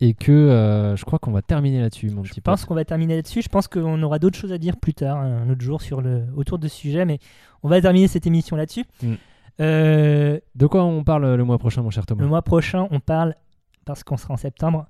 et 0.00 0.12
que 0.12 0.32
euh, 0.32 0.96
je 0.96 1.04
crois 1.04 1.18
qu'on 1.18 1.30
va 1.30 1.40
terminer 1.40 1.80
là-dessus 1.80 2.10
mon 2.10 2.22
Je 2.22 2.30
petit 2.30 2.40
pense 2.40 2.64
qu'on 2.64 2.74
va 2.74 2.84
terminer 2.84 3.16
là-dessus. 3.16 3.40
Je 3.40 3.48
pense 3.48 3.68
qu'on 3.68 4.02
aura 4.02 4.18
d'autres 4.18 4.36
choses 4.36 4.52
à 4.52 4.58
dire 4.58 4.76
plus 4.76 4.92
tard, 4.92 5.18
un 5.18 5.48
autre 5.48 5.62
jour, 5.62 5.80
sur 5.80 6.02
le, 6.02 6.24
autour 6.36 6.58
de 6.58 6.68
ce 6.68 6.76
sujet, 6.76 7.04
mais 7.04 7.18
on 7.62 7.68
va 7.68 7.80
terminer 7.80 8.08
cette 8.08 8.26
émission 8.26 8.56
là-dessus. 8.56 8.84
Mm. 9.02 9.14
De 9.58 10.66
quoi 10.68 10.84
on 10.84 11.04
parle 11.04 11.36
le 11.36 11.44
mois 11.44 11.58
prochain 11.58 11.82
mon 11.82 11.90
cher 11.90 12.04
Thomas 12.06 12.22
Le 12.22 12.28
mois 12.28 12.42
prochain, 12.42 12.88
on 12.90 12.98
parle, 12.98 13.36
parce 13.84 14.02
qu'on 14.02 14.16
sera 14.16 14.34
en 14.34 14.36
septembre 14.36 14.86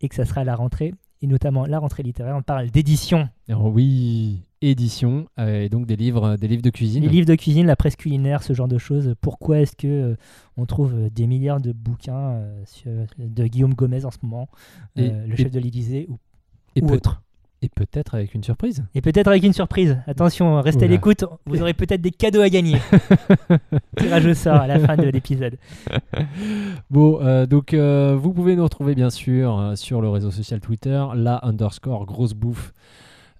et 0.00 0.08
que 0.08 0.14
ça 0.14 0.24
sera 0.24 0.44
la 0.44 0.54
rentrée, 0.54 0.94
et 1.20 1.26
notamment 1.26 1.66
la 1.66 1.78
rentrée 1.80 2.04
littéraire, 2.04 2.36
on 2.36 2.42
parle 2.42 2.70
d'édition. 2.70 3.28
Alors, 3.48 3.66
oui, 3.66 4.40
édition 4.70 5.26
euh, 5.38 5.62
et 5.62 5.68
donc 5.68 5.86
des 5.86 5.96
livres, 5.96 6.36
des 6.36 6.48
livres 6.48 6.62
de 6.62 6.70
cuisine. 6.70 7.02
Les 7.02 7.08
livres 7.08 7.26
de 7.26 7.34
cuisine, 7.34 7.66
la 7.66 7.76
presse 7.76 7.96
culinaire, 7.96 8.42
ce 8.42 8.52
genre 8.52 8.68
de 8.68 8.78
choses. 8.78 9.14
Pourquoi 9.20 9.60
est-ce 9.60 9.76
que 9.76 9.86
euh, 9.86 10.16
on 10.56 10.66
trouve 10.66 10.94
euh, 10.94 11.08
des 11.10 11.26
milliards 11.26 11.60
de 11.60 11.72
bouquins 11.72 12.40
sur- 12.66 12.90
de 13.18 13.46
Guillaume 13.46 13.74
Gomez 13.74 14.04
en 14.04 14.10
ce 14.10 14.18
moment, 14.22 14.48
Et- 14.96 15.08
le 15.10 15.32
et- 15.34 15.36
chef 15.36 15.50
de 15.50 15.60
l'Élysée 15.60 16.06
ou, 16.08 16.18
et, 16.76 16.82
ou 16.82 16.90
autre? 16.92 17.20
et 17.62 17.68
peut-être 17.70 18.14
avec 18.14 18.34
une 18.34 18.44
surprise. 18.44 18.84
Et 18.94 19.00
peut-être 19.00 19.28
avec 19.28 19.42
une 19.42 19.54
surprise. 19.54 19.96
Attention, 20.06 20.60
restez 20.60 20.84
à 20.84 20.88
l'écoute, 20.88 21.24
vous 21.46 21.62
aurez 21.62 21.72
peut-être 21.72 22.02
des 22.02 22.10
cadeaux 22.10 22.42
à 22.42 22.50
gagner. 22.50 22.76
Tirage 23.96 24.26
au 24.26 24.34
sort 24.34 24.56
à 24.56 24.66
la 24.66 24.78
fin 24.78 24.96
de 24.96 25.04
l'épisode. 25.08 25.56
Bon, 26.90 27.18
euh, 27.22 27.46
donc 27.46 27.72
euh, 27.74 28.16
vous 28.20 28.32
pouvez 28.32 28.56
nous 28.56 28.62
retrouver 28.64 28.94
bien 28.94 29.10
sûr 29.10 29.58
euh, 29.58 29.76
sur 29.76 30.00
le 30.02 30.08
réseau 30.08 30.30
social 30.30 30.60
Twitter, 30.60 31.02
la 31.14 31.44
underscore 31.44 32.04
grosse 32.06 32.34
bouffe. 32.34 32.72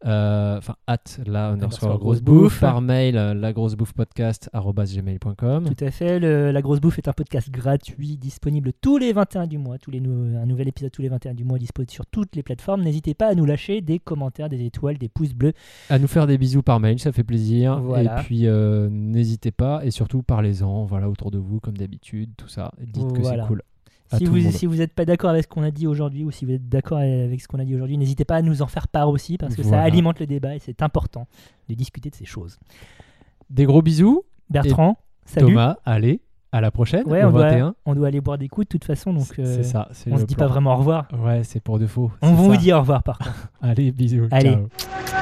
Euh, 0.06 0.58
Enfin, 0.58 0.76
at 0.86 0.98
la 1.26 1.50
underscore 1.50 1.98
grosse 1.98 2.22
grosse 2.22 2.22
bouffe. 2.22 2.60
Par 2.60 2.80
mail, 2.80 3.16
euh, 3.16 3.34
la 3.34 3.52
grosse 3.52 3.74
bouffe 3.74 3.92
podcast 3.92 4.50
gmail.com. 4.52 5.64
Tout 5.74 5.84
à 5.84 5.90
fait. 5.90 6.18
le- 6.18 6.50
la 6.52 6.62
Grosse 6.62 6.80
Bouffe 6.80 6.98
est 6.98 7.08
un 7.08 7.12
podcast 7.12 7.50
gratuit, 7.50 8.16
disponible 8.16 8.72
tous 8.80 8.98
les 8.98 9.12
21 9.12 9.46
du 9.46 9.58
mois. 9.58 9.78
Tous 9.78 9.90
les 9.90 10.00
nou- 10.00 10.36
un 10.36 10.46
nouvel 10.46 10.68
épisode 10.68 10.90
tous 10.92 11.02
les 11.02 11.08
21 11.08 11.34
du 11.34 11.44
mois, 11.44 11.58
disponible 11.58 11.90
sur 11.90 12.06
toutes 12.06 12.36
les 12.36 12.42
plateformes. 12.42 12.82
N'hésitez 12.82 13.14
pas 13.14 13.28
à 13.28 13.34
nous 13.34 13.44
lâcher 13.44 13.80
des 13.80 13.98
commentaires, 13.98 14.48
des 14.48 14.64
étoiles, 14.64 14.98
des 14.98 15.08
pouces 15.08 15.34
bleus. 15.34 15.52
À 15.90 15.98
nous 15.98 16.06
faire 16.06 16.26
des 16.26 16.38
bisous 16.38 16.62
par 16.62 16.80
mail, 16.80 16.98
ça 16.98 17.12
fait 17.12 17.24
plaisir. 17.24 17.80
Voilà. 17.80 18.20
Et 18.20 18.24
puis, 18.24 18.46
euh, 18.46 18.88
n'hésitez 18.90 19.50
pas. 19.50 19.84
Et 19.84 19.90
surtout, 19.90 20.22
parlez-en 20.22 20.84
voilà, 20.84 21.08
autour 21.08 21.30
de 21.30 21.38
vous, 21.38 21.60
comme 21.60 21.76
d'habitude, 21.76 22.30
tout 22.36 22.48
ça. 22.48 22.72
Dites 22.80 23.12
que 23.12 23.22
c'est 23.22 23.46
cool. 23.46 23.62
À 24.14 24.18
Si 24.18 24.24
tout 24.24 24.32
le 24.34 24.40
vous 24.40 24.44
monde. 24.46 24.54
si 24.54 24.66
vous 24.66 24.76
n'êtes 24.76 24.92
pas 24.94 25.04
d'accord 25.04 25.30
avec 25.30 25.44
ce 25.44 25.48
qu'on 25.48 25.62
a 25.62 25.70
dit 25.70 25.86
aujourd'hui 25.86 26.24
ou 26.24 26.30
si 26.30 26.44
vous 26.44 26.52
êtes 26.52 26.68
d'accord 26.68 26.98
avec 26.98 27.40
ce 27.40 27.48
qu'on 27.48 27.58
a 27.58 27.64
dit 27.64 27.74
aujourd'hui, 27.74 27.98
n'hésitez 27.98 28.24
pas 28.24 28.36
à 28.36 28.42
nous 28.42 28.62
en 28.62 28.66
faire 28.66 28.88
part 28.88 29.08
aussi 29.08 29.38
parce 29.38 29.54
que 29.54 29.62
ça 29.62 29.80
alimente 29.80 30.20
le 30.20 30.26
débat 30.26 30.54
et 30.54 30.58
c'est 30.58 30.82
important 30.82 31.26
de 31.68 31.74
discuter 31.74 32.10
de 32.10 32.14
ces 32.14 32.24
choses. 32.24 32.58
Des 33.50 33.64
gros 33.64 33.82
bisous. 33.82 34.24
Bertrand, 34.50 34.96
salut. 35.24 35.48
Thomas, 35.48 35.76
allez, 35.84 36.20
à 36.52 36.60
la 36.60 36.70
prochaine. 36.70 37.06
Ouais, 37.08 37.24
on 37.24 37.30
doit, 37.30 37.50
21. 37.50 37.74
on 37.86 37.94
doit 37.94 38.08
aller 38.08 38.20
boire 38.20 38.38
des 38.38 38.48
coups 38.48 38.66
de 38.66 38.68
toute 38.68 38.84
façon, 38.84 39.12
donc 39.12 39.26
euh, 39.38 39.62
ça. 39.62 39.88
on 40.10 40.18
se 40.18 40.24
dit 40.24 40.36
pas 40.36 40.46
vraiment 40.46 40.74
au 40.74 40.76
revoir. 40.76 41.08
Ouais, 41.18 41.42
c'est 41.44 41.60
pour 41.60 41.78
de 41.78 41.86
faux. 41.86 42.10
On 42.22 42.32
vous 42.34 42.56
dit 42.56 42.72
au 42.72 42.78
revoir 42.80 43.02
par 43.02 43.18
contre. 43.18 43.48
Allez, 43.62 43.90
bisous. 43.90 44.28
Allez. 44.30 44.50
ciao. 44.52 45.13